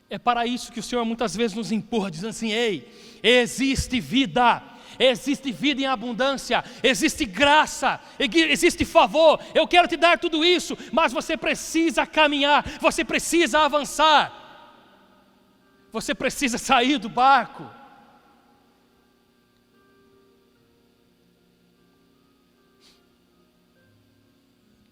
é 0.09 0.19
para 0.19 0.47
isso 0.47 0.73
que 0.73 0.81
o 0.81 0.83
Senhor 0.83 1.05
muitas 1.05 1.37
vezes 1.37 1.55
nos 1.55 1.71
empurra, 1.71 2.11
dizendo 2.11 2.31
assim: 2.31 2.51
ei, 2.51 2.91
existe 3.23 4.01
vida, 4.01 4.63
existe 4.99 5.53
vida 5.53 5.83
em 5.83 5.85
abundância, 5.85 6.65
existe 6.83 7.27
graça, 7.27 8.01
existe 8.19 8.87
favor. 8.87 9.39
Eu 9.55 9.69
quero 9.69 9.87
te 9.87 9.99
dar 9.99 10.19
tudo 10.19 10.43
isso, 10.43 10.79
mas 10.91 11.13
você 11.13 11.37
precisa 11.37 12.07
caminhar, 12.07 12.65
você 12.81 13.05
precisa 13.05 13.59
avançar, 13.59 14.33
você 15.93 16.15
precisa 16.15 16.57
sair 16.57 16.97
do 16.97 17.11
barco. 17.11 17.71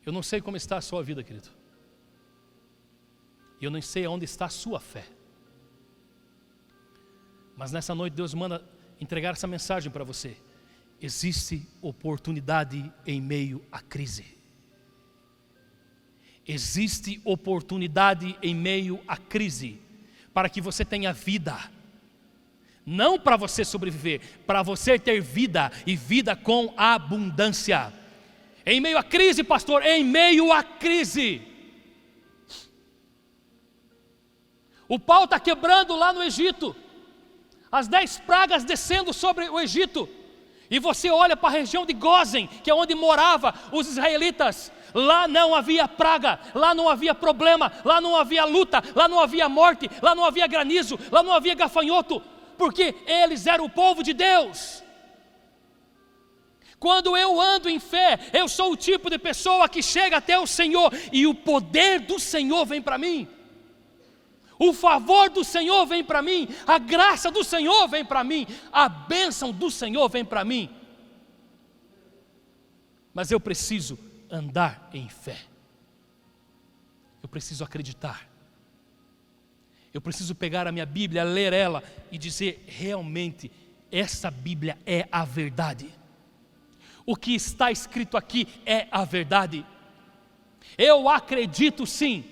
Eu 0.04 0.12
não 0.12 0.22
sei 0.22 0.42
como 0.42 0.58
está 0.58 0.76
a 0.76 0.82
sua 0.82 1.02
vida, 1.02 1.24
querido. 1.24 1.55
E 3.60 3.64
eu 3.64 3.70
não 3.70 3.80
sei 3.80 4.04
aonde 4.04 4.24
está 4.24 4.46
a 4.46 4.50
sua 4.50 4.80
fé. 4.80 5.04
Mas 7.56 7.72
nessa 7.72 7.94
noite 7.94 8.14
Deus 8.14 8.34
manda 8.34 8.62
entregar 9.00 9.32
essa 9.32 9.46
mensagem 9.46 9.90
para 9.90 10.04
você. 10.04 10.36
Existe 11.00 11.66
oportunidade 11.80 12.92
em 13.06 13.20
meio 13.20 13.64
à 13.70 13.80
crise. 13.80 14.24
Existe 16.46 17.20
oportunidade 17.24 18.38
em 18.42 18.54
meio 18.54 19.00
à 19.08 19.16
crise 19.16 19.80
para 20.32 20.48
que 20.48 20.60
você 20.60 20.84
tenha 20.84 21.12
vida. 21.12 21.56
Não 22.84 23.18
para 23.18 23.36
você 23.36 23.64
sobreviver, 23.64 24.20
para 24.46 24.62
você 24.62 24.98
ter 24.98 25.20
vida 25.20 25.72
e 25.84 25.96
vida 25.96 26.36
com 26.36 26.72
abundância. 26.76 27.92
Em 28.64 28.80
meio 28.80 28.96
à 28.96 29.02
crise, 29.02 29.42
pastor, 29.42 29.82
em 29.84 30.04
meio 30.04 30.52
à 30.52 30.62
crise. 30.62 31.42
O 34.88 34.98
pau 34.98 35.24
está 35.24 35.40
quebrando 35.40 35.96
lá 35.96 36.12
no 36.12 36.22
Egito 36.22 36.74
as 37.70 37.88
dez 37.88 38.18
pragas 38.18 38.64
descendo 38.64 39.12
sobre 39.12 39.48
o 39.48 39.60
Egito, 39.60 40.08
e 40.70 40.78
você 40.78 41.10
olha 41.10 41.36
para 41.36 41.48
a 41.48 41.52
região 41.52 41.84
de 41.84 41.92
Gozen, 41.92 42.46
que 42.46 42.70
é 42.70 42.74
onde 42.74 42.94
morava 42.94 43.54
os 43.72 43.86
israelitas, 43.88 44.72
lá 44.94 45.28
não 45.28 45.54
havia 45.54 45.86
praga, 45.86 46.40
lá 46.54 46.74
não 46.74 46.88
havia 46.88 47.14
problema, 47.14 47.72
lá 47.84 48.00
não 48.00 48.16
havia 48.16 48.44
luta, 48.44 48.82
lá 48.94 49.06
não 49.08 49.20
havia 49.20 49.48
morte, 49.48 49.90
lá 50.00 50.14
não 50.14 50.24
havia 50.24 50.46
granizo, 50.46 50.98
lá 51.10 51.22
não 51.22 51.32
havia 51.32 51.54
gafanhoto, 51.54 52.22
porque 52.56 52.94
eles 53.06 53.46
eram 53.46 53.66
o 53.66 53.70
povo 53.70 54.02
de 54.02 54.12
Deus. 54.12 54.82
Quando 56.78 57.16
eu 57.16 57.40
ando 57.40 57.68
em 57.68 57.78
fé, 57.78 58.18
eu 58.32 58.48
sou 58.48 58.72
o 58.72 58.76
tipo 58.76 59.08
de 59.08 59.18
pessoa 59.18 59.68
que 59.68 59.82
chega 59.82 60.18
até 60.18 60.38
o 60.38 60.46
Senhor 60.46 60.92
e 61.12 61.26
o 61.26 61.34
poder 61.34 62.00
do 62.00 62.18
Senhor 62.18 62.64
vem 62.64 62.82
para 62.82 62.98
mim. 62.98 63.28
O 64.58 64.72
favor 64.72 65.28
do 65.28 65.44
Senhor 65.44 65.84
vem 65.86 66.02
para 66.02 66.22
mim, 66.22 66.48
a 66.66 66.78
graça 66.78 67.30
do 67.30 67.44
Senhor 67.44 67.88
vem 67.88 68.04
para 68.04 68.24
mim, 68.24 68.46
a 68.72 68.88
bênção 68.88 69.52
do 69.52 69.70
Senhor 69.70 70.08
vem 70.08 70.24
para 70.24 70.44
mim. 70.44 70.70
Mas 73.12 73.30
eu 73.30 73.40
preciso 73.40 73.98
andar 74.30 74.88
em 74.92 75.08
fé. 75.08 75.38
Eu 77.22 77.28
preciso 77.28 77.64
acreditar. 77.64 78.28
Eu 79.92 80.00
preciso 80.00 80.34
pegar 80.34 80.66
a 80.66 80.72
minha 80.72 80.84
Bíblia, 80.84 81.24
ler 81.24 81.52
ela 81.52 81.82
e 82.12 82.18
dizer: 82.18 82.62
realmente, 82.66 83.50
essa 83.90 84.30
Bíblia 84.30 84.78
é 84.84 85.08
a 85.10 85.24
verdade. 85.24 85.90
O 87.06 87.16
que 87.16 87.34
está 87.34 87.70
escrito 87.70 88.16
aqui 88.16 88.46
é 88.66 88.88
a 88.90 89.04
verdade. 89.04 89.64
Eu 90.76 91.08
acredito 91.08 91.86
sim 91.86 92.24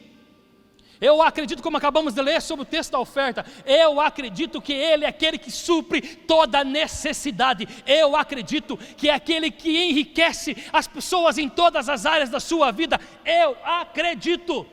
eu 1.04 1.20
acredito, 1.20 1.62
como 1.62 1.76
acabamos 1.76 2.14
de 2.14 2.22
ler 2.22 2.40
sobre 2.40 2.62
o 2.62 2.66
texto 2.66 2.92
da 2.92 2.98
oferta, 2.98 3.44
eu 3.66 4.00
acredito 4.00 4.62
que 4.62 4.72
Ele 4.72 5.04
é 5.04 5.08
aquele 5.08 5.36
que 5.36 5.50
supre 5.50 6.00
toda 6.00 6.64
necessidade. 6.64 7.68
Eu 7.86 8.16
acredito 8.16 8.74
que 8.96 9.10
é 9.10 9.14
aquele 9.14 9.50
que 9.50 9.90
enriquece 9.90 10.56
as 10.72 10.88
pessoas 10.88 11.36
em 11.36 11.46
todas 11.46 11.90
as 11.90 12.06
áreas 12.06 12.30
da 12.30 12.40
sua 12.40 12.72
vida. 12.72 12.98
Eu 13.22 13.54
acredito. 13.66 14.66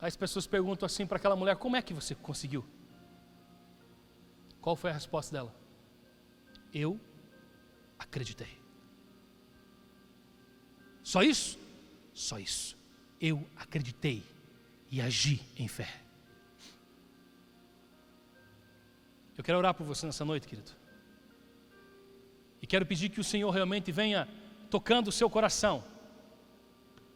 As 0.00 0.16
pessoas 0.16 0.48
perguntam 0.48 0.84
assim 0.84 1.06
para 1.06 1.16
aquela 1.16 1.36
mulher: 1.36 1.54
como 1.54 1.76
é 1.76 1.82
que 1.82 1.94
você 1.94 2.16
conseguiu? 2.16 2.64
Qual 4.60 4.74
foi 4.74 4.90
a 4.90 4.94
resposta 4.94 5.30
dela? 5.32 5.54
Eu 6.74 7.00
acreditei. 7.96 8.58
Só 11.04 11.22
isso? 11.22 11.56
Só 12.12 12.40
isso 12.40 12.75
eu 13.26 13.44
acreditei 13.56 14.22
e 14.90 15.00
agi 15.00 15.40
em 15.58 15.66
fé. 15.66 15.88
Eu 19.36 19.42
quero 19.42 19.58
orar 19.58 19.74
por 19.74 19.84
você 19.84 20.06
nessa 20.06 20.24
noite, 20.24 20.46
querido. 20.46 20.70
E 22.62 22.66
quero 22.66 22.86
pedir 22.86 23.08
que 23.10 23.20
o 23.20 23.24
Senhor 23.24 23.50
realmente 23.50 23.90
venha 23.92 24.28
tocando 24.70 25.08
o 25.08 25.12
seu 25.12 25.28
coração, 25.28 25.84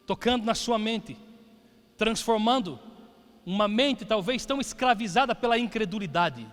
tocando 0.05 0.45
na 0.45 0.53
sua 0.53 0.77
mente, 0.77 1.17
transformando 1.97 2.79
uma 3.45 3.67
mente 3.67 4.05
talvez 4.05 4.45
tão 4.45 4.59
escravizada 4.59 5.33
pela 5.33 5.57
incredulidade. 5.57 6.47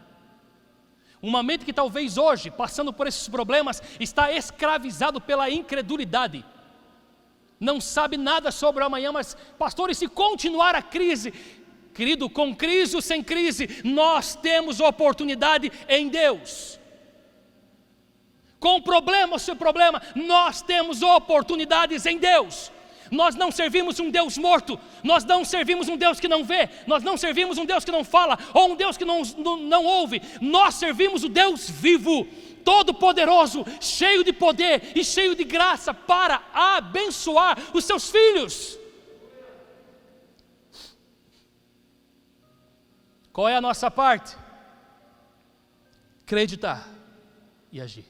Uma 1.20 1.42
mente 1.42 1.64
que 1.64 1.72
talvez 1.72 2.16
hoje, 2.16 2.50
passando 2.50 2.92
por 2.92 3.06
esses 3.06 3.28
problemas, 3.28 3.82
está 3.98 4.32
escravizado 4.32 5.20
pela 5.20 5.50
incredulidade 5.50 6.44
não 7.60 7.80
sabe 7.80 8.16
nada 8.16 8.50
sobre 8.50 8.82
o 8.82 8.86
amanhã, 8.86 9.10
mas, 9.10 9.36
pastor, 9.58 9.90
e 9.90 9.94
se 9.94 10.06
continuar 10.06 10.74
a 10.74 10.82
crise? 10.82 11.32
Querido, 11.92 12.30
com 12.30 12.54
crise 12.54 12.94
ou 12.94 13.02
sem 13.02 13.22
crise, 13.22 13.82
nós 13.82 14.36
temos 14.36 14.78
oportunidade 14.78 15.72
em 15.88 16.08
Deus. 16.08 16.78
Com 18.60 18.80
problema 18.80 19.32
ou 19.34 19.38
sem 19.38 19.56
problema, 19.56 20.00
nós 20.14 20.62
temos 20.62 21.02
oportunidades 21.02 22.06
em 22.06 22.18
Deus. 22.18 22.70
Nós 23.10 23.34
não 23.34 23.50
servimos 23.50 23.98
um 23.98 24.10
Deus 24.10 24.36
morto, 24.36 24.78
nós 25.02 25.24
não 25.24 25.44
servimos 25.44 25.88
um 25.88 25.96
Deus 25.96 26.20
que 26.20 26.28
não 26.28 26.44
vê, 26.44 26.68
nós 26.86 27.02
não 27.02 27.16
servimos 27.16 27.58
um 27.58 27.64
Deus 27.64 27.84
que 27.84 27.90
não 27.90 28.04
fala, 28.04 28.38
ou 28.52 28.72
um 28.72 28.76
Deus 28.76 28.96
que 28.96 29.04
não, 29.04 29.22
não, 29.36 29.56
não 29.56 29.84
ouve, 29.84 30.20
nós 30.40 30.74
servimos 30.74 31.24
o 31.24 31.28
Deus 31.28 31.68
vivo, 31.70 32.26
todo-poderoso, 32.68 33.64
cheio 33.80 34.22
de 34.22 34.30
poder 34.30 34.92
e 34.94 35.02
cheio 35.02 35.34
de 35.34 35.42
graça 35.42 35.94
para 35.94 36.42
abençoar 36.52 37.56
os 37.72 37.82
seus 37.82 38.10
filhos. 38.10 38.78
Qual 43.32 43.48
é 43.48 43.56
a 43.56 43.60
nossa 43.62 43.90
parte? 43.90 44.36
Acreditar 46.22 46.86
e 47.72 47.80
agir. 47.80 48.04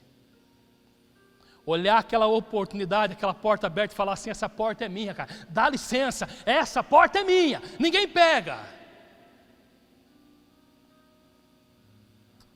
Olhar 1.64 1.98
aquela 1.98 2.26
oportunidade, 2.26 3.12
aquela 3.12 3.34
porta 3.34 3.68
aberta 3.68 3.94
e 3.94 3.96
falar 3.96 4.14
assim: 4.14 4.30
essa 4.30 4.48
porta 4.48 4.84
é 4.84 4.88
minha, 4.88 5.14
cara. 5.14 5.30
Dá 5.48 5.70
licença, 5.70 6.28
essa 6.44 6.82
porta 6.82 7.20
é 7.20 7.22
minha. 7.22 7.62
Ninguém 7.78 8.08
pega. 8.08 8.58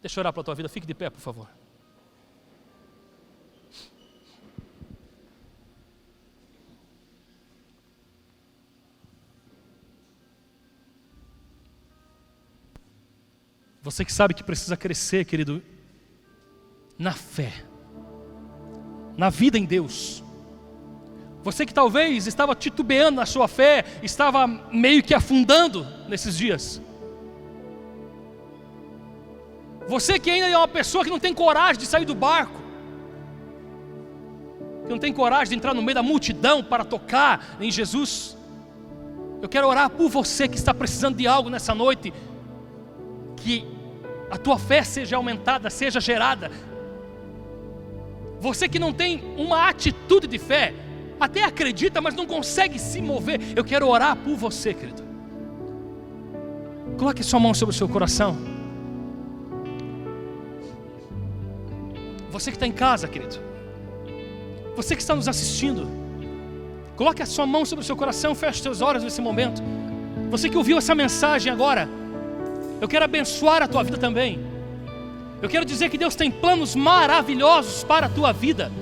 Deixa 0.01 0.19
eu 0.19 0.23
orar 0.23 0.33
para 0.33 0.41
a 0.41 0.45
tua 0.45 0.55
vida, 0.57 0.69
fique 0.69 0.87
de 0.87 0.95
pé, 0.95 1.09
por 1.09 1.21
favor. 1.21 1.62
Você 13.83 14.05
que 14.05 14.12
sabe 14.12 14.33
que 14.33 14.45
precisa 14.45 14.76
crescer, 14.76 15.24
querido, 15.24 15.61
na 16.97 17.12
fé, 17.12 17.53
na 19.16 19.28
vida 19.28 19.59
em 19.59 19.64
Deus. 19.64 20.22
Você 21.43 21.66
que 21.66 21.74
talvez 21.74 22.28
estava 22.28 22.55
titubeando 22.55 23.16
na 23.16 23.26
sua 23.26 23.49
fé, 23.49 23.85
estava 24.01 24.47
meio 24.47 25.03
que 25.03 25.12
afundando 25.12 25.85
nesses 26.09 26.39
dias. 26.39 26.80
Você 29.89 30.16
que 30.16 30.30
ainda 30.30 30.49
é 30.49 30.57
uma 30.57 30.68
pessoa 30.68 31.03
que 31.03 31.11
não 31.11 31.18
tem 31.18 31.35
coragem 31.35 31.80
de 31.80 31.87
sair 31.87 32.05
do 32.05 32.14
barco, 32.14 32.61
que 34.85 34.91
não 34.91 34.99
tem 34.99 35.12
coragem 35.12 35.49
de 35.49 35.55
entrar 35.57 35.74
no 35.74 35.83
meio 35.83 35.97
da 35.97 36.05
multidão 36.05 36.62
para 36.62 36.85
tocar 36.85 37.57
em 37.61 37.70
Jesus. 37.72 38.37
Eu 39.43 39.49
quero 39.49 39.66
orar 39.66 39.91
por 39.91 40.09
você 40.09 40.47
que 40.47 40.57
está 40.57 40.72
precisando 40.72 41.16
de 41.16 41.26
algo 41.26 41.51
nessa 41.51 41.74
noite, 41.74 42.14
que 43.37 43.72
a 44.33 44.39
tua 44.39 44.59
fé 44.59 44.83
seja 44.83 45.18
aumentada, 45.18 45.68
seja 45.68 46.01
gerada. 46.01 46.51
Você 48.41 48.66
que 48.66 48.78
não 48.78 48.91
tem 48.91 49.22
uma 49.37 49.68
atitude 49.68 50.26
de 50.26 50.39
fé, 50.39 50.72
até 51.20 51.45
acredita, 51.45 52.01
mas 52.01 52.14
não 52.14 52.24
consegue 52.24 52.78
se 52.78 53.03
mover. 53.03 53.39
Eu 53.55 53.62
quero 53.62 53.87
orar 53.87 54.16
por 54.16 54.35
você, 54.35 54.72
querido. 54.72 55.03
Coloque 56.97 57.22
sua 57.22 57.39
mão 57.39 57.53
sobre 57.53 57.74
o 57.74 57.76
seu 57.76 57.87
coração. 57.87 58.39
Você 62.30 62.51
que 62.51 62.57
está 62.57 62.66
em 62.66 62.72
casa, 62.72 63.07
querido. 63.07 63.37
Você 64.74 64.97
que 64.97 65.03
está 65.03 65.14
nos 65.14 65.28
assistindo. 65.28 65.87
Coloque 66.97 67.22
a 67.22 67.26
sua 67.26 67.45
mão 67.45 67.66
sobre 67.66 67.83
o 67.83 67.87
seu 67.87 67.97
coração, 67.99 68.35
feche 68.35 68.62
seus 68.62 68.80
olhos 68.80 69.05
nesse 69.05 69.20
momento. 69.20 69.62
Você 70.30 70.49
que 70.49 70.57
ouviu 70.57 70.78
essa 70.78 70.95
mensagem 70.95 71.53
agora, 71.53 71.87
eu 72.83 72.89
quero 72.89 73.05
abençoar 73.05 73.62
a 73.62 73.68
tua 73.68 73.85
vida 73.85 73.97
também. 73.97 74.41
Eu 75.41 75.49
quero 75.49 75.64
dizer 75.64 75.89
que 75.89 75.97
Deus 75.97 76.16
tem 76.16 76.33
planos 76.33 76.74
maravilhosos 76.74 77.85
para 77.85 78.07
a 78.07 78.09
tua 78.09 78.33
vida. 78.33 78.72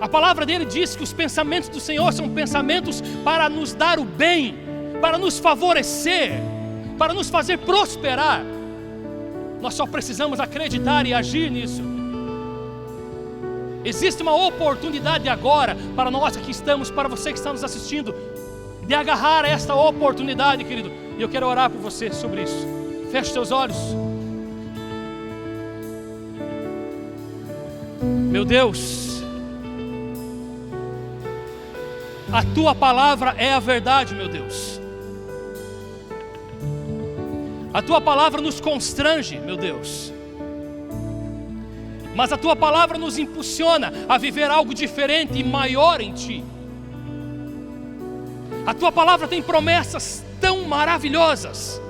A 0.00 0.08
palavra 0.08 0.44
dele 0.44 0.64
diz 0.64 0.96
que 0.96 1.02
os 1.04 1.12
pensamentos 1.12 1.68
do 1.68 1.78
Senhor 1.78 2.12
são 2.12 2.28
pensamentos 2.28 3.00
para 3.22 3.48
nos 3.48 3.72
dar 3.72 4.00
o 4.00 4.04
bem, 4.04 4.56
para 5.00 5.16
nos 5.16 5.38
favorecer, 5.38 6.32
para 6.98 7.14
nos 7.14 7.30
fazer 7.30 7.56
prosperar. 7.58 8.42
Nós 9.60 9.74
só 9.74 9.86
precisamos 9.86 10.40
acreditar 10.40 11.06
e 11.06 11.14
agir 11.14 11.52
nisso. 11.52 11.80
Existe 13.84 14.22
uma 14.22 14.34
oportunidade 14.34 15.28
agora 15.28 15.76
para 15.94 16.10
nós 16.10 16.36
que 16.36 16.50
estamos, 16.50 16.90
para 16.90 17.08
você 17.08 17.30
que 17.30 17.38
está 17.38 17.52
nos 17.52 17.62
assistindo, 17.62 18.12
de 18.88 18.92
agarrar 18.92 19.44
esta 19.44 19.72
oportunidade, 19.72 20.64
querido. 20.64 20.99
E 21.20 21.22
eu 21.22 21.28
quero 21.28 21.46
orar 21.46 21.68
por 21.68 21.82
você 21.82 22.10
sobre 22.10 22.44
isso. 22.44 22.66
Feche 23.12 23.30
seus 23.30 23.50
olhos. 23.50 23.76
Meu 28.30 28.42
Deus, 28.42 29.22
a 32.32 32.42
tua 32.54 32.74
palavra 32.74 33.34
é 33.36 33.52
a 33.52 33.58
verdade, 33.58 34.14
meu 34.14 34.28
Deus. 34.28 34.80
A 37.74 37.82
tua 37.82 38.00
palavra 38.00 38.40
nos 38.40 38.58
constrange, 38.58 39.38
meu 39.38 39.58
Deus 39.58 40.14
mas 42.12 42.32
a 42.32 42.36
tua 42.36 42.56
palavra 42.56 42.98
nos 42.98 43.16
impulsiona 43.16 43.92
a 44.08 44.18
viver 44.18 44.50
algo 44.50 44.74
diferente 44.74 45.38
e 45.38 45.44
maior 45.44 46.00
em 46.00 46.12
ti. 46.12 46.44
A 48.66 48.74
tua 48.74 48.90
palavra 48.90 49.28
tem 49.28 49.40
promessas 49.40 50.24
tão 50.40 50.64
maravilhosas 50.64 51.80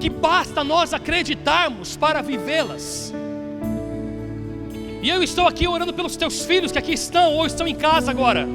que 0.00 0.10
basta 0.10 0.64
nós 0.64 0.92
acreditarmos 0.92 1.96
para 1.96 2.20
vivê-las. 2.20 3.14
E 5.00 5.08
eu 5.08 5.22
estou 5.22 5.46
aqui 5.46 5.66
orando 5.66 5.92
pelos 5.92 6.16
teus 6.16 6.44
filhos 6.44 6.72
que 6.72 6.78
aqui 6.78 6.92
estão 6.92 7.34
ou 7.34 7.46
estão 7.46 7.66
em 7.66 7.74
casa 7.74 8.10
agora. 8.10 8.46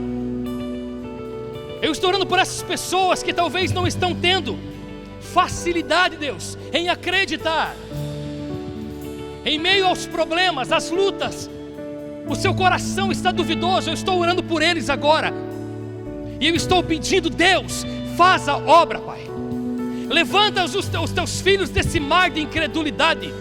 Eu 1.82 1.92
estou 1.92 2.10
orando 2.10 2.26
por 2.26 2.40
essas 2.40 2.62
pessoas 2.64 3.24
que 3.24 3.34
talvez 3.34 3.72
não 3.72 3.88
estão 3.88 4.14
tendo 4.14 4.58
facilidade, 5.22 6.18
Deus, 6.18 6.58
em 6.74 6.90
acreditar 6.90 7.76
em 9.48 9.58
meio 9.58 9.88
aos 9.88 10.06
problemas, 10.06 10.74
às 10.74 10.90
lutas, 10.92 11.50
o 12.28 12.36
seu 12.36 12.54
coração 12.54 13.14
está 13.14 13.32
duvidoso, 13.32 13.90
eu 13.90 13.94
estou 13.94 14.20
orando 14.20 14.44
por 14.44 14.62
eles 14.62 14.90
agora, 14.90 15.34
e 16.40 16.48
eu 16.48 16.56
estou 16.56 16.84
pedindo, 16.84 17.30
Deus, 17.30 17.86
faz 18.16 18.48
a 18.48 18.58
obra, 18.58 19.00
Pai. 19.00 19.22
Levanta 20.10 20.64
os 20.64 20.88
teus, 20.88 21.12
teus 21.12 21.42
filhos 21.42 21.70
desse 21.70 22.00
mar 22.00 22.30
de 22.30 22.42
incredulidade, 22.42 23.34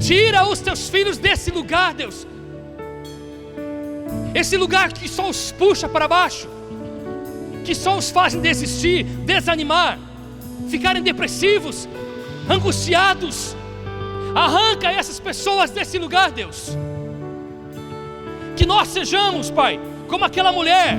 tira 0.00 0.46
os 0.48 0.60
teus 0.60 0.88
filhos 0.88 1.18
desse 1.18 1.50
lugar, 1.50 1.94
Deus, 1.94 2.26
esse 4.34 4.56
lugar 4.56 4.92
que 4.92 5.08
só 5.08 5.28
os 5.28 5.52
puxa 5.52 5.88
para 5.88 6.08
baixo, 6.08 6.48
que 7.64 7.74
só 7.74 7.96
os 7.96 8.10
faz 8.10 8.34
desistir, 8.34 9.04
desanimar, 9.04 9.98
ficarem 10.68 11.02
depressivos, 11.02 11.88
angustiados, 12.48 13.54
Arranca 14.34 14.90
essas 14.90 15.20
pessoas 15.20 15.70
desse 15.70 15.98
lugar, 15.98 16.30
Deus. 16.30 16.70
Que 18.56 18.64
nós 18.64 18.88
sejamos, 18.88 19.50
Pai, 19.50 19.78
como 20.12 20.26
aquela 20.26 20.52
mulher 20.52 20.98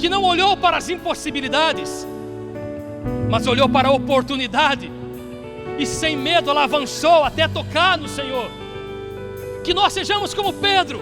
que 0.00 0.08
não 0.08 0.24
olhou 0.24 0.56
para 0.56 0.76
as 0.76 0.88
impossibilidades, 0.88 2.04
mas 3.30 3.46
olhou 3.46 3.68
para 3.68 3.86
a 3.86 3.92
oportunidade 3.92 4.90
e 5.78 5.86
sem 5.86 6.16
medo 6.16 6.50
ela 6.50 6.64
avançou 6.64 7.22
até 7.22 7.46
tocar 7.46 7.96
no 7.96 8.08
Senhor. 8.08 8.50
Que 9.62 9.72
nós 9.72 9.92
sejamos 9.92 10.34
como 10.34 10.52
Pedro, 10.52 11.00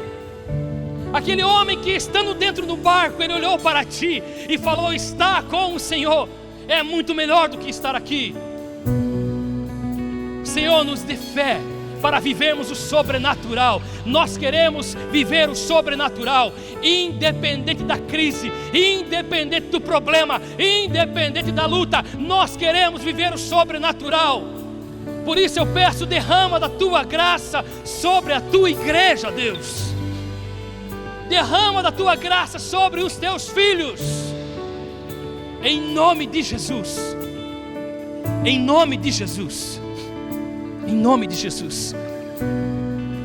aquele 1.11 1.43
homem 1.43 1.81
que 1.81 1.93
estando 1.93 2.35
dentro 2.35 2.67
do 2.67 2.77
barco, 2.77 3.23
ele 3.23 3.33
olhou 3.33 3.59
para 3.59 3.87
ti 3.87 4.23
e 4.47 4.59
falou: 4.59 4.93
Está 4.93 5.43
com 5.43 5.75
o 5.75 5.81
Senhor, 5.81 6.29
é 6.69 6.83
muito 6.83 7.15
melhor 7.15 7.49
do 7.49 7.57
que 7.57 7.71
estar 7.71 7.97
aqui. 7.97 8.35
Senhor, 10.45 10.85
nos 10.85 11.01
dê 11.01 11.17
fé 11.17 11.59
para 11.99 12.21
vivermos 12.21 12.71
o 12.71 12.75
sobrenatural. 12.75 13.83
Nós 14.05 14.37
queremos 14.37 14.95
viver 15.11 15.49
o 15.49 15.55
sobrenatural, 15.55 16.53
independente 16.83 17.83
da 17.83 17.99
crise, 17.99 18.51
independente 18.73 19.69
do 19.69 19.81
problema, 19.81 20.41
independente 20.59 21.53
da 21.53 21.67
luta. 21.67 22.05
Nós 22.19 22.57
queremos 22.57 23.03
viver 23.03 23.33
o 23.33 23.39
sobrenatural. 23.39 24.43
Por 25.25 25.37
isso 25.37 25.59
eu 25.59 25.67
peço, 25.67 26.07
derrama 26.07 26.59
da 26.59 26.69
tua 26.69 27.05
graça 27.05 27.65
sobre 27.85 28.33
a 28.33 28.41
tua 28.41 28.71
igreja, 28.71 29.31
Deus. 29.31 29.93
Derrama 31.29 31.83
da 31.83 31.93
tua 31.93 32.17
graça 32.17 32.59
sobre 32.59 33.03
os 33.03 33.17
teus 33.17 33.49
filhos. 33.49 34.01
Em 35.63 35.93
nome 35.93 36.27
de 36.27 36.43
Jesus. 36.43 36.99
Em 38.45 38.59
nome 38.59 38.97
de 38.97 39.11
Jesus. 39.11 39.78
Em 40.89 40.95
nome 40.95 41.27
de 41.27 41.37
Jesus. 41.37 41.95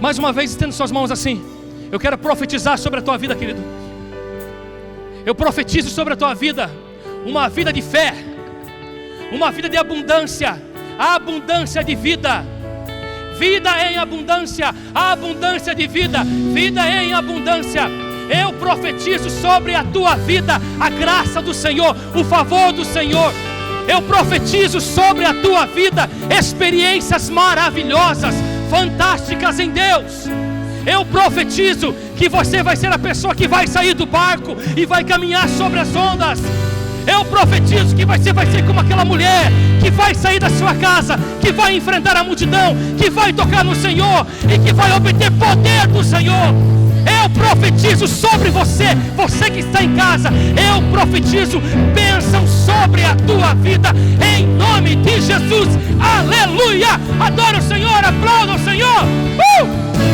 Mais 0.01 0.20
uma 0.20 0.34
vez, 0.34 0.51
estendo 0.51 0.74
suas 0.74 0.91
mãos 0.91 1.09
assim. 1.09 1.41
Eu 1.89 1.97
quero 1.97 2.18
profetizar 2.18 2.78
sobre 2.78 2.99
a 2.99 3.01
tua 3.01 3.18
vida, 3.18 3.34
querido. 3.36 3.61
Eu 5.26 5.34
profetizo 5.34 5.89
sobre 5.89 6.14
a 6.14 6.18
tua 6.18 6.34
vida 6.34 6.70
uma 7.26 7.47
vida 7.47 7.72
de 7.72 7.82
fé, 7.82 8.14
uma 9.32 9.49
vida 9.49 9.70
de 9.70 9.78
abundância, 9.78 10.61
abundância 10.99 11.82
de 11.84 11.95
vida. 11.95 12.45
Vida 13.39 13.72
em 13.89 13.97
abundância, 13.97 14.76
abundância 14.93 15.74
de 15.74 15.88
vida, 15.88 16.24
vida 16.53 16.88
em 16.88 17.14
abundância. 17.14 17.84
Eu 18.30 18.53
profetizo 18.53 19.30
sobre 19.30 19.74
a 19.74 19.84
tua 19.84 20.16
vida 20.16 20.61
a 20.80 20.89
graça 20.89 21.41
do 21.41 21.53
Senhor, 21.53 21.95
o 22.14 22.24
favor 22.24 22.72
do 22.72 22.86
Senhor, 22.86 23.34
eu 23.88 24.02
profetizo 24.02 24.80
sobre 24.80 25.26
a 25.26 25.34
tua 25.34 25.66
vida 25.66 26.10
experiências 26.30 27.30
maravilhosas, 27.30 28.36
fantásticas 28.70 29.60
em 29.60 29.70
Deus. 29.70 30.28
Eu 30.86 31.06
profetizo 31.06 31.96
que 32.18 32.28
você 32.28 32.62
vai 32.62 32.76
ser 32.76 32.92
a 32.92 33.00
pessoa 33.00 33.34
que 33.34 33.48
vai 33.48 33.68
sair 33.68 33.94
do 33.94 34.06
barco 34.06 34.56
e 34.76 34.86
vai 34.86 35.04
caminhar 35.04 35.48
sobre 35.50 35.80
as 35.80 35.96
ondas. 35.96 36.40
Eu 37.06 37.26
profetizo 37.26 37.96
que 37.96 38.06
você 38.06 38.32
vai 38.32 38.46
ser 38.48 38.66
como 38.66 38.80
aquela 38.80 39.04
mulher 39.04 39.52
que 39.82 39.92
vai 39.92 40.16
sair 40.16 40.40
da 40.40 40.50
sua 40.50 40.74
casa, 40.76 41.20
que 41.42 41.52
vai 41.52 41.76
enfrentar 41.76 42.16
a 42.16 42.24
multidão, 42.24 42.76
que 42.98 43.10
vai 43.10 43.34
tocar 43.34 43.64
no 43.64 43.76
Senhor 43.76 44.26
e 44.44 44.60
que 44.60 44.74
vai 44.74 44.92
obter 44.94 45.32
poder 45.32 45.88
do 45.88 46.04
Senhor. 46.04 46.73
Eu 47.24 47.30
profetizo 47.30 48.06
sobre 48.06 48.50
você, 48.50 48.96
você 49.16 49.50
que 49.50 49.60
está 49.60 49.82
em 49.82 49.96
casa, 49.96 50.30
eu 50.30 50.82
profetizo 50.92 51.62
bênção 51.94 52.46
sobre 52.46 53.02
a 53.06 53.16
tua 53.16 53.54
vida, 53.54 53.96
em 54.22 54.46
nome 54.46 54.98
de 54.98 55.22
Jesus, 55.22 55.70
aleluia. 56.02 57.00
Adora 57.22 57.60
o 57.60 57.62
Senhor, 57.62 58.04
aplauda 58.04 58.56
o 58.56 58.60
Senhor. 58.60 59.04
Uh! 59.04 60.12